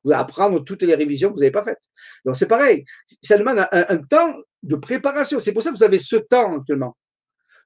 [0.03, 1.81] Vous allez apprendre toutes les révisions que vous n'avez pas faites.
[2.23, 2.85] Donc, c'est pareil.
[3.23, 5.39] Ça demande un, temps de préparation.
[5.39, 6.95] C'est pour ça que vous avez ce temps actuellement.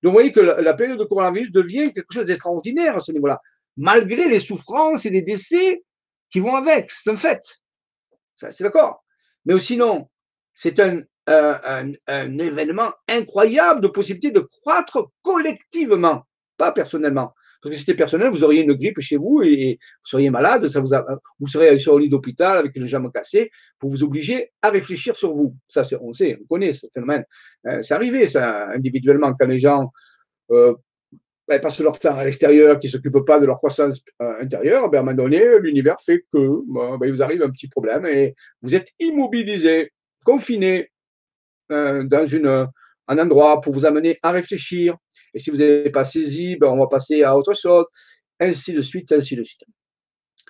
[0.02, 3.42] Donc, vous voyez que la, période de coronavirus devient quelque chose d'extraordinaire à ce niveau-là,
[3.80, 5.84] malgré les souffrances et les décès
[6.30, 6.92] qui vont avec.
[6.92, 7.42] C'est un fait.
[8.36, 9.04] C'est d'accord.
[9.46, 10.10] Mais sinon,
[10.54, 16.24] c'est un, un, événement incroyable de possibilité de croître collectivement,
[16.58, 17.34] pas personnellement.
[17.62, 20.68] Parce que si c'était personnel, vous auriez une grippe chez vous et vous seriez malade,
[20.70, 20.92] ça vous,
[21.40, 23.50] vous seriez sur le lit d'hôpital avec une jambe cassée
[23.80, 25.56] pour vous obliger à réfléchir sur vous.
[25.68, 27.26] Ça, on sait, on connaît ce phénomène.
[27.68, 29.92] Euh, c'est arrivé, ça, individuellement, quand les gens
[30.52, 30.74] euh,
[31.50, 34.90] ben, passent leur temps à l'extérieur, qui ne s'occupent pas de leur croissance euh, intérieure,
[34.90, 38.06] ben, à un moment donné, l'univers fait que ben, il vous arrive un petit problème
[38.06, 39.92] et vous êtes immobilisé,
[40.24, 40.92] confiné,
[41.72, 42.26] euh, dans
[43.08, 44.96] un endroit pour vous amener à réfléchir.
[45.34, 47.86] Et si vous n'avez pas saisi, ben, on va passer à autre chose,
[48.40, 49.64] ainsi de suite, ainsi de suite.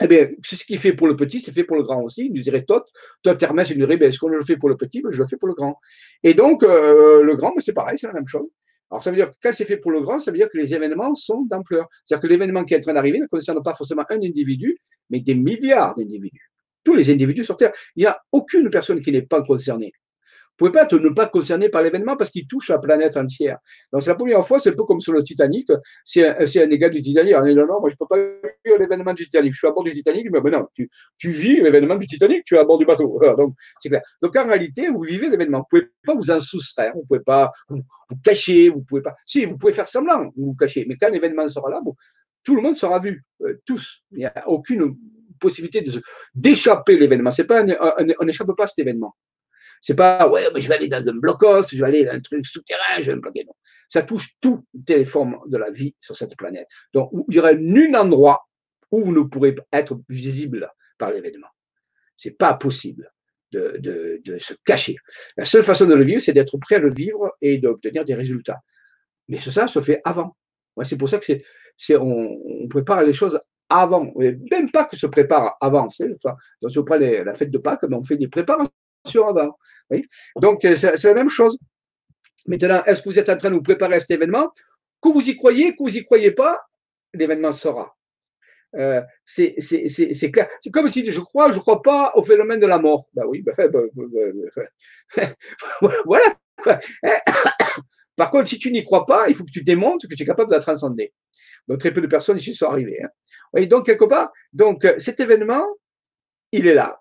[0.01, 2.25] Eh bien, c'est ce qui fait pour le petit, c'est fait pour le grand aussi.
[2.25, 2.85] Il nous dirait toi,
[3.23, 5.01] toi, Hermès, il nous dirait, ben, est-ce qu'on le fait pour le petit?
[5.01, 5.77] Ben, Je le fais pour le grand.
[6.23, 8.49] Et donc, euh, le grand, c'est pareil, c'est la même chose.
[8.91, 10.57] Alors, ça veut dire que quand c'est fait pour le grand, ça veut dire que
[10.57, 11.87] les événements sont d'ampleur.
[12.05, 14.77] C'est-à-dire que l'événement qui est en train d'arriver ne concerne pas forcément un individu,
[15.09, 16.51] mais des milliards d'individus.
[16.83, 17.73] Tous les individus sur Terre.
[17.95, 19.93] Il n'y a aucune personne qui n'est pas concernée
[20.59, 23.57] pouvez pas ne pas concerné par l'événement parce qu'il touche la planète entière.
[23.91, 25.71] Donc, c'est la première fois, c'est un peu comme sur le Titanic.
[26.03, 27.33] C'est un, un égal du Titanic.
[27.37, 29.53] On non, non, moi, je peux pas vivre l'événement du Titanic.
[29.53, 32.57] Je suis à bord du Titanic, mais non, tu, vis l'événement du Titanic, tu es
[32.57, 33.19] à bord du bateau.
[33.37, 34.01] Donc, c'est clair.
[34.21, 35.59] Donc, en réalité, vous vivez l'événement.
[35.59, 36.93] Vous pouvez pas vous en soustraire.
[36.93, 37.81] Vous pouvez pas vous,
[38.23, 38.69] cacher.
[38.69, 39.15] Vous pouvez pas.
[39.25, 40.85] Si, vous pouvez faire semblant, vous vous cacher.
[40.87, 41.81] Mais quand l'événement sera là,
[42.43, 43.23] tout le monde sera vu.
[43.41, 44.03] Euh, tous.
[44.11, 44.97] Il n'y a aucune
[45.39, 45.85] possibilité
[46.35, 47.31] d'échapper l'événement.
[47.31, 47.63] C'est pas
[48.19, 49.15] on n'échappe pas à cet événement.
[49.81, 52.19] C'est pas, ouais, mais je vais aller dans un blocos, je vais aller dans un
[52.19, 53.43] truc souterrain, je vais me bloquer.
[53.45, 53.53] Non.
[53.87, 56.67] Ça touche toutes les formes de la vie sur cette planète.
[56.93, 58.47] Donc, il n'y aurait nul endroit
[58.91, 61.47] où vous ne pourrez être visible par l'événement.
[62.17, 63.11] C'est pas possible
[63.51, 63.79] de,
[64.23, 64.95] de, se cacher.
[65.37, 68.13] La seule façon de le vivre, c'est d'être prêt à le vivre et d'obtenir des
[68.13, 68.61] résultats.
[69.27, 70.35] Mais ça se fait avant.
[70.83, 71.43] C'est pour ça que c'est,
[71.77, 73.39] c'est on, prépare les choses
[73.69, 74.11] avant.
[74.17, 75.89] Même pas que se prépare avant.
[75.89, 76.09] C'est,
[76.61, 78.71] donc, si on prend la fête de Pâques, on fait des préparations
[79.27, 79.57] avant.
[80.37, 81.57] Donc, euh, c'est la même chose.
[82.45, 84.51] Maintenant, est-ce que vous êtes en train de vous préparer à cet événement?
[85.01, 86.59] Que vous y croyez, que vous y croyez pas,
[87.13, 87.95] l'événement sera.
[88.75, 89.55] Euh, c'est
[90.31, 90.47] clair.
[90.61, 93.09] C'est comme si je crois, je ne crois pas au phénomène de la mort.
[93.13, 93.89] Ben oui, ben, ben,
[95.15, 95.35] ben,
[96.05, 96.35] voilà.
[98.15, 100.25] Par contre, si tu n'y crois pas, il faut que tu démontres que tu es
[100.25, 101.13] capable de la transcender.
[101.79, 102.99] Très peu de personnes ici sont arrivées.
[103.03, 103.65] Hein.
[103.67, 105.65] Donc, quelque part, donc, cet événement,
[106.51, 106.99] il est là.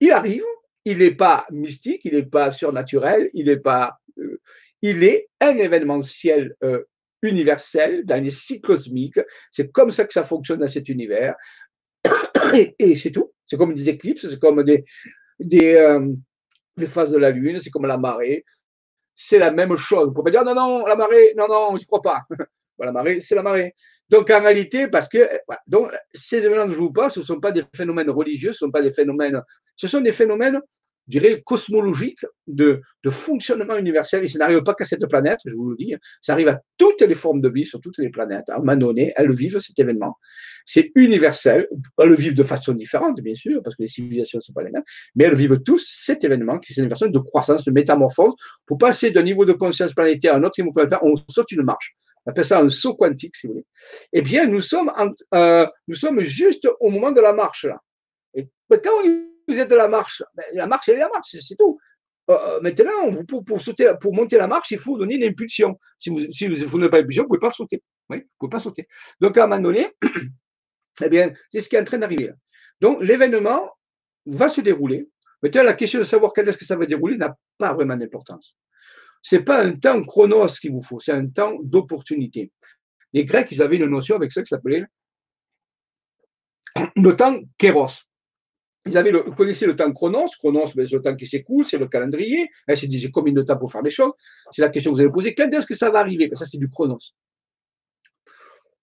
[0.00, 0.44] Il arrive.
[0.86, 3.98] Il n'est pas mystique, il n'est pas surnaturel, il n'est pas.
[4.18, 4.40] Euh,
[4.82, 6.84] il est un événementiel euh,
[7.22, 9.18] universel dans les cycles cosmiques.
[9.50, 11.34] C'est comme ça que ça fonctionne dans cet univers.
[12.78, 13.32] Et, c'est tout.
[13.46, 14.84] C'est comme des éclipses, c'est comme des,
[15.40, 16.14] des, euh,
[16.86, 18.44] phases de la Lune, c'est comme la marée.
[19.12, 20.06] C'est la même chose.
[20.06, 22.22] Vous pouvez pas dire non, non, la marée, non, non, je ne crois pas.
[22.78, 23.74] la marée, c'est la marée.
[24.10, 25.28] Donc en réalité, parce que
[25.66, 28.64] donc, ces événements que je vous passe, ce ne sont pas des phénomènes religieux, ce
[28.64, 29.40] ne sont pas des phénomènes,
[29.74, 30.60] ce sont des phénomènes
[31.08, 34.24] je dirais, cosmologique de, de fonctionnement universel.
[34.24, 35.94] Et ça n'arrive pas qu'à cette planète, je vous le dis.
[36.20, 38.48] Ça arrive à toutes les formes de vie sur toutes les planètes.
[38.48, 40.16] À un moment donné, elles vivent cet événement.
[40.64, 41.68] C'est universel.
[41.98, 44.64] Elles le vivent de façon différente, bien sûr, parce que les civilisations ne sont pas
[44.64, 44.82] les mêmes.
[45.14, 48.34] Mais elles vivent tous cet événement qui est une version de croissance, de métamorphose.
[48.66, 51.62] Pour passer d'un niveau de conscience planétaire à un autre niveau planétaire, on saute une
[51.62, 51.96] marche.
[52.26, 53.66] On appelle ça un saut quantique, si vous voulez.
[54.12, 54.90] Eh bien, nous sommes,
[55.34, 55.66] euh,
[56.18, 57.80] juste au moment de la marche, là.
[58.34, 60.22] Et quand on vous êtes de la marche.
[60.34, 61.78] Ben, la marche, elle est la marche, c'est tout.
[62.28, 65.78] Euh, euh, maintenant, pour, monter la marche, il faut donner une impulsion.
[65.98, 66.20] Si vous,
[66.66, 67.82] vous, n'avez pas d'impulsion, vous ne pouvez pas sauter.
[68.10, 68.88] Oui, vous pouvez pas sauter.
[69.20, 69.88] Donc, à un moment donné,
[71.02, 72.32] eh bien, c'est ce qui est en train d'arriver.
[72.80, 73.70] Donc, l'événement
[74.26, 75.08] va se dérouler.
[75.42, 78.56] Maintenant, la question de savoir quand est-ce que ça va dérouler n'a pas vraiment d'importance.
[79.26, 82.52] Ce n'est pas un temps chronos qu'il vous faut, c'est un temps d'opportunité.
[83.12, 84.84] Les Grecs, ils avaient une notion avec ça qui s'appelait
[86.94, 88.04] le temps kéros
[88.84, 90.28] ils avaient le, vous connaissez le temps chronos.
[90.38, 92.48] Chronos, ben, c'est le temps qui s'écoule, c'est le calendrier.
[92.68, 94.12] Hein, c'est j'ai combien de temps pour faire les choses.
[94.52, 95.34] C'est la question que vous allez poser.
[95.34, 96.28] Quand est-ce que ça va arriver?
[96.28, 97.00] Ben, Ça, c'est du chronos.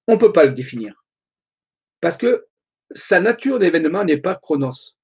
[0.10, 1.06] On ne peut pas le définir.
[2.02, 2.48] Parce que
[2.94, 4.98] sa nature d'événement n'est pas chronos.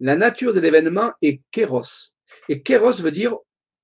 [0.00, 2.12] La nature de l'événement est kéros.
[2.50, 3.38] Et kéros veut dire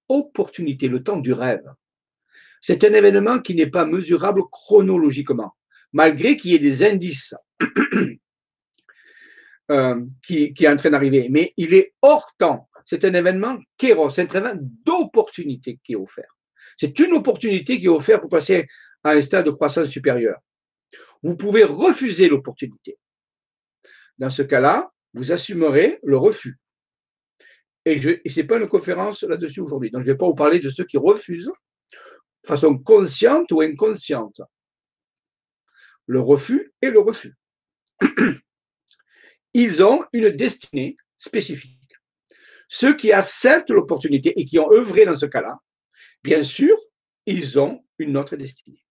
[0.09, 1.65] opportunité, le temps du rêve.
[2.61, 5.55] C'est un événement qui n'est pas mesurable chronologiquement,
[5.93, 7.35] malgré qu'il y ait des indices.
[9.71, 12.71] Euh, qui, est en train d'arriver, mais il est hors temps.
[12.87, 16.39] C'est un événement kéros, c'est un événement d'opportunité qui est offert.
[16.79, 18.67] C'est une opportunité qui est offerte pour passer
[19.05, 20.39] à un stade de croissance supérieure.
[21.23, 22.97] Vous pouvez refuser l'opportunité.
[24.17, 26.59] Dans ce cas-là, vous assumerez le refus.
[27.89, 29.91] Et, ce n'est pas une conférence là-dessus aujourd'hui.
[29.91, 33.63] Donc, je ne vais pas vous parler de ceux qui refusent de façon consciente ou
[33.63, 34.43] inconsciente.
[36.07, 37.35] Le refus et le refus.
[39.55, 41.79] ils ont une destinée spécifique.
[42.69, 45.59] Ceux qui acceptent l'opportunité et qui ont œuvré dans ce cas-là,
[46.23, 46.77] bien sûr,
[47.25, 48.85] ils ont une autre destinée.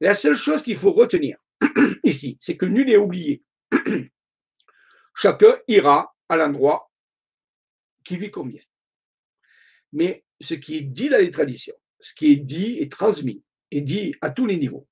[0.00, 1.38] La seule chose qu'il faut retenir
[2.04, 3.42] ici, c'est que nul n'est oublié.
[5.14, 6.87] Chacun ira à l'endroit
[8.08, 8.62] qui lui convient.
[9.92, 13.82] Mais ce qui est dit dans les traditions, ce qui est dit et transmis, et
[13.82, 14.88] dit à tous les niveaux,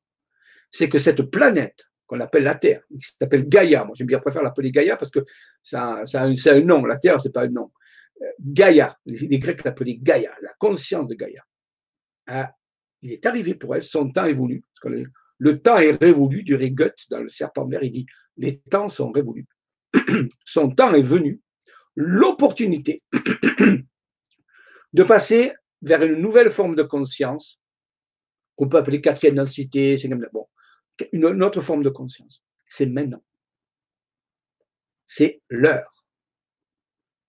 [0.70, 3.84] c'est que cette planète qu'on appelle la Terre, qui s'appelle Gaïa.
[3.84, 5.20] Moi, j'aime bien préférer l'appeler Gaïa parce que
[5.62, 6.84] ça, ça c'est un nom.
[6.84, 7.72] La Terre, c'est pas un nom.
[8.20, 11.42] Euh, Gaïa, les, Grecs l'appelaient Gaïa, la conscience de Gaïa.
[12.26, 12.52] Ah,
[13.00, 14.62] il est arrivé pour elle, son temps est voulu.
[15.38, 18.06] le, temps est révolu, du Goethe dans le serpent vert, il dit
[18.36, 19.46] les temps sont révolus.
[20.44, 21.40] son temps est venu,
[21.96, 23.02] l'opportunité
[24.92, 25.52] de passer
[25.82, 27.58] vers une nouvelle forme de conscience
[28.54, 30.48] qu'on peut appeler quatrième densité, c'est bon,
[31.12, 32.42] une autre forme de conscience.
[32.68, 33.22] C'est maintenant.
[35.06, 36.04] C'est l'heure.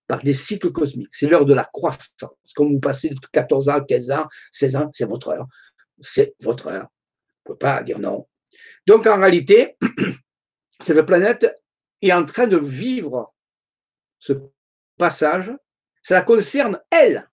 [0.07, 1.13] Par des cycles cosmiques.
[1.13, 2.53] C'est l'heure de la croissance.
[2.55, 5.47] Comme vous passez de 14 ans, 15 ans, 16 ans, c'est votre heure.
[5.99, 6.87] C'est votre heure.
[7.45, 8.27] On ne peut pas dire non.
[8.85, 9.77] Donc en réalité,
[10.81, 11.53] cette planète
[12.01, 13.33] est en train de vivre
[14.19, 14.33] ce
[14.97, 15.51] passage.
[16.03, 17.29] Ça concerne, elle,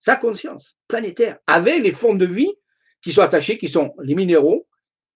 [0.00, 2.52] sa conscience planétaire, avec les formes de vie
[3.02, 4.66] qui sont attachés, qui sont les minéraux,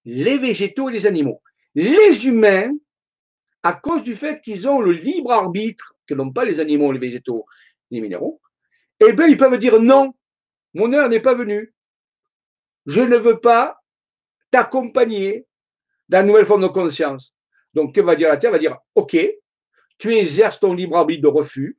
[0.04, 1.42] les végétaux et les animaux.
[1.74, 2.72] Les humains,
[3.62, 7.00] à cause du fait qu'ils ont le libre arbitre, que n'ont pas les animaux, les
[7.00, 7.46] végétaux,
[7.90, 8.40] les minéraux,
[9.00, 10.14] eh bien, ils peuvent dire non,
[10.74, 11.74] mon heure n'est pas venue.
[12.86, 13.82] Je ne veux pas
[14.52, 15.46] t'accompagner
[16.08, 17.34] dans nouvelle forme de conscience.
[17.74, 18.52] Donc, que va dire la Terre?
[18.52, 19.16] Va dire, OK,
[19.98, 21.78] tu exerces ton libre arbitre de refus,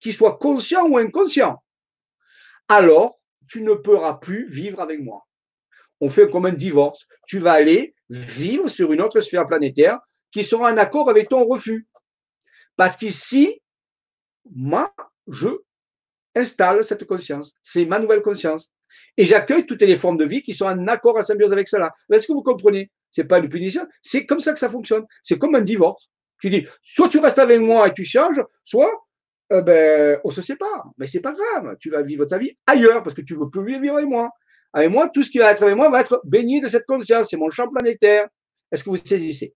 [0.00, 1.62] qu'il soit conscient ou inconscient.
[2.68, 3.18] Alors,
[3.48, 5.26] tu ne pourras plus vivre avec moi
[6.00, 7.06] on fait comme un divorce.
[7.26, 9.98] Tu vas aller vivre sur une autre sphère planétaire
[10.32, 11.86] qui sera en accord avec ton refus.
[12.76, 13.60] Parce qu'ici,
[14.50, 14.92] moi,
[15.28, 15.48] je
[16.34, 17.52] installe cette conscience.
[17.62, 18.70] C'est ma nouvelle conscience.
[19.16, 21.92] Et j'accueille toutes les formes de vie qui sont en accord, en symbiose avec cela.
[22.10, 22.90] Est-ce que vous comprenez?
[23.12, 25.04] C'est pas une punition, c'est comme ça que ça fonctionne.
[25.22, 26.08] C'est comme un divorce.
[26.40, 28.90] Tu dis, soit tu restes avec moi et tu changes, soit
[29.52, 30.90] euh, ben, on se sépare.
[30.98, 33.80] Mais c'est pas grave, tu vas vivre ta vie ailleurs parce que tu veux plus
[33.80, 34.30] vivre avec moi.
[34.72, 37.28] Avec moi, tout ce qui va être avec moi va être baigné de cette conscience.
[37.30, 38.28] C'est mon champ planétaire.
[38.70, 39.54] Est-ce que vous saisissez?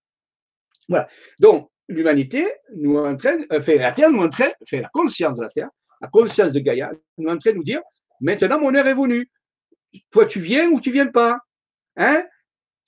[0.89, 1.09] Voilà.
[1.39, 5.51] Donc, l'humanité nous entraîne, euh, fait la Terre nous entraîne, fait la conscience de la
[5.51, 5.69] Terre,
[6.01, 7.81] la conscience de Gaïa, nous entraîne nous dire
[8.21, 9.31] maintenant mon heure est venue.
[10.11, 11.39] Toi, tu viens ou tu viens pas?
[11.97, 12.25] Hein?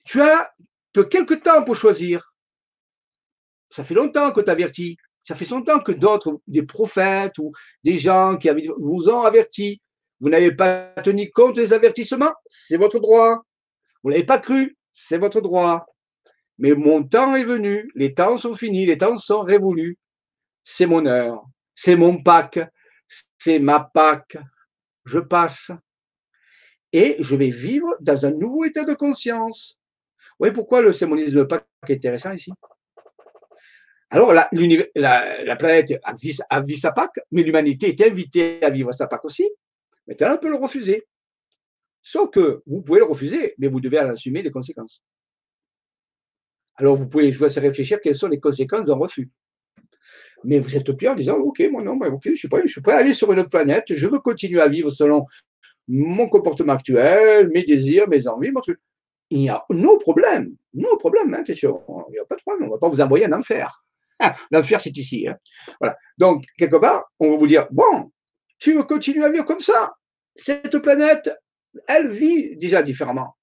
[0.03, 0.51] Tu as
[0.93, 2.33] que quelques temps pour choisir.
[3.69, 4.97] Ça fait longtemps que tu avertis.
[5.23, 7.51] Ça fait longtemps que d'autres, des prophètes ou
[7.83, 9.81] des gens qui vous ont averti.
[10.19, 13.43] Vous n'avez pas tenu compte des avertissements, c'est votre droit.
[14.03, 15.85] Vous n'avez pas cru, c'est votre droit.
[16.57, 19.97] Mais mon temps est venu, les temps sont finis, les temps sont révolus.
[20.63, 21.43] C'est mon heure,
[21.75, 22.59] c'est mon Pâques,
[23.37, 24.37] c'est ma Pâques.
[25.05, 25.71] Je passe.
[26.93, 29.77] Et je vais vivre dans un nouveau état de conscience.
[30.31, 32.51] Vous voyez pourquoi le symbolisme Pâques est intéressant ici?
[34.09, 34.49] Alors, la,
[34.95, 39.49] la, planète a vu, sa Pâques, mais l'humanité est invitée à vivre sa Pâques aussi.
[40.07, 41.03] Maintenant, on peut le refuser.
[42.01, 45.01] Sauf que vous pouvez le refuser, mais vous devez en assumer les conséquences.
[46.75, 49.29] Alors, vous pouvez, je vous réfléchir quelles sont les conséquences d'un refus.
[50.45, 52.81] Mais vous êtes bien en disant, OK, moi non, ok, je suis prêt, je suis
[52.81, 55.25] prêt à aller sur une autre planète, je veux continuer à vivre selon
[55.87, 58.79] mon comportement actuel, mes désirs, mes envies, mon truc.
[59.31, 61.81] Il n'y a no problème, no problème, hein, question.
[62.09, 63.83] Il n'y a pas de problème, on ne va pas vous envoyer en enfer.
[64.19, 65.27] Ah, l'enfer, c'est ici.
[65.27, 65.37] Hein.
[65.79, 65.95] Voilà.
[66.17, 68.11] Donc, quelque part, on va vous dire, bon,
[68.59, 69.93] tu veux continuer à vivre comme ça?
[70.35, 71.29] Cette planète,
[71.87, 73.35] elle vit déjà différemment.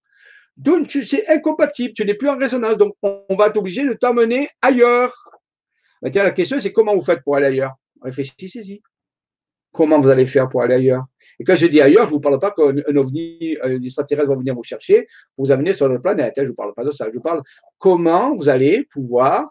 [0.57, 5.13] Donc, c'est incompatible, tu n'es plus en résonance, donc on va t'obliger de t'emmener ailleurs.
[6.01, 7.75] Maintenant, la question, c'est comment vous faites pour aller ailleurs?
[8.03, 8.83] Réfléchissez-y.
[9.73, 11.05] Comment vous allez faire pour aller ailleurs?
[11.41, 14.37] Et quand je dis ailleurs, je ne vous parle pas qu'un ovni, un extraterrestre va
[14.37, 16.35] venir vous chercher, vous amener sur notre planète.
[16.39, 17.07] Hein, je ne vous parle pas de ça.
[17.09, 17.43] Je vous parle
[17.79, 19.49] comment vous allez pouvoir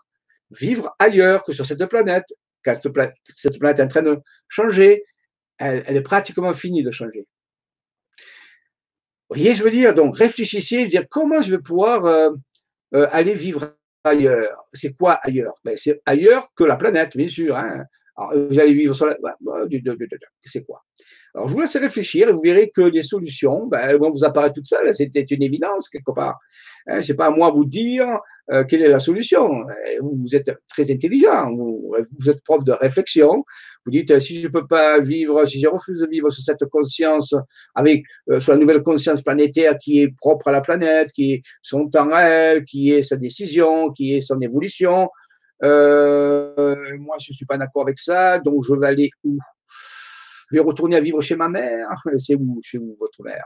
[0.60, 2.26] vivre ailleurs que sur cette planète.
[2.64, 5.04] Car cette planète, est en train de changer.
[5.58, 7.28] Elle, est pratiquement finie de changer.
[9.30, 12.30] Vous voyez, je veux dire, donc réfléchissez, dire comment je vais pouvoir euh,
[12.94, 14.66] euh, aller vivre ailleurs?
[14.74, 15.56] C'est quoi ailleurs?
[15.64, 17.56] Ben, C'est ailleurs que la planète, bien sûr.
[17.56, 17.86] Hein.
[18.16, 19.18] Vous allez vivre sur la.
[19.22, 19.36] Bah,
[20.46, 20.84] c'est quoi?
[21.34, 24.24] Alors, je vous laisse réfléchir et vous verrez que les solutions, ben, elles vont vous
[24.24, 24.94] apparaître toutes seules.
[24.94, 26.38] C'était une évidence, quelque part.
[26.88, 28.20] Hein, Ce n'est pas à moi de vous dire
[28.52, 29.66] euh, quelle est la solution?
[30.02, 31.96] Vous, êtes très intelligent, vous,
[32.28, 33.46] êtes prof de réflexion.
[33.86, 36.44] Vous dites, euh, si je ne peux pas vivre, si je refuse de vivre sur
[36.44, 37.34] cette conscience,
[37.76, 41.44] avec euh, sur la nouvelle conscience planétaire qui est propre à la planète, qui est
[41.62, 45.10] son temps réel, qui est sa décision, qui est son évolution,
[45.62, 49.38] moi, je ne suis pas d'accord avec ça, donc je vais aller où?
[50.54, 51.88] Je vais retourner à vivre chez ma mère.
[52.18, 53.46] C'est où chez vous, votre mère?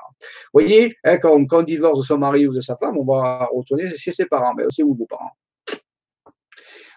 [0.53, 3.95] Voyez, hein, quand, on divorce de son mari ou de sa femme, on va retourner
[3.95, 4.53] chez ses parents.
[4.55, 5.31] Mais c'est où vos parents?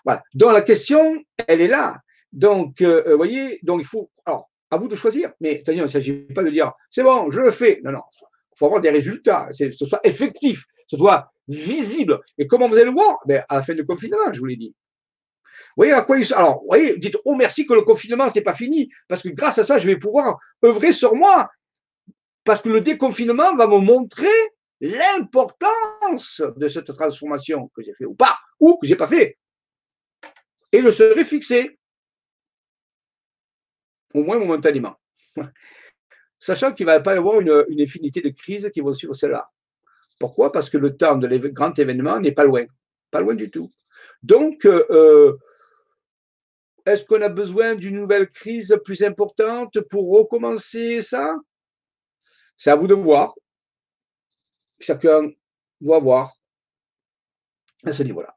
[0.04, 0.22] Voilà.
[0.34, 1.98] Donc la question, elle est là.
[2.32, 4.10] Donc, euh, vous voyez, donc il faut.
[4.26, 5.32] Alors, à vous de choisir.
[5.40, 7.80] Mais il ne s'agit pas de dire c'est bon, je le fais.
[7.84, 8.02] Non, non.
[8.20, 12.20] Il faut avoir des résultats, que ce soit effectif, ce soit visible.
[12.36, 13.18] Et comment vous allez le voir?
[13.26, 14.74] Ben, À la fin du confinement, je vous l'ai dit
[15.76, 16.34] voyez à quoi il...
[16.34, 19.28] Alors, vous voyez, dites, oh merci que le confinement, ce n'est pas fini, parce que
[19.28, 21.50] grâce à ça, je vais pouvoir œuvrer sur moi.
[22.44, 24.28] Parce que le déconfinement va me montrer
[24.80, 29.38] l'importance de cette transformation que j'ai fait ou pas, ou que je n'ai pas fait.
[30.72, 31.78] Et je serai fixé,
[34.14, 34.96] au moins momentanément.
[36.38, 39.50] Sachant qu'il ne va pas y avoir une, infinité de crises qui vont suivre celle-là.
[40.18, 40.52] Pourquoi?
[40.52, 42.64] Parce que le temps de grand événement n'est pas loin.
[43.10, 43.70] Pas loin du tout.
[44.22, 45.38] Donc, euh, euh,
[46.92, 51.36] est-ce qu'on a besoin d'une nouvelle crise plus importante pour recommencer ça?
[52.56, 53.34] C'est à vous de voir.
[54.78, 55.30] Chacun
[55.80, 56.34] va voir
[57.84, 58.36] à ce niveau-là.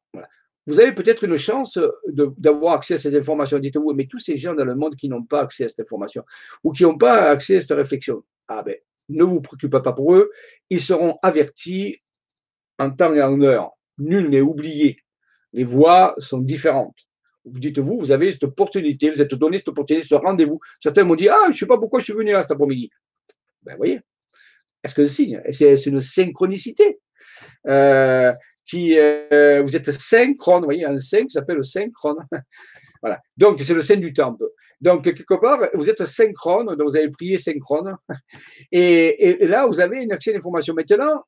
[0.65, 1.77] Vous avez peut-être une chance
[2.07, 3.59] d'avoir accès à ces informations.
[3.59, 6.23] Dites-vous, mais tous ces gens dans le monde qui n'ont pas accès à cette information
[6.63, 8.77] ou qui n'ont pas accès à cette réflexion, ah ben,
[9.09, 10.29] ne vous préoccupez pas pour eux,
[10.69, 12.01] ils seront avertis
[12.79, 13.71] en temps et en heure.
[13.97, 14.97] Nul n'est oublié.
[15.51, 16.97] Les voix sont différentes.
[17.45, 20.59] Vous dites-vous, vous avez cette opportunité, vous êtes donné cette opportunité, ce rendez-vous.
[20.79, 22.89] Certains m'ont dit Ah, je ne sais pas pourquoi je suis venu là cet après-midi.
[23.63, 23.99] Ben, vous voyez,
[24.83, 25.41] est-ce que signe?
[25.51, 26.99] C'est une synchronicité.
[27.67, 28.33] Euh,
[28.65, 32.17] qui, euh, vous êtes synchrone, vous voyez, un 5 s'appelle synchrone.
[33.01, 33.19] voilà.
[33.35, 34.45] Donc, c'est le sein du temple.
[34.79, 37.97] Donc, quelque part, vous êtes synchrone, donc vous avez prié synchrone.
[38.71, 40.73] Et, et là, vous avez une accès d'information.
[40.73, 41.23] Maintenant,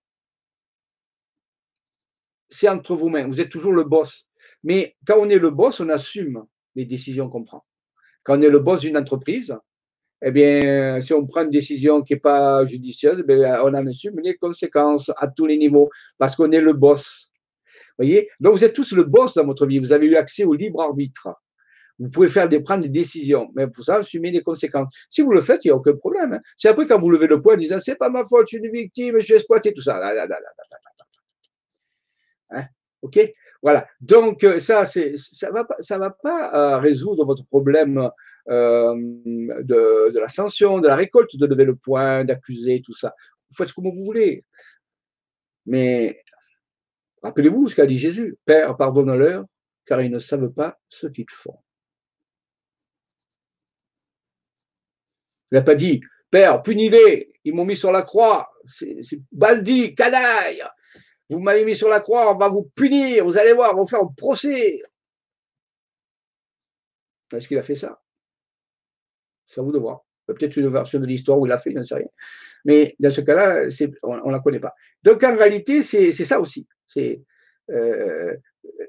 [2.49, 3.27] c'est entre vos mains.
[3.27, 4.27] Vous êtes toujours le boss.
[4.65, 6.43] Mais quand on est le boss, on assume
[6.75, 7.63] les décisions qu'on prend.
[8.23, 9.55] Quand on est le boss d'une entreprise,
[10.23, 13.33] eh bien, si on prend une décision qui n'est pas judicieuse, eh
[13.63, 17.31] on en assume les conséquences à tous les niveaux parce qu'on est le boss.
[17.99, 18.27] voyez?
[18.39, 19.77] Donc, vous êtes tous le boss dans votre vie.
[19.77, 21.29] Vous avez eu accès au libre arbitre.
[21.99, 24.93] Vous pouvez faire des, prendre des décisions, mais vous assumez les conséquences.
[25.09, 26.41] Si vous le faites, il n'y a aucun problème.
[26.57, 28.65] C'est après quand vous levez le poing en disant c'est pas ma faute, je suis
[28.65, 30.01] une victime, je suis exploité, tout ça.
[32.49, 32.65] Hein?
[33.01, 33.19] OK?
[33.65, 33.87] Voilà.
[33.99, 35.65] Donc, euh, ça, c'est, ça va
[35.97, 38.11] va pas euh, résoudre votre problème
[38.47, 43.15] euh, de, de l'ascension, de la récolte, de lever le poing, d'accuser, tout ça.
[43.49, 44.45] Vous faites comme vous voulez.
[45.65, 46.21] Mais
[47.23, 49.45] rappelez-vous ce qu'a dit Jésus Père, pardonne-leur,
[49.87, 51.57] car ils ne savent pas ce qu'ils font.
[55.51, 59.01] Il n'a pas dit, Père, punis-les, ils m'ont mis sur la croix, c'est
[59.31, 60.63] baldi, canaille,
[61.29, 63.87] vous m'avez mis sur la croix, on va vous punir, vous allez voir, on va
[63.87, 64.81] faire un procès.
[67.31, 68.01] Est-ce qu'il a fait ça?
[69.47, 70.01] C'est à vous de voir.
[70.27, 72.07] Peut-être une version de l'histoire où il a fait, je ne sais rien.
[72.63, 73.67] Mais dans ce cas-là,
[74.03, 74.73] on ne la connaît pas.
[75.03, 76.67] Donc en réalité, c'est ça aussi.
[76.87, 77.21] C'est
[77.69, 78.35] euh,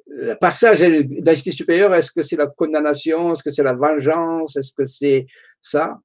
[0.07, 4.73] le passage d'identité supérieure, est-ce que c'est la condamnation, est-ce que c'est la vengeance, est-ce
[4.73, 5.27] que c'est
[5.61, 6.01] ça?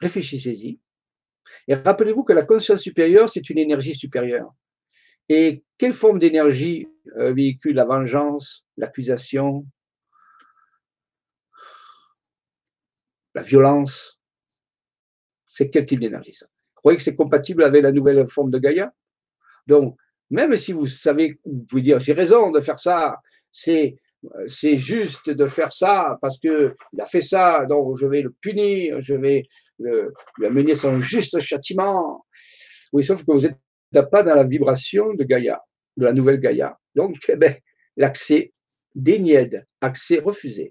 [0.00, 0.78] Réfléchissez-y.
[1.66, 4.52] Et rappelez-vous que la conscience supérieure, c'est une énergie supérieure.
[5.28, 6.88] Et quelle forme d'énergie
[7.18, 9.66] euh, véhicule la vengeance, l'accusation,
[13.34, 14.20] la violence.
[15.48, 16.46] C'est quel type d'énergie ça?
[16.46, 18.92] Vous croyez que c'est compatible avec la nouvelle forme de Gaïa?
[19.66, 19.96] Donc,
[20.30, 23.20] même si vous savez, vous dire, j'ai raison de faire ça,
[23.52, 23.96] c'est
[24.48, 29.00] c'est juste de faire ça parce qu'il a fait ça, donc je vais le punir,
[29.00, 32.24] je vais le, lui amener son juste châtiment.
[32.92, 35.62] Oui, sauf que vous n'êtes pas dans la vibration de Gaïa,
[35.96, 36.78] de la nouvelle Gaïa.
[36.94, 37.56] Donc, eh ben,
[37.96, 38.52] l'accès
[38.94, 39.50] dénié,
[39.80, 40.70] accès refusé.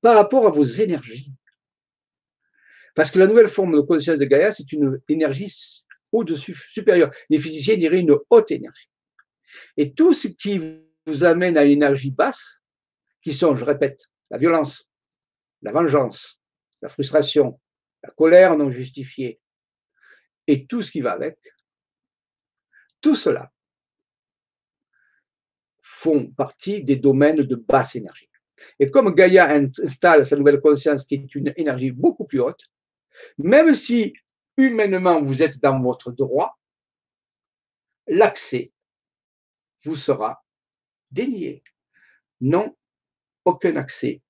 [0.00, 1.32] Par rapport à vos énergies.
[2.94, 7.10] Parce que la nouvelle forme de conscience de Gaïa, c'est une énergie au-dessus, supérieure.
[7.28, 8.90] Les physiciens diraient une haute énergie.
[9.76, 10.60] Et tout ce qui
[11.06, 12.62] vous amène à une énergie basse,
[13.22, 14.00] qui sont, je répète,
[14.30, 14.88] la violence,
[15.62, 16.40] la vengeance,
[16.82, 17.60] la frustration,
[18.02, 19.40] la colère non justifiée
[20.46, 21.38] et tout ce qui va avec,
[23.00, 23.52] tout cela
[25.80, 28.30] font partie des domaines de basse énergie.
[28.78, 32.64] Et comme Gaïa installe sa nouvelle conscience qui est une énergie beaucoup plus haute,
[33.36, 34.14] même si
[34.56, 36.58] humainement vous êtes dans votre droit,
[38.06, 38.72] l'accès
[39.84, 40.44] vous sera
[41.10, 41.62] dénié.
[42.40, 42.76] Non,
[43.44, 44.22] aucun accès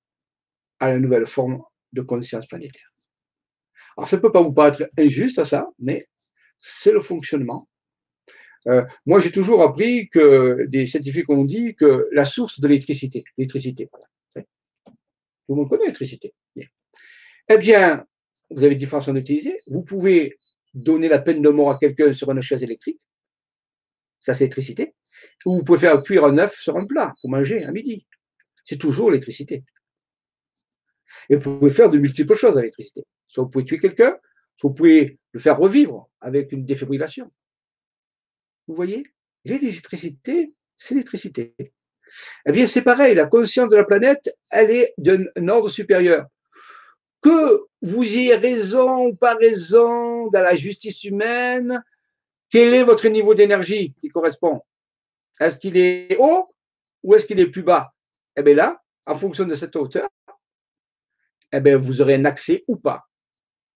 [0.81, 1.63] à la nouvelle forme
[2.03, 2.93] conscience planétaire.
[3.97, 6.09] Alors, ça ne peut pas vous paraître injuste à ça, mais
[6.59, 7.69] c'est le fonctionnement.
[8.67, 13.25] Euh, moi, j'ai toujours appris que des scientifiques ont dit que la source de l'électricité,
[13.37, 14.07] l'électricité, voilà.
[14.85, 16.35] Tout le monde connaît l'électricité.
[17.51, 18.05] Eh bien,
[18.51, 19.59] vous avez différentes façons d'utiliser.
[19.69, 20.39] Vous pouvez
[20.75, 23.01] donner la peine de mort à quelqu'un sur une chaise électrique.
[24.21, 24.95] Ça, c'est l'électricité.
[25.47, 28.07] Ou vous pouvez faire cuire un œuf sur un plat pour manger à midi.
[28.65, 29.65] C'est toujours l'électricité.
[31.29, 33.05] Et vous pouvez faire de multiples choses avec l'électricité.
[33.27, 34.19] Soit vous pouvez tuer quelqu'un,
[34.57, 37.29] soit vous pouvez le faire revivre avec une défibrillation.
[38.67, 39.05] Vous voyez?
[39.45, 41.55] L'électricité, c'est l'électricité.
[42.47, 46.27] Eh bien, c'est pareil, la conscience de la planète, elle est d'un ordre supérieur.
[47.21, 51.83] Que vous ayez raison ou pas raison dans la justice humaine,
[52.51, 54.63] quel est votre niveau d'énergie qui correspond?
[55.41, 56.55] Est-ce qu'il est haut
[57.03, 57.93] ou est-ce qu'il est plus bas?
[58.37, 60.09] Eh bien là, en fonction de cette hauteur,
[61.53, 63.05] eh bien, vous aurez un accès ou pas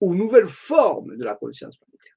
[0.00, 2.16] aux nouvelles formes de la conscience planétaire.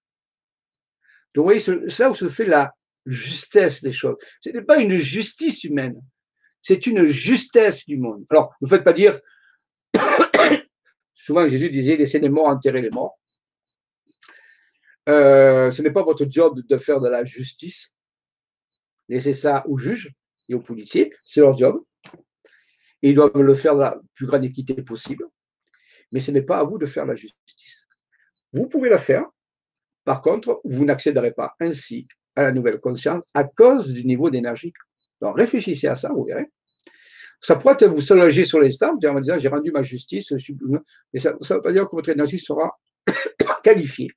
[1.34, 2.74] Donc, vous voyez, c'est là où se fait la
[3.06, 4.16] justesse des choses.
[4.42, 6.02] Ce n'est pas une justice humaine,
[6.62, 8.26] c'est une justesse du monde.
[8.30, 9.20] Alors, ne faites pas dire,
[11.14, 13.20] souvent Jésus disait, laissez les morts enterrer les morts.
[15.08, 17.96] Euh, ce n'est pas votre job de faire de la justice.
[19.10, 20.12] Laissez ça aux juges
[20.50, 21.84] et aux policiers, c'est leur job.
[23.04, 25.26] Ils doivent le faire de la plus grande équité possible
[26.16, 27.90] mais ce n'est pas à vous de faire la justice.
[28.54, 29.26] Vous pouvez la faire,
[30.06, 34.72] par contre, vous n'accéderez pas ainsi à la nouvelle conscience à cause du niveau d'énergie.
[35.20, 36.50] Donc réfléchissez à ça, vous verrez.
[37.42, 40.34] Ça pourrait vous soulager sur l'instant, en disant j'ai rendu ma justice,
[41.12, 42.80] mais ça ne veut pas dire que votre énergie sera
[43.64, 44.12] qualifiée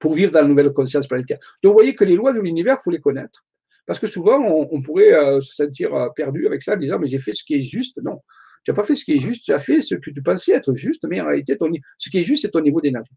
[0.00, 1.38] pour vivre dans la nouvelle conscience planétaire.
[1.62, 3.44] Donc vous voyez que les lois de l'univers, il faut les connaître.
[3.86, 7.06] Parce que souvent, on, pourrait euh, se sentir euh, perdu avec ça, en disant mais
[7.06, 7.98] j'ai fait ce qui est juste.
[8.02, 8.20] Non,
[8.64, 10.52] tu n'as pas fait ce qui est juste, tu as fait ce que tu pensais
[10.52, 11.56] être juste, mais en réalité,
[11.98, 13.14] ce qui est juste, c'est ton niveau d'énergie.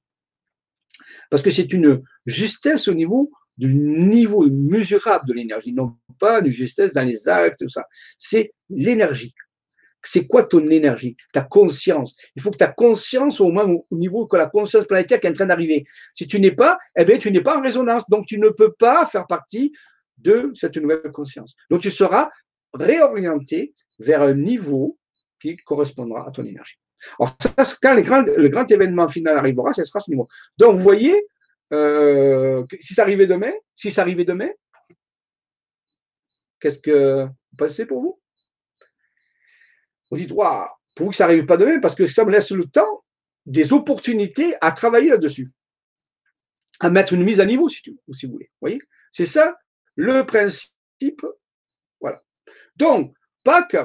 [1.30, 6.50] Parce que c'est une justesse au niveau du niveau mesurable de l'énergie, non pas une
[6.50, 7.86] justesse dans les actes, tout ça.
[8.18, 9.34] C'est l'énergie.
[10.04, 12.16] c'est quoi ton énergie, ta conscience.
[12.36, 15.32] Il faut que ta conscience, au moins au niveau que la conscience planétaire qui est
[15.32, 15.86] en train d'arriver.
[16.14, 18.08] Si tu n'es pas, eh bien, tu n'es pas en résonance.
[18.10, 19.74] Donc, tu ne peux pas faire partie
[20.18, 21.56] de cette nouvelle conscience.
[21.72, 22.30] Donc, tu seras
[22.74, 25.00] réorienté vers un niveau
[25.66, 26.78] correspondra à ton énergie.
[27.20, 27.36] Alors,
[27.82, 30.28] quand le grand, événement final arrivera, ce sera ce niveau.
[30.58, 31.28] Donc, vous voyez,
[31.74, 34.50] euh, si ça arrivait demain, si ça arrivait demain,
[36.60, 38.20] qu'est-ce que vous pensez pour vous?
[40.12, 42.66] Vous dites, waouh, pour que ça n'arrive pas demain, parce que ça me laisse le
[42.66, 43.04] temps
[43.46, 45.52] des opportunités à travailler là-dessus,
[46.80, 48.50] à mettre une mise à niveau, si vous voulez.
[48.62, 48.80] voyez?
[49.12, 49.58] C'est ça
[49.96, 51.26] le principe.
[52.02, 52.22] Voilà.
[52.76, 53.14] Donc,
[53.44, 53.78] Pâques,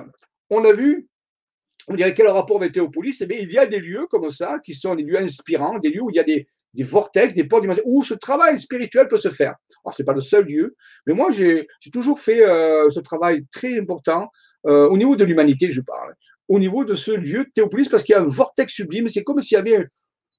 [0.48, 1.08] on a vu,
[1.90, 4.60] on dirait quel rapport avec Théopolis, eh bien, il y a des lieux comme ça
[4.64, 6.46] qui sont des lieux inspirants, des lieux où il y a des,
[6.84, 9.56] vortex, des portes où ce travail spirituel peut se faire.
[9.84, 10.76] Alors, ce n'est pas le seul lieu,
[11.06, 14.30] mais moi, j'ai toujours fait euh, ce travail très important
[14.66, 16.14] euh, au niveau de l'humanité, je parle,
[16.46, 19.40] au niveau de ce lieu Théopolis, parce qu'il y a un vortex sublime, c'est comme
[19.40, 19.88] s'il y avait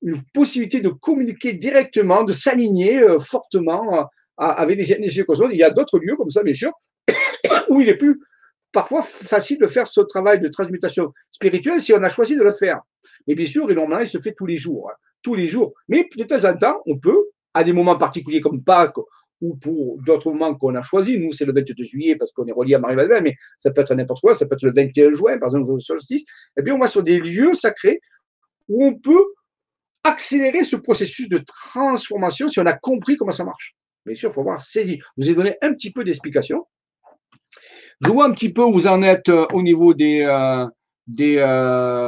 [0.01, 5.49] une possibilité de communiquer directement, de s'aligner euh, fortement avec les énergies cosmiques.
[5.51, 6.71] Il y a d'autres lieux comme ça, bien sûr,
[7.69, 8.21] où il est plus
[8.71, 12.51] parfois facile de faire ce travail de transmutation spirituelle si on a choisi de le
[12.51, 12.79] faire.
[13.27, 14.89] Mais bien sûr, normalement, il se fait tous les jours.
[14.91, 15.73] Hein, tous les jours.
[15.87, 18.97] Mais de temps en temps, on peut, à des moments particuliers comme Pâques
[19.41, 21.17] ou pour d'autres moments qu'on a choisis.
[21.17, 23.93] Nous, c'est le 22 juillet parce qu'on est relié à Marie-Madeleine, mais ça peut être
[23.95, 26.21] n'importe quoi, ça peut être le 21 juin, par exemple, le solstice.
[26.21, 26.25] Et
[26.57, 28.01] eh bien, on va sur des lieux sacrés
[28.67, 29.25] où on peut
[30.03, 33.75] accélérer ce processus de transformation si on a compris comment ça marche.
[34.05, 34.99] Bien sûr, il faut voir saisi.
[35.17, 36.65] Je vous ai donné un petit peu d'explication.
[38.01, 40.21] Je vois un petit peu où vous en êtes euh, au niveau des.
[40.21, 40.65] Euh,
[41.07, 42.07] des euh,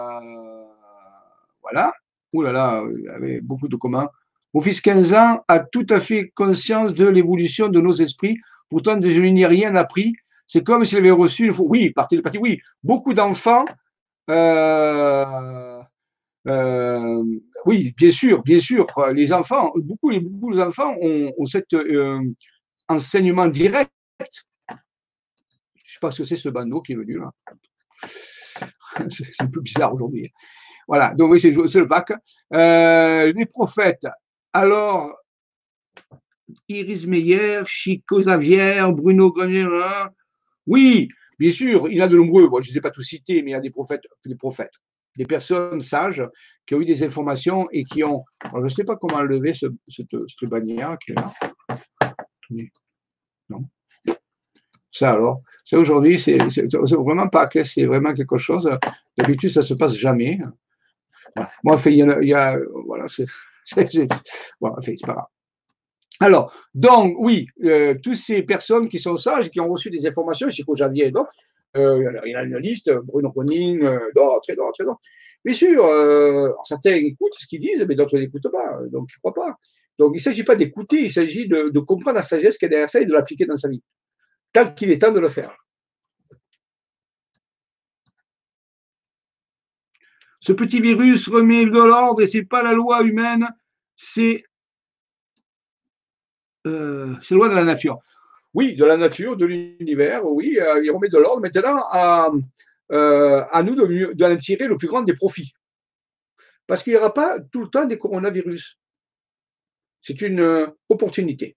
[1.62, 1.94] voilà.
[2.34, 4.10] Ouh là là, il y avait beaucoup de communs.
[4.54, 8.38] Mon fils 15 ans a tout à fait conscience de l'évolution de nos esprits.
[8.70, 10.14] Pourtant, je n'y ai rien appris.
[10.48, 12.60] C'est comme s'il avait reçu Oui, par télépathie, oui.
[12.84, 13.66] Beaucoup d'enfants,
[17.66, 18.86] oui, bien sûr, bien sûr.
[19.14, 21.76] Les enfants, beaucoup, beaucoup d'enfants ont, cet
[22.90, 23.92] enseignement direct.
[26.04, 27.32] Pas ce que c'est ce bandeau qui est venu là.
[29.10, 30.32] C'est un peu bizarre aujourd'hui.
[30.88, 32.12] Voilà, donc oui, c'est le bac.
[32.52, 34.06] les prophètes
[34.54, 35.18] alors,
[36.68, 39.68] Iris Meyer, Chico Xavier, Bruno Grenier,
[40.68, 41.08] oui,
[41.40, 43.52] bien sûr, il y a de nombreux, je ne les ai pas tous cités, mais
[43.52, 44.74] il y a des prophètes, des prophètes,
[45.18, 46.24] des personnes sages
[46.68, 48.24] qui ont eu des informations et qui ont,
[48.54, 51.34] je ne sais pas comment enlever ce, cette, qui est là.
[53.50, 53.66] Non.
[54.94, 58.70] Ça alors, ça aujourd'hui, c'est vraiment pas c'est vraiment quelque chose.
[59.18, 60.40] D'habitude, ça se passe jamais.
[61.64, 63.26] Moi, fait, il y a, a voilà, c'est
[63.64, 65.26] c'est pas grave.
[66.20, 70.48] Alors, donc, oui, euh, toutes ces personnes qui sont sages, qui ont reçu des informations,
[70.50, 71.32] Chico Javier et d'autres,
[71.76, 75.02] euh, il y a une liste, Bruno Ronin, euh, d'autres, d'autres, d'autres.
[75.44, 75.84] Bien sûr,
[76.66, 79.58] certains écoutent ce qu'ils disent, mais d'autres n'écoutent pas, donc ils ne croient pas?
[80.00, 82.70] Donc, il ne s'agit pas d'écouter, il s'agit de, de, comprendre la sagesse qui est
[82.70, 83.84] derrière ça et de l'appliquer dans sa vie,
[84.54, 85.56] tant qu'il est temps de le faire.
[90.40, 93.48] Ce petit virus remet de l'ordre et c'est pas la loi humaine,
[93.96, 94.44] c'est
[96.68, 98.00] euh, la loi de la nature.
[98.54, 101.42] Oui, de la nature, de l'univers, oui, euh, il remet de l'ordre.
[101.42, 102.30] Maintenant, à,
[102.92, 105.54] euh, à nous de, tirer le plus grand des profits.
[106.68, 108.78] Parce qu'il n'y aura pas tout le temps des coronavirus.
[110.02, 111.56] C'est une opportunité,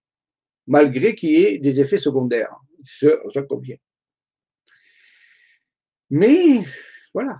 [0.65, 2.55] malgré qu'il y ait des effets secondaires.
[2.87, 3.77] Ça convient.
[6.09, 6.63] Mais
[7.13, 7.37] voilà,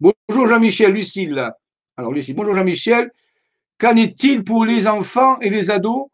[0.00, 1.50] Bonjour Jean-Michel, Lucille.
[1.96, 3.10] Alors Lucille, bonjour Jean-Michel.
[3.78, 6.08] Qu'en est-il pour les enfants et les ados?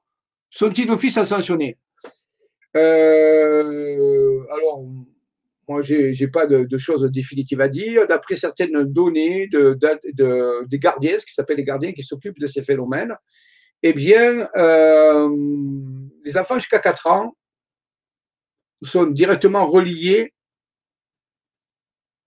[0.50, 1.78] Sont-ils d'office ascensionnés?
[2.76, 4.84] Euh, Alors,
[5.68, 8.06] moi, je n'ai pas de, choses définitives à dire.
[8.06, 9.78] D'après certaines données de,
[10.66, 13.16] des gardiens, ce qui s'appelle les gardiens qui s'occupent de ces phénomènes,
[13.82, 15.28] eh bien, euh,
[16.24, 17.36] les enfants jusqu'à 4 ans
[18.82, 20.32] sont directement reliés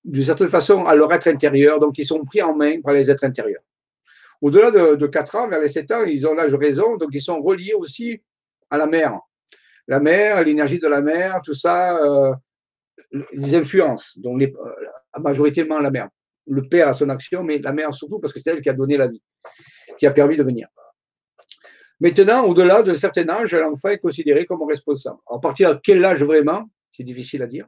[0.04, 3.10] d'une certaine façon à leur être intérieur, donc ils sont pris en main par les
[3.10, 3.62] êtres intérieurs.
[4.42, 7.22] Au-delà de, 4 ans, vers les 7 ans, ils ont l'âge de raison, donc ils
[7.22, 8.22] sont reliés aussi
[8.70, 9.18] à la mer.
[9.88, 12.34] La mer, l'énergie de la mer, tout ça, euh,
[13.32, 16.10] les influences, donc les, euh, majoritairement la mer.
[16.48, 18.74] Le père a son action, mais la mère surtout, parce que c'est elle qui a
[18.74, 19.22] donné la vie,
[19.98, 20.68] qui a permis de venir.
[22.04, 25.20] Maintenant, au-delà d'un certain âge, l'enfant est considéré comme responsable.
[25.32, 27.66] à partir de quel âge vraiment, c'est difficile à dire.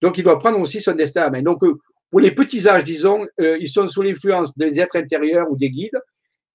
[0.00, 1.42] Donc, il doit prendre aussi son destin à main.
[1.42, 1.74] Donc, euh,
[2.08, 5.68] pour les petits âges, disons, euh, ils sont sous l'influence des êtres intérieurs ou des
[5.68, 6.00] guides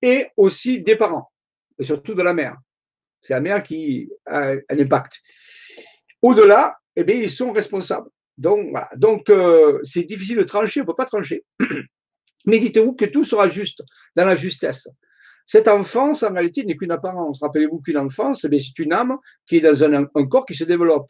[0.02, 1.30] et aussi des parents,
[1.78, 2.56] et surtout de la mère.
[3.22, 5.20] C'est la mère qui a un impact.
[6.22, 8.10] Au-delà, eh bien, ils sont responsables.
[8.38, 8.90] Donc, voilà.
[8.96, 11.44] Donc, euh, c'est difficile de trancher, on ne peut pas trancher.
[12.46, 13.84] Mais dites-vous que tout sera juste,
[14.16, 14.88] dans la justesse.
[15.48, 17.40] Cette enfance, en réalité, n'est qu'une apparence.
[17.42, 21.10] Rappelez-vous qu'une enfance, eh c'est une âme qui est dans un, corps qui se développe.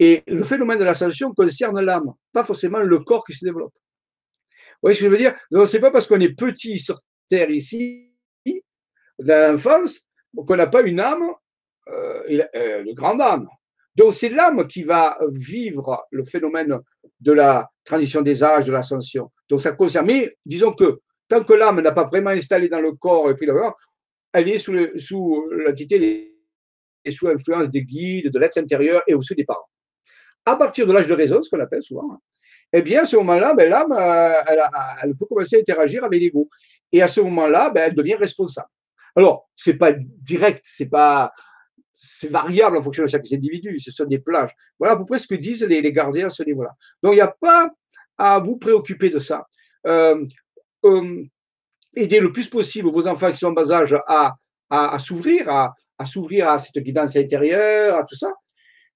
[0.00, 3.74] Et le phénomène de l'ascension concerne l'âme, pas forcément le corps qui se développe.
[3.74, 5.34] Vous voyez ce que je veux dire?
[5.50, 8.10] Donc, ce n'est pas parce qu'on est petit sur Terre ici,
[9.18, 10.00] dans l'enfance,
[10.34, 11.24] qu'on n'a pas une âme,
[11.88, 13.48] euh, euh, une grande âme.
[13.96, 16.78] Donc, c'est l'âme qui va vivre le phénomène
[17.20, 19.30] de la transition des âges, de l'ascension.
[19.50, 20.06] Donc, ça concerne.
[20.06, 23.48] Mais disons que tant que l'âme n'a pas vraiment installé dans le corps et puis
[24.32, 26.34] elle est sous, sous l'entité
[27.04, 29.68] et sous l'influence des guides, de l'être intérieur et aussi des parents.
[30.44, 32.18] À partir de l'âge de raison, ce qu'on appelle souvent,
[32.72, 34.34] eh bien, à ce moment-là, ben, l'âme, euh,
[35.02, 36.48] elle, peut commencer à interagir avec l'ego.
[36.92, 38.68] Et à ce moment-là, ben, elle devient responsable.
[39.16, 41.32] Alors, c'est pas direct, c'est pas,
[41.96, 44.54] c'est variable en fonction de chaque individu, ce sont des plages.
[44.78, 46.70] Voilà à peu près ce que disent les, gardiens à ce niveau-là.
[47.02, 47.70] Donc, il n'y a pas
[48.18, 49.46] à vous préoccuper de ça.
[49.86, 50.24] Euh,
[50.84, 51.24] euh,
[51.94, 54.34] aider le plus possible vos enfants qui sont en bas âge à,
[54.70, 58.32] à, s'ouvrir, à, à s'ouvrir à cette guidance intérieure, à tout ça.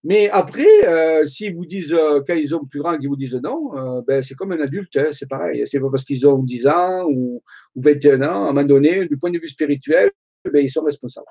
[0.05, 1.97] Mais après, euh, s'ils vous disent,
[2.27, 5.11] quand ils ont plus grand, qu'ils vous disent non, ben, c'est comme un adulte, hein,
[5.13, 5.63] c'est pareil.
[5.67, 7.43] C'est pas parce qu'ils ont 10 ans ou,
[7.77, 10.11] ou, 21 ans, à un moment donné, du point de vue spirituel,
[10.45, 11.27] ben, ils sont responsables.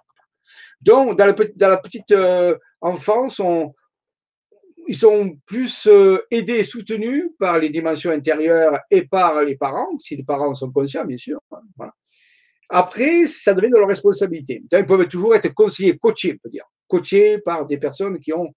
[0.82, 3.40] Donc, dans la, petite euh, enfance,
[4.92, 9.98] ils sont plus euh, aidés et soutenus par les dimensions intérieures et par les parents,
[10.00, 11.40] si les parents sont conscients, bien sûr.
[12.70, 14.62] Après, ça devient de leur responsabilité.
[14.72, 18.54] Ils peuvent toujours être conseillés, coachés, on peut dire, coachés par des personnes qui ont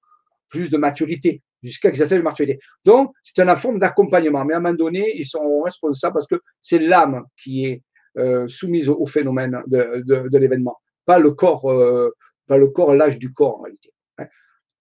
[0.49, 2.59] plus de maturité, jusqu'à qu'ils atteignent la maturité.
[2.85, 6.41] Donc, c'est une forme d'accompagnement, mais à un moment donné, ils sont responsables parce que
[6.61, 7.83] c'est l'âme qui est
[8.19, 12.15] euh, soumise au, phénomène de l'événement pas le corps, euh,
[12.47, 13.94] pas le corps, l'âge du corps en réalité.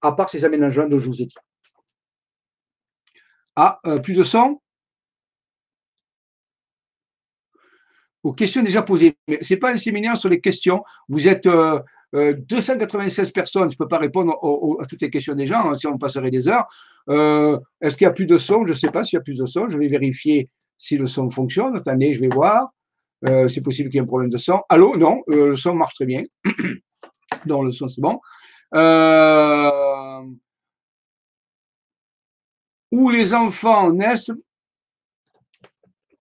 [0.04, 1.36] À part ces aménagements dont je vous ai dit.
[3.56, 4.60] Ah, euh, plus de son
[8.22, 9.18] Aux questions déjà posées.
[9.28, 10.84] Mais ce n'est pas un séminaire sur les questions.
[11.10, 11.48] Vous êtes
[12.14, 13.70] 296 euh, personnes.
[13.70, 14.34] Je ne peux pas répondre
[14.82, 16.68] à toutes les questions des gens, hein, si on passerait des heures.
[17.10, 18.66] Est-ce qu'il y a plus de son?
[18.66, 19.70] Je ne sais pas s'il y a plus de son.
[19.70, 21.76] Je vais vérifier si le son fonctionne.
[21.76, 22.70] Attendez, je vais voir.
[23.26, 24.62] Euh, c'est possible qu'il y ait un problème de son.
[24.70, 24.98] Allô?
[24.98, 26.24] Non, euh, le son marche très bien.
[27.46, 28.20] non, le son, c'est bon.
[28.76, 29.72] Euh,
[32.94, 34.30] où les enfants naissent.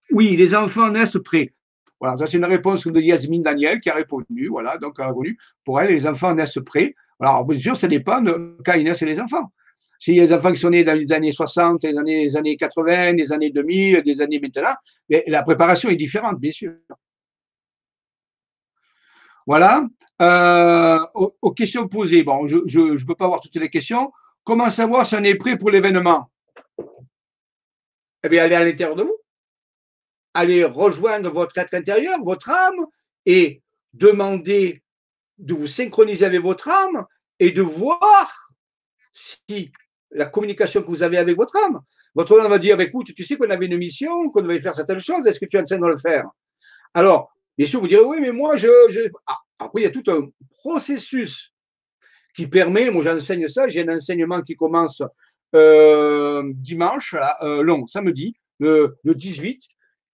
[0.09, 1.53] Oui, les enfants naissent prêts.
[1.99, 4.47] Voilà, ça c'est une réponse de Yasmine Daniel qui a répondu.
[4.49, 5.37] Voilà, donc elle a répondu.
[5.63, 6.95] Pour elle, les enfants naissent prêts.
[7.19, 9.51] Alors, bien sûr, ça dépend de quand ils naissent les enfants.
[9.99, 13.13] S'il y a enfants sont nés dans les années 60, les années, les années 80,
[13.13, 14.73] les années 2000, des années maintenant,
[15.09, 16.73] mais la préparation est différente, bien sûr.
[19.45, 19.87] Voilà.
[20.23, 24.11] Euh, aux, questions posées, bon, je ne peux pas voir toutes les questions.
[24.43, 26.31] Comment savoir si on est prêt pour l'événement?
[28.23, 29.17] Eh bien, allez à l'intérieur de vous.
[30.33, 32.85] Allez rejoindre votre être intérieur, votre âme,
[33.25, 33.61] et
[33.93, 34.81] demander
[35.37, 37.05] de vous synchroniser avec votre âme
[37.39, 38.49] et de voir
[39.11, 39.71] si
[40.11, 41.81] la communication que vous avez avec votre âme.
[42.15, 44.75] Votre âme va dire, bah, écoute, tu sais qu'on avait une mission, qu'on devait faire
[44.75, 46.25] certaines choses, est-ce que tu es en train de le faire?
[46.93, 48.69] Alors, bien sûr, vous direz, oui, mais moi, je...
[49.27, 51.53] Ah, après, il y a tout un processus
[52.35, 55.03] qui permet, moi j'enseigne ça, j'ai un enseignement qui commence
[55.53, 59.61] dimanche, euh, non, samedi, le, 18,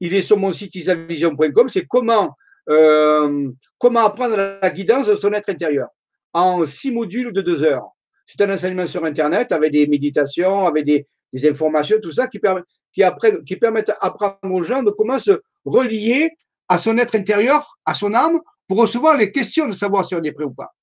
[0.02, 2.36] il est sur mon site isavision.com, c'est comment,
[2.70, 5.90] euh, comment apprendre la guidance de son être intérieur
[6.34, 7.90] en six modules de deux heures.
[8.26, 11.08] C'est un enseignement sur Internet avec des méditations, avec des,
[11.48, 12.40] informations, tout ça qui,
[12.94, 13.04] qui,
[13.46, 16.32] qui permettent d'apprendre aux gens de comment se relier
[16.68, 20.24] à son être intérieur, à son âme, pour recevoir les questions de savoir si on
[20.24, 20.74] est prêt ou pas.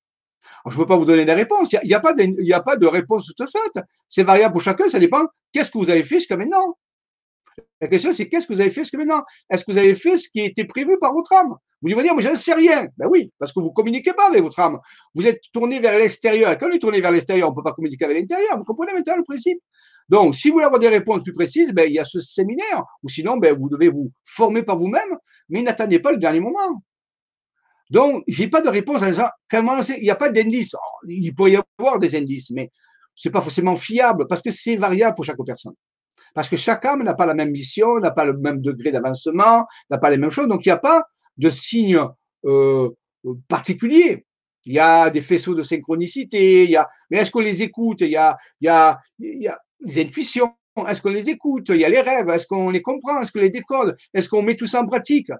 [0.69, 1.73] Je ne peux pas vous donner des réponses.
[1.73, 3.83] Il n'y a, pas de, réponse toute faite.
[4.09, 4.87] C'est variable pour chacun.
[4.87, 5.25] Ça dépend.
[5.53, 6.77] Qu'est-ce que vous avez fait jusqu'à maintenant?
[7.81, 9.23] La question, c'est qu'est-ce que vous avez fait jusqu'à maintenant?
[9.49, 11.55] Est-ce que vous avez fait ce qui était prévu par votre âme?
[11.81, 12.87] Vous allez dire, mais je ne sais rien.
[12.97, 14.79] Ben oui, parce que vous ne communiquez pas avec votre âme.
[15.13, 16.57] Vous êtes tourné vers l'extérieur.
[16.57, 18.57] Quand on est tourné vers l'extérieur, on ne peut pas communiquer avec l'intérieur.
[18.57, 19.59] Vous comprenez maintenant le principe?
[20.09, 22.83] Donc, si vous voulez avoir des réponses plus précises, ben, il y a ce séminaire.
[23.03, 25.17] Ou sinon, ben, vous devez vous former par vous-même,
[25.49, 26.81] mais n'attendez pas le dernier moment.
[27.89, 29.33] Donc, je n'ai pas de réponse à ça.
[29.53, 30.73] Il n'y a pas d'indice.
[30.75, 32.71] Oh, il pourrait y avoir des indices, mais
[33.15, 35.73] ce n'est pas forcément fiable parce que c'est variable pour chaque personne.
[36.33, 39.65] Parce que chaque âme n'a pas la même mission, n'a pas le même degré d'avancement,
[39.89, 40.47] n'a pas les mêmes choses.
[40.47, 41.03] Donc, il n'y a pas
[41.37, 41.99] de signe
[42.45, 42.89] euh,
[43.47, 44.25] particulier.
[44.65, 48.01] Il y a des faisceaux de synchronicité, il y a, mais est-ce qu'on les écoute?
[48.01, 50.53] Il y, a, il, y a, il y a les intuitions,
[50.87, 51.69] est-ce qu'on les écoute?
[51.69, 53.21] Il y a les rêves, est-ce qu'on les comprend?
[53.21, 53.95] Est-ce qu'on les décode?
[54.13, 55.31] Est-ce qu'on met tout ça en pratique?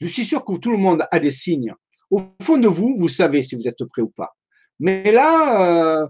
[0.00, 1.74] Je suis sûr que tout le monde a des signes.
[2.10, 4.34] Au fond de vous, vous savez si vous êtes prêt ou pas.
[4.80, 6.06] Mais là, euh,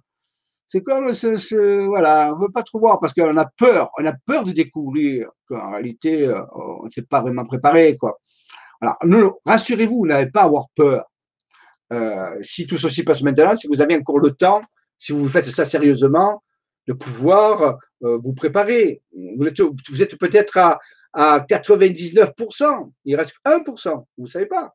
[0.68, 4.14] C'est comme ce, voilà, on veut pas trop voir parce qu'on a peur, on a
[4.24, 8.20] peur de découvrir qu'en réalité, euh, on ne s'est pas vraiment préparé, quoi.
[8.80, 8.96] Alors,
[9.44, 11.04] rassurez-vous, vous n'avez pas à avoir peur.
[11.92, 14.62] Euh, si tout ceci passe maintenant, si vous avez encore le temps,
[14.96, 16.40] si vous faites ça sérieusement,
[16.86, 19.02] de pouvoir vous préparer.
[19.12, 19.46] Vous
[20.02, 20.78] êtes, peut-être à,
[21.12, 24.74] à 99%, il reste 1%, vous ne savez pas.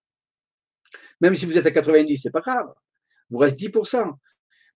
[1.21, 2.67] Même si vous êtes à 90, c'est pas grave.
[3.29, 4.13] Il vous reste 10%.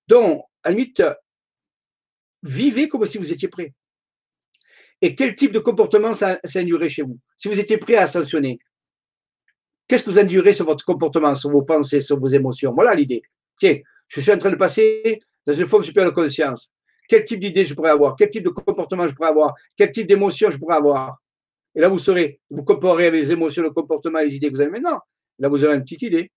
[0.07, 1.03] Donc, à la limite,
[2.44, 3.73] vivez comme si vous étiez prêt.
[5.02, 7.19] Et quel type de comportement ça, ça chez vous?
[7.38, 8.60] Si vous étiez prêt à sanctionner,
[9.88, 12.73] qu'est-ce que vous endurez sur votre comportement, sur vos pensées, sur vos émotions?
[12.73, 13.22] Voilà l'idée.
[13.60, 13.77] Tiens,
[14.07, 16.72] je suis en train de passer dans une forme supérieure de conscience.
[17.07, 18.15] Quel type d'idée je pourrais avoir?
[18.15, 19.56] Quel type de comportement je pourrais avoir?
[19.76, 21.18] Quel type d'émotion je pourrais avoir?
[21.80, 24.60] Et là, vous saurez, vous comparez avec les émotions, le comportement, les idées que vous
[24.60, 24.99] avez maintenant.
[25.38, 26.30] Là, vous aurez une petite idée.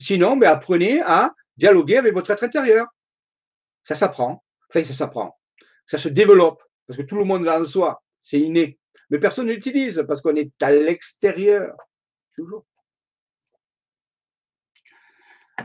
[0.00, 2.86] Sinon, mais apprenez à dialoguer avec votre être intérieur.
[3.84, 4.42] Ça s'apprend.
[4.70, 5.38] Enfin, ça s'apprend.
[5.84, 6.62] Ça se développe.
[6.86, 8.02] Parce que tout le monde l'a en soi.
[8.22, 8.78] C'est inné.
[9.10, 11.76] Mais personne ne l'utilise parce qu'on est à l'extérieur.
[12.34, 12.64] Toujours.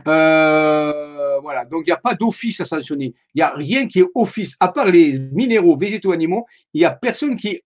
[0.06, 1.64] Euh, voilà.
[1.64, 3.14] Donc, il n'y a pas d'office à sanctionner.
[3.32, 4.54] Il n'y a rien qui est office.
[4.60, 6.44] À part les minéraux, végétaux, animaux,
[6.74, 7.64] il n'y a personne qui est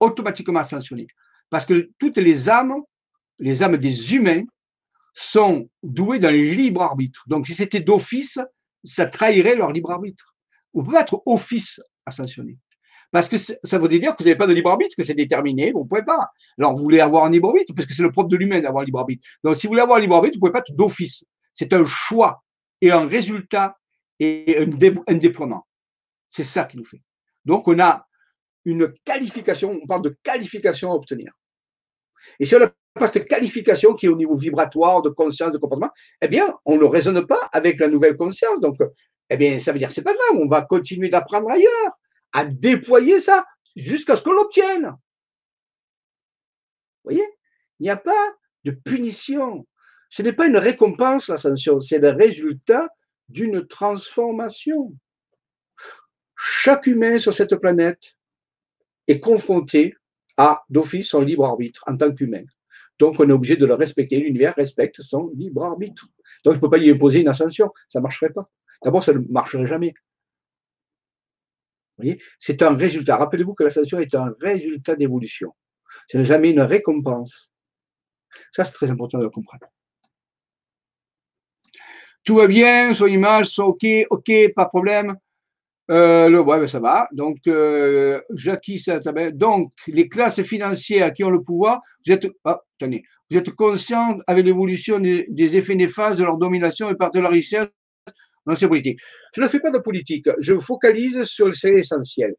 [0.00, 1.06] automatiquement sanctionné.
[1.50, 2.74] Parce que toutes les âmes,
[3.38, 4.44] les âmes des humains,
[5.14, 7.24] sont doués d'un libre arbitre.
[7.26, 8.38] Donc, si c'était d'office,
[8.84, 10.34] ça trahirait leur libre arbitre.
[10.74, 11.80] On peut pas être office
[12.10, 12.58] sanctionner.
[13.10, 15.72] Parce que ça veut dire que vous n'avez pas de libre arbitre, que c'est déterminé,
[15.72, 16.28] vous ne pouvez pas.
[16.58, 18.82] Alors, vous voulez avoir un libre arbitre, parce que c'est le propre de l'humain d'avoir
[18.82, 19.26] un libre arbitre.
[19.42, 21.24] Donc, si vous voulez avoir un libre arbitre, vous ne pouvez pas être d'office.
[21.54, 22.42] C'est un choix
[22.82, 23.78] et un résultat
[24.20, 25.66] et un, déploiement.
[26.30, 27.00] C'est ça qui nous fait.
[27.46, 28.06] Donc, on a
[28.68, 31.32] une qualification, on parle de qualification à obtenir.
[32.38, 35.58] Et si on n'a pas cette qualification qui est au niveau vibratoire, de conscience, de
[35.58, 35.90] comportement,
[36.20, 38.60] eh bien, on ne raisonne pas avec la nouvelle conscience.
[38.60, 38.76] Donc,
[39.30, 41.98] eh bien, ça veut dire que c'est pas grave, on va continuer d'apprendre ailleurs,
[42.32, 44.90] à déployer ça jusqu'à ce qu'on l'obtienne.
[47.04, 47.26] Vous voyez?
[47.80, 48.34] Il n'y a pas
[48.64, 49.66] de punition.
[50.10, 52.90] Ce n'est pas une récompense, l'ascension, c'est le résultat
[53.28, 54.92] d'une transformation.
[56.36, 58.17] Chaque humain sur cette planète
[59.08, 59.94] est confronté
[60.36, 62.44] à d'office son libre arbitre en tant qu'humain.
[62.98, 64.18] Donc, on est obligé de le respecter.
[64.18, 66.06] L'univers respecte son libre arbitre.
[66.44, 67.72] Donc, je ne peux pas y imposer une ascension.
[67.88, 68.44] Ça ne marcherait pas.
[68.82, 69.94] D'abord, ça ne marcherait jamais.
[71.96, 72.22] Vous voyez?
[72.38, 73.16] C'est un résultat.
[73.16, 75.52] Rappelez-vous que l'ascension est un résultat d'évolution.
[76.08, 77.50] Ce n'est jamais une récompense.
[78.52, 79.66] Ça, c'est très important de le comprendre.
[82.24, 85.16] Tout va bien, son image, son OK, OK, pas de problème.
[85.90, 87.08] Euh, le, ouais, ben, ça va.
[87.12, 88.20] Donc, euh,
[88.78, 89.00] ça,
[89.32, 94.18] donc, les classes financières qui ont le pouvoir, vous êtes, ah, tenez, vous êtes conscient
[94.26, 97.68] avec l'évolution des, effets néfastes de leur domination et par de leur richesse
[98.46, 99.00] dans ces politiques.
[99.34, 102.34] Je ne fais pas de politique, je focalise sur l'essentiel.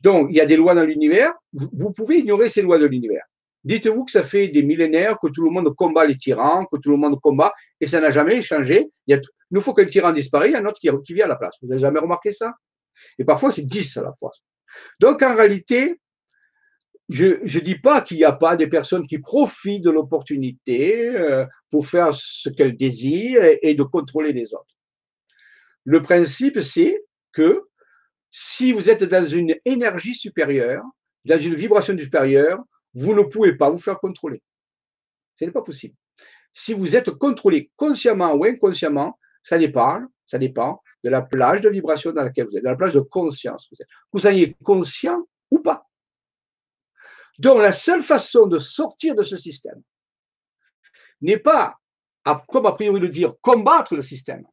[0.00, 3.24] Donc, il y a des lois dans l'univers, vous pouvez ignorer ces lois de l'univers.
[3.64, 6.90] Dites-vous que ça fait des millénaires que tout le monde combat les tyrans, que tout
[6.90, 8.86] le monde combat, et ça n'a jamais changé.
[9.08, 9.20] Il,
[9.50, 11.36] nous faut qu'un tyran disparaisse, il y a un autre qui, qui vient à la
[11.36, 11.54] place.
[11.62, 12.54] Vous n'avez jamais remarqué ça?
[13.18, 14.32] Et parfois, c'est 10 à la fois.
[15.00, 16.00] Donc, en réalité,
[17.08, 21.46] je ne dis pas qu'il n'y a pas des personnes qui profitent de l'opportunité euh,
[21.70, 24.74] pour faire ce qu'elles désirent et, de contrôler les autres.
[25.84, 27.62] Le principe, c'est que
[28.32, 30.82] si vous êtes dans une énergie supérieure,
[31.24, 32.62] dans une vibration supérieure,
[32.94, 34.42] vous ne pouvez pas vous faire contrôler.
[35.38, 35.94] Ce n'est pas possible.
[36.52, 41.68] Si vous êtes contrôlé consciemment ou inconsciemment, ça dépend, ça dépend de la plage de
[41.68, 43.68] vibration dans laquelle vous êtes, de la plage de conscience.
[43.70, 43.88] Vous, êtes.
[44.12, 45.86] vous soyez conscient ou pas.
[47.38, 49.80] Donc, la seule façon de sortir de ce système
[51.20, 51.76] n'est pas,
[52.48, 54.44] comme a priori le dire, combattre le système.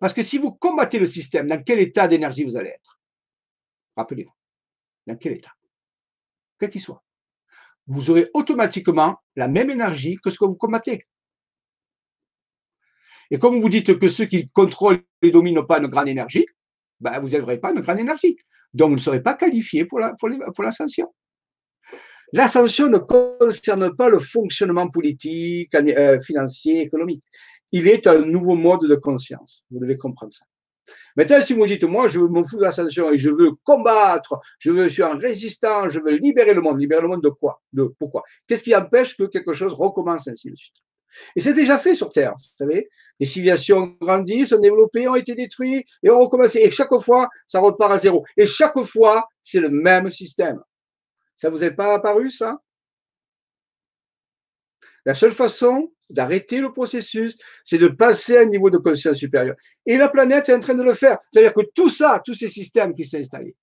[0.00, 3.00] Parce que si vous combattez le système, dans quel état d'énergie vous allez être?
[3.96, 4.34] Rappelez-vous.
[5.06, 5.52] Dans quel état?
[6.58, 7.02] Quel qu'il soit
[7.86, 11.06] vous aurez automatiquement la même énergie que ce que vous combattez.
[13.30, 16.46] Et comme vous dites que ceux qui contrôlent et dominent pas une grande énergie,
[17.00, 18.36] ben vous n'aurez pas une grande énergie.
[18.74, 21.12] Donc, vous ne serez pas qualifié pour l'ascension.
[22.32, 27.24] La, l'ascension ne concerne pas le fonctionnement politique, euh, financier, économique.
[27.72, 29.64] Il est un nouveau mode de conscience.
[29.70, 30.44] Vous devez comprendre ça.
[31.16, 34.70] Maintenant, si vous dites, moi, je me fous de l'ascension et je veux combattre, je,
[34.70, 36.78] veux, suis un résistant, je veux libérer le monde.
[36.78, 37.62] Libérer le monde de quoi?
[37.72, 38.22] De pourquoi?
[38.46, 40.74] Qu'est-ce qui empêche que quelque chose recommence ainsi de suite?
[41.34, 42.90] Et c'est déjà fait sur Terre, vous savez.
[43.18, 46.60] Les civilisations grandissent, sont développées, ont été détruites et ont recommencé.
[46.60, 48.24] Et chaque fois, ça repart à zéro.
[48.36, 50.60] Et chaque fois, c'est le même système.
[51.36, 52.60] Ça vous est pas apparu, ça?
[55.04, 59.56] La seule façon d'arrêter le processus, c'est de passer à un niveau de conscience supérieur.
[59.86, 61.18] Et la planète est en train de le faire.
[61.32, 63.56] C'est-à-dire que tout ça, tous ces systèmes qui sont installés,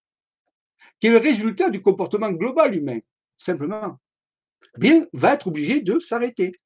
[1.00, 3.00] qui est le résultat du comportement global humain,
[3.36, 3.98] simplement,
[4.78, 6.60] bien, va être obligé de s'arrêter.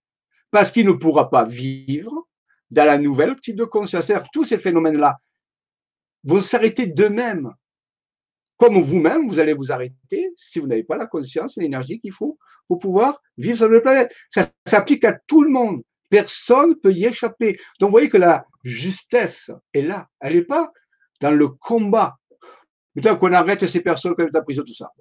[0.51, 2.27] Parce qu'il ne pourra pas vivre
[2.71, 4.11] dans la nouvelle type de conscience.
[4.33, 5.19] Tous ces phénomènes-là
[6.23, 7.51] vont s'arrêter d'eux-mêmes.
[8.57, 12.11] Comme vous-même, vous allez vous arrêter si vous n'avez pas la conscience et l'énergie qu'il
[12.11, 12.37] faut
[12.67, 14.13] pour pouvoir vivre sur la planète.
[14.29, 15.83] Ça s'applique à tout le monde.
[16.09, 17.59] Personne ne peut y échapper.
[17.79, 20.07] Donc, vous voyez que la justesse est là.
[20.19, 20.71] Elle n'est pas
[21.21, 22.17] dans le combat.
[22.95, 24.91] Maintenant qu'on arrête ces personnes comme la prison, tout ça.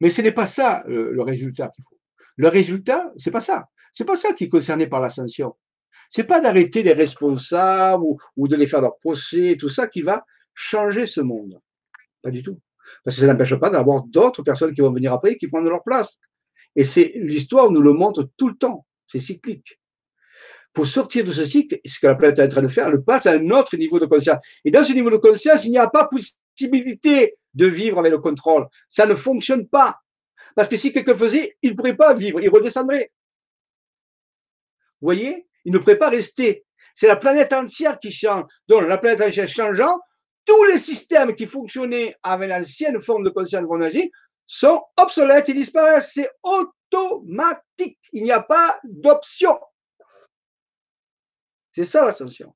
[0.00, 1.98] Mais ce n'est pas ça le, le résultat qu'il faut.
[2.36, 3.68] Le résultat, c'est pas ça.
[3.92, 5.56] C'est pas ça qui est concerné par l'ascension.
[6.08, 8.02] C'est pas d'arrêter les responsables
[8.36, 11.60] ou, de les faire leur procès, tout ça qui va changer ce monde.
[12.22, 12.60] Pas du tout.
[13.04, 15.68] Parce que ça n'empêche pas d'avoir d'autres personnes qui vont venir après et qui prennent
[15.68, 16.18] leur place.
[16.74, 18.86] Et c'est l'histoire nous le montre tout le temps.
[19.06, 19.78] C'est cyclique.
[20.72, 23.02] Pour sortir de ce cycle, ce que la planète est en train de faire, elle
[23.02, 24.38] passe à un autre niveau de conscience.
[24.64, 28.18] Et dans ce niveau de conscience, il n'y a pas possibilité de vivre avec le
[28.18, 28.66] contrôle.
[28.88, 29.98] Ça ne fonctionne pas.
[30.54, 33.10] Parce que si quelqu'un faisait, il ne pourrait pas vivre, il redescendrait.
[35.00, 36.64] Vous voyez Il ne pourrait pas rester.
[36.94, 38.44] C'est la planète entière qui change.
[38.68, 39.98] Donc, la planète entière changeant,
[40.44, 44.12] tous les systèmes qui fonctionnaient avec l'ancienne forme de conscience chronologique
[44.46, 46.12] sont obsolètes et disparaissent.
[46.14, 47.98] C'est automatique.
[48.12, 49.58] Il n'y a pas d'option.
[51.72, 52.54] C'est ça l'ascension.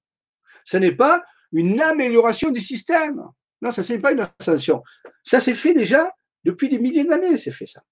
[0.64, 3.22] Ce n'est pas une amélioration du système.
[3.62, 4.82] Non, ça n'est pas une ascension.
[5.22, 6.12] Ça s'est fait déjà
[6.44, 7.82] depuis des milliers d'années, c'est fait ça.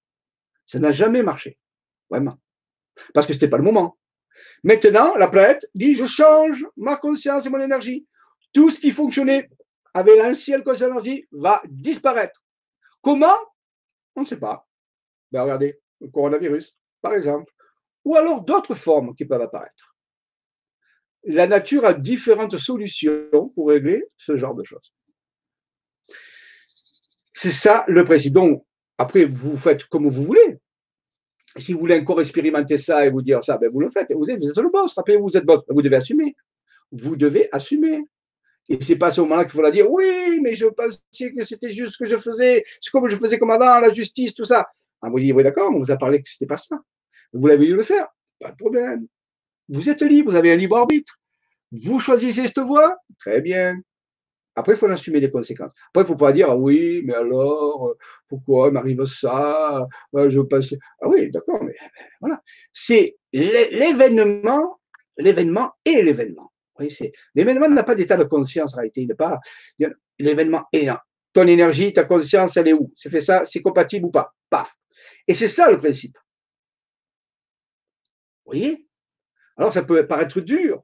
[0.67, 1.57] Ça n'a jamais marché.
[2.09, 2.37] Vraiment.
[3.13, 3.97] Parce que ce n'était pas le moment.
[4.63, 8.07] Maintenant, la planète dit je change ma conscience et mon énergie.
[8.53, 9.49] Tout ce qui fonctionnait
[9.93, 12.41] avec l'ancienne conscience énergie va disparaître.
[13.01, 13.35] Comment?
[14.15, 14.67] On ne sait pas.
[15.31, 17.51] Ben, regardez, le coronavirus, par exemple.
[18.05, 19.95] Ou alors d'autres formes qui peuvent apparaître.
[21.25, 24.93] La nature a différentes solutions pour régler ce genre de choses.
[27.33, 28.33] C'est ça le principe.
[28.33, 28.65] Donc,
[28.97, 30.59] après, vous faites comme vous voulez.
[31.57, 34.11] Si vous voulez encore expérimenter ça et vous dire ça, ben vous le faites.
[34.13, 34.93] Vous êtes, le boss.
[34.95, 35.61] Rappelez-vous, vous êtes boss.
[35.67, 36.35] Vous devez assumer.
[36.91, 38.07] Vous devez assumer.
[38.69, 41.69] Et c'est pas à ce moment-là qu'il faudra dire oui, mais je pensais que c'était
[41.69, 42.63] juste ce que je faisais.
[42.79, 44.67] C'est comme je faisais comme avant, la justice, tout ça.
[45.01, 46.79] Ah, vous dites oui, d'accord, on vous a parlé que c'était pas ça.
[47.33, 48.07] Vous l'avez dû le faire.
[48.39, 49.07] Pas de problème.
[49.69, 51.19] Vous êtes libre, vous avez un libre arbitre.
[51.71, 52.97] Vous choisissez cette voie.
[53.19, 53.79] Très bien.
[54.55, 55.71] Après, il faut assumer les conséquences.
[55.89, 57.97] Après, il ne faut pas dire, ah oui, mais alors, euh,
[58.27, 60.39] pourquoi il m'arrive ça euh, Je.
[61.01, 61.75] Ah oui, d'accord, mais
[62.21, 62.41] voilà.
[62.71, 64.79] C'est l'événement,
[65.17, 66.51] l'événement et l'événement.
[67.35, 69.01] L'événement n'a pas d'état de conscience en réalité.
[69.01, 69.39] Il n'est pas.
[70.19, 71.03] L'événement est là.
[71.33, 72.91] Ton énergie, ta conscience, elle est où?
[72.95, 74.33] C'est fait ça, c'est compatible ou pas?
[74.49, 74.71] Paf.
[75.27, 76.15] Et c'est ça le principe.
[78.45, 78.87] Vous voyez?
[79.57, 80.83] Alors, ça peut paraître dur,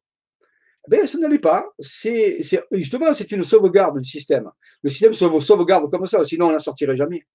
[0.89, 1.65] ben, ce ne l'est pas.
[1.79, 2.39] C'est,
[2.71, 4.49] justement, c'est une sauvegarde du système.
[4.81, 7.27] Le système se sauvegarde comme ça, sinon on n'en sortirait jamais.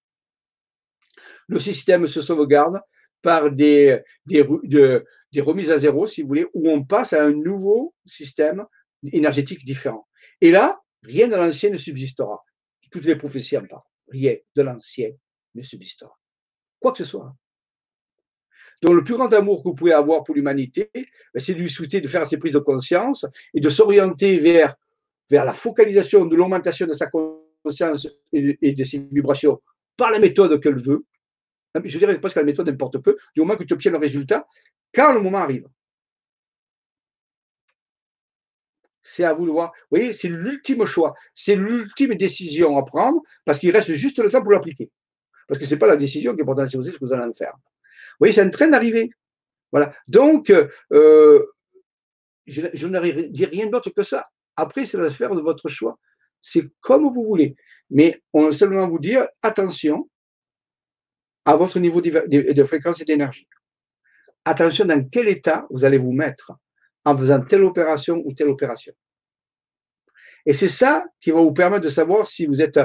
[1.46, 2.80] Le système se sauvegarde
[3.22, 7.30] par des, des, des remises à zéro, si vous voulez, où on passe à un
[7.30, 8.66] nouveau système
[9.12, 10.08] énergétique différent.
[10.40, 12.42] Et là, rien de l'ancien ne subsistera.
[12.90, 13.82] Toutes les prophéties en parlent.
[14.08, 15.10] Rien de l'ancien
[15.54, 16.18] ne subsistera.
[16.80, 17.32] Quoi que ce soit.
[18.84, 21.70] Donc, le plus grand amour que vous pouvez avoir pour l'humanité, ben, c'est de lui
[21.70, 23.24] souhaiter de faire ses prises de conscience
[23.54, 24.74] et de s'orienter vers,
[25.30, 29.62] vers la focalisation de l'augmentation de sa conscience et de ses vibrations
[29.96, 31.06] par la méthode qu'elle veut.
[31.82, 34.46] Je dirais presque la méthode n'importe peu, du moment que tu obtiens le résultat,
[34.94, 35.66] quand le moment arrive.
[39.02, 39.72] C'est à vous de voir.
[39.90, 44.30] Vous voyez, c'est l'ultime choix, c'est l'ultime décision à prendre parce qu'il reste juste le
[44.30, 44.90] temps pour l'appliquer.
[45.48, 47.24] Parce que ce n'est pas la décision qui est importante, c'est ce que vous allez
[47.24, 47.54] en faire.
[48.14, 49.10] Vous voyez, c'est en train d'arriver.
[49.72, 49.92] Voilà.
[50.06, 51.46] Donc, euh,
[52.46, 54.28] je, je ne dis rien d'autre que ça.
[54.56, 55.98] Après, c'est l'affaire de votre choix.
[56.40, 57.56] C'est comme vous voulez.
[57.90, 60.08] Mais on veut seulement vous dire, attention
[61.44, 63.48] à votre niveau de fréquence et d'énergie.
[64.44, 66.52] Attention dans quel état vous allez vous mettre
[67.04, 68.92] en faisant telle opération ou telle opération.
[70.46, 72.78] Et c'est ça qui va vous permettre de savoir si vous êtes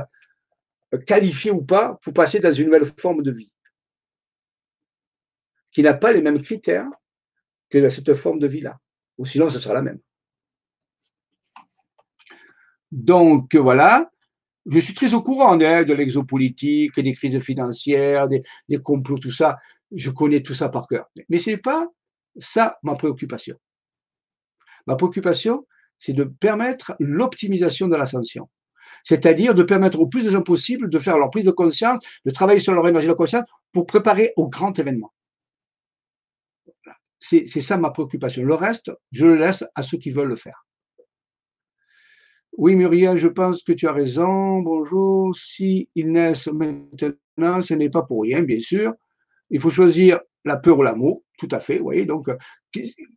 [1.05, 3.51] qualifié ou pas pour passer dans une nouvelle forme de vie
[5.79, 6.89] qui n'a pas les mêmes critères
[7.69, 8.81] que cette forme de vie-là.
[9.17, 9.99] Ou sinon, ce sera la même.
[12.91, 14.11] Donc voilà,
[14.69, 18.43] je suis très au courant hein, de l'exopolitique, des crises financières, des,
[18.83, 19.57] complots, tout ça.
[19.95, 21.05] Je connais tout ça par cœur.
[21.29, 21.87] Mais ce n'est pas
[22.39, 23.55] ça ma préoccupation.
[24.85, 25.65] Ma préoccupation,
[25.97, 28.49] c'est de permettre l'optimisation de l'ascension.
[29.05, 32.31] C'est-à-dire de permettre au plus de gens possible de faire leur prise de conscience, de
[32.31, 35.13] travailler sur leur énergie de conscience pour préparer au grand événement.
[37.19, 38.43] C'est ça ma préoccupation.
[38.43, 40.65] Le reste, je le laisse à ceux qui veulent le faire.
[42.57, 44.59] Oui, Muriel, je pense que tu as raison.
[44.59, 45.35] Bonjour.
[45.35, 48.93] Si ils naissent maintenant, ce n'est pas pour rien, bien sûr.
[49.49, 51.23] Il faut choisir la peur ou l'amour.
[51.37, 52.05] Tout à fait, oui.
[52.05, 52.27] Donc,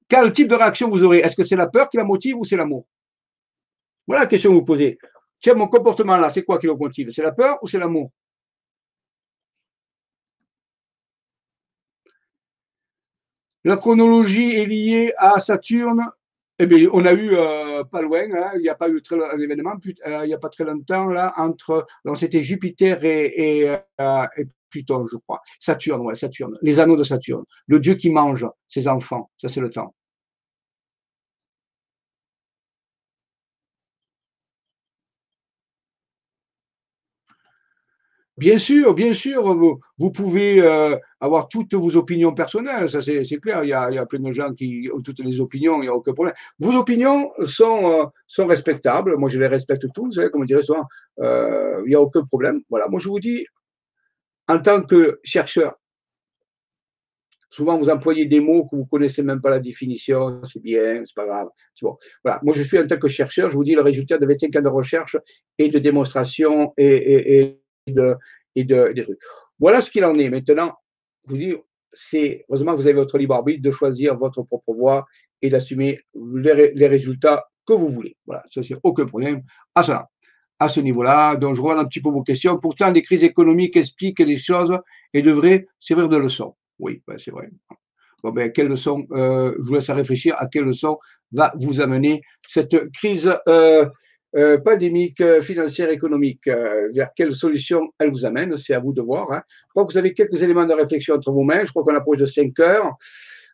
[0.08, 1.18] quel type de réaction vous aurez?
[1.18, 2.86] Est-ce que c'est la peur qui la motive ou c'est l'amour?
[4.06, 4.98] Voilà la question que vous posez.
[5.40, 7.10] Tiens, mon comportement là, c'est quoi qui le motive?
[7.10, 8.12] C'est la peur ou c'est l'amour?
[13.64, 16.02] La chronologie est liée à Saturne.
[16.58, 19.16] Eh bien, on a eu euh, pas loin, hein, il n'y a pas eu très,
[19.16, 19.74] un événement,
[20.06, 23.68] euh, il n'y a pas très longtemps, là, entre, c'était Jupiter et,
[24.00, 25.40] euh, et, Pluton, je crois.
[25.58, 26.58] Saturne, ouais, Saturne.
[26.62, 27.44] Les anneaux de Saturne.
[27.66, 29.30] Le dieu qui mange ses enfants.
[29.38, 29.94] Ça, c'est le temps.
[38.38, 39.54] Bien sûr, bien sûr,
[39.98, 44.20] vous, pouvez euh, avoir toutes vos opinions personnelles, ça c'est clair, il y, a, plein
[44.20, 46.34] de gens qui ont toutes les opinions, il n'y a aucun problème.
[46.58, 50.62] Vos opinions sont, euh, sont respectables, moi je les respecte tous, hein, comme je dirais
[50.62, 50.86] souvent,
[51.20, 52.62] euh, il n'y a aucun problème.
[52.70, 53.46] Voilà, moi je vous dis,
[54.48, 55.74] en tant que chercheur,
[57.50, 61.02] souvent vous employez des mots que vous ne connaissez même pas la définition, c'est bien,
[61.04, 61.48] c'est pas grave.
[61.82, 61.98] Bon.
[62.24, 62.40] Voilà.
[62.42, 64.62] Moi, je suis en tant que chercheur, je vous dis le résultat de 25 ans
[64.62, 65.16] de recherche
[65.58, 68.16] et de démonstration et, de,
[68.54, 69.18] et de, des trucs.
[69.58, 70.28] Voilà ce qu'il en est.
[70.28, 70.74] Maintenant,
[71.24, 71.54] vous dis,
[71.92, 75.06] c'est heureusement que vous avez votre libre arbitre de choisir votre propre voie
[75.40, 78.16] et d'assumer les, résultats que vous voulez.
[78.26, 79.42] Voilà, ça c'est aucun problème
[79.74, 80.08] à cela
[80.58, 81.34] à ce niveau-là.
[81.34, 82.56] Donc, je reviens un petit peu vos questions.
[82.56, 84.78] Pourtant, les crises économiques expliquent les choses
[85.12, 86.54] et devraient servir de leçon.
[86.78, 87.50] Oui, ben, c'est vrai.
[88.22, 90.98] Bon, ben, quelle leçon euh, Je vous laisse réfléchir à quelle leçon
[91.32, 93.86] va vous amener cette crise euh,
[94.36, 96.46] euh, pandémique, financière, économique.
[96.46, 99.30] vers quelle solution elle vous amène C'est à vous de voir.
[99.32, 99.42] Hein.
[99.48, 101.64] Je crois que vous avez quelques éléments de réflexion entre vos mains.
[101.64, 102.96] Je crois qu'on approche de 5 heures.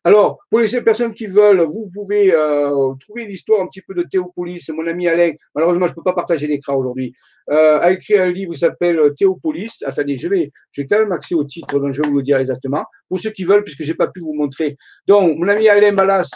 [0.04, 4.02] Alors, pour les personnes qui veulent, vous pouvez euh, trouver l'histoire un petit peu de
[4.02, 4.68] Théopolis.
[4.70, 7.14] Mon ami Alain, malheureusement, je ne peux pas partager l'écran aujourd'hui,
[7.50, 9.82] euh, a écrit un livre qui s'appelle Théopolis.
[9.84, 12.38] Attendez, je vais, j'ai quand même accès au titre, donc je vais vous le dire
[12.38, 12.86] exactement.
[13.08, 14.76] Pour ceux qui veulent, puisque je n'ai pas pu vous montrer.
[15.06, 16.30] Donc, mon ami Alain Balas,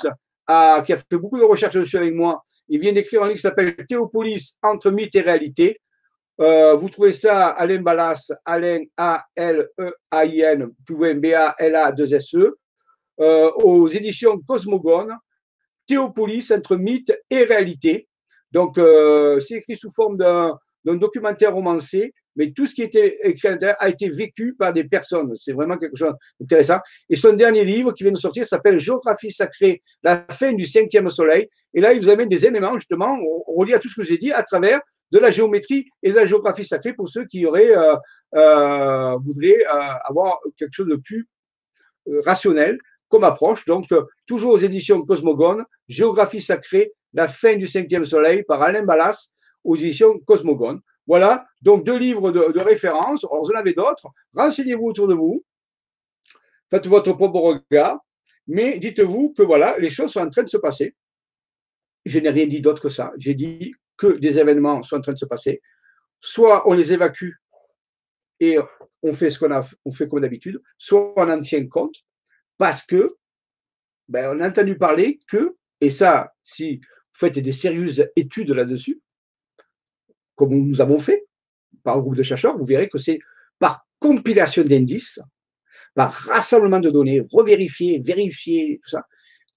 [0.48, 3.36] a, qui a fait beaucoup de recherches dessus avec moi, il vient d'écrire un livre
[3.36, 5.78] qui s'appelle Théopolis entre mythe et réalité.
[6.40, 12.56] Euh, vous trouvez ça, Alain Balas, Alain A-L-E-A-I-N, B-A-L-A-2-S-E.
[13.20, 15.18] Euh, aux éditions Cosmogone,
[15.86, 18.08] Théopolis entre mythe et réalité.
[18.52, 20.56] Donc, euh, c'est écrit sous forme d'un
[20.96, 25.32] documentaire romancé, mais tout ce qui était écrit a été vécu par des personnes.
[25.36, 26.78] C'est vraiment quelque chose d'intéressant.
[27.10, 31.09] Et son dernier livre qui vient de sortir s'appelle Géographie sacrée, la fin du cinquième
[31.10, 31.48] soleil.
[31.74, 34.32] Et là, il vous amène des éléments, justement, reliés à tout ce que j'ai dit,
[34.32, 34.80] à travers
[35.10, 37.96] de la géométrie et de la géographie sacrée pour ceux qui auraient, euh,
[38.34, 39.62] euh voudraient
[40.04, 41.28] avoir quelque chose de plus
[42.24, 42.78] rationnel
[43.12, 43.64] comme approche.
[43.66, 48.84] Donc, euh, toujours aux éditions Cosmogone, Géographie sacrée, la fin du cinquième soleil par Alain
[48.84, 49.32] Ballas
[49.64, 50.80] aux éditions Cosmogone.
[51.06, 53.24] Voilà, donc deux livres de, référence.
[53.24, 54.08] Alors, vous en avez d'autres.
[54.34, 55.44] Renseignez-vous autour de vous.
[56.70, 57.98] Faites votre propre regard.
[58.46, 60.94] Mais dites-vous que voilà, les choses sont en train de se passer.
[62.04, 63.12] Je n'ai rien dit d'autre que ça.
[63.18, 65.60] J'ai dit que des événements sont en train de se passer.
[66.20, 67.30] Soit on les évacue
[68.40, 68.58] et
[69.02, 69.62] on fait ce qu'on a,
[69.92, 71.96] fait comme d'habitude, soit on en tient compte,
[72.58, 73.16] parce que
[74.08, 79.00] ben, on a entendu parler que, et ça, si vous faites des sérieuses études là-dessus,
[80.48, 81.24] comme nous avons fait
[81.85, 83.20] par un groupe de chercheurs, vous verrez que c'est
[83.60, 85.20] par compilation d'indices,
[85.94, 89.06] par rassemblement de données, revérifier, vérifier, tout ça,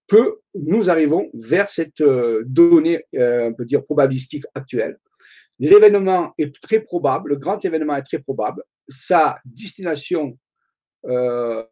[0.07, 4.99] que nous arrivons vers cette euh, donnée, euh, on peut dire, probabilistique actuelle.
[5.57, 8.61] L'événement est très probable, le grand événement est très probable.
[8.87, 10.37] Sa destination
[11.07, 11.63] euh,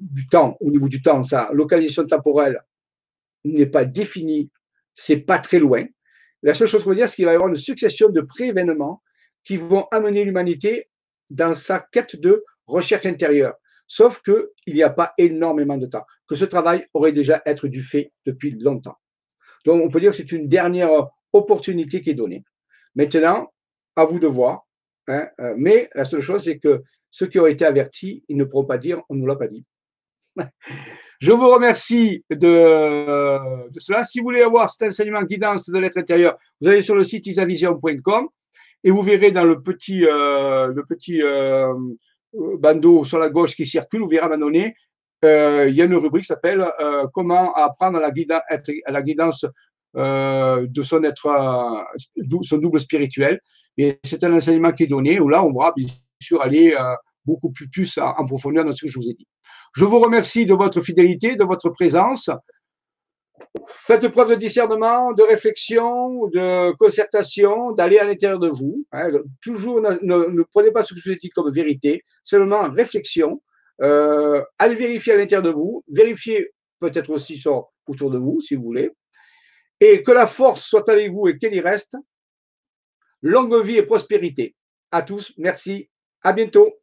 [0.00, 2.60] du temps, au niveau du temps, sa localisation temporelle
[3.44, 4.50] n'est pas définie,
[4.96, 5.84] c'est pas très loin.
[6.42, 9.02] La seule chose qu'on peut dire, c'est qu'il va y avoir une succession de pré-événements
[9.44, 10.88] qui vont amener l'humanité
[11.30, 13.54] dans sa quête de recherche intérieure.
[13.86, 17.82] Sauf qu'il n'y a pas énormément de temps, que ce travail aurait déjà être du
[17.82, 18.96] fait depuis longtemps.
[19.64, 22.44] Donc, on peut dire que c'est une dernière opportunité qui est donnée.
[22.94, 23.52] Maintenant,
[23.96, 24.66] à vous de voir.
[25.08, 28.44] Hein, euh, mais la seule chose, c'est que ceux qui ont été avertis, ils ne
[28.44, 29.64] pourront pas dire on ne nous l'a pas dit.
[31.22, 33.38] Je vous remercie de,
[33.78, 34.02] cela.
[34.02, 37.28] Si vous voulez avoir cet enseignement guidance de l'être intérieur, vous allez sur le site
[37.28, 38.26] isavision.com
[38.82, 41.74] et vous verrez dans le petit, euh, euh,
[42.32, 44.74] bandeau sur la gauche qui circule, vous verrez à un moment donné,
[45.24, 46.68] euh, il y a une rubrique qui s'appelle
[47.14, 48.10] Comment apprendre la,
[48.88, 49.46] la guidance
[49.94, 51.86] de son être,
[52.42, 53.38] son double spirituel.
[53.78, 55.86] Et c'est un enseignement qui est donné où là, on va bien
[56.20, 56.76] sûr aller
[57.24, 59.28] beaucoup plus, plus en profondeur dans ce que je vous ai dit.
[59.74, 62.30] Je vous remercie de votre fidélité, de votre présence.
[63.66, 68.86] Faites preuve de discernement, de réflexion, de concertation, d'aller à l'intérieur de vous.
[68.92, 69.10] Hein.
[69.40, 73.42] toujours, ne, prenez pas ce que vous ai comme vérité, seulement réflexion.
[73.82, 77.42] Euh, allez vérifier à l'intérieur de vous, vérifiez peut-être aussi
[77.86, 78.90] autour de vous, si vous voulez.
[79.80, 81.96] Et que la force soit avec vous et qu'elle y reste.
[83.22, 84.54] Longue vie et prospérité.
[84.90, 85.88] À tous, merci.
[86.22, 86.81] À bientôt.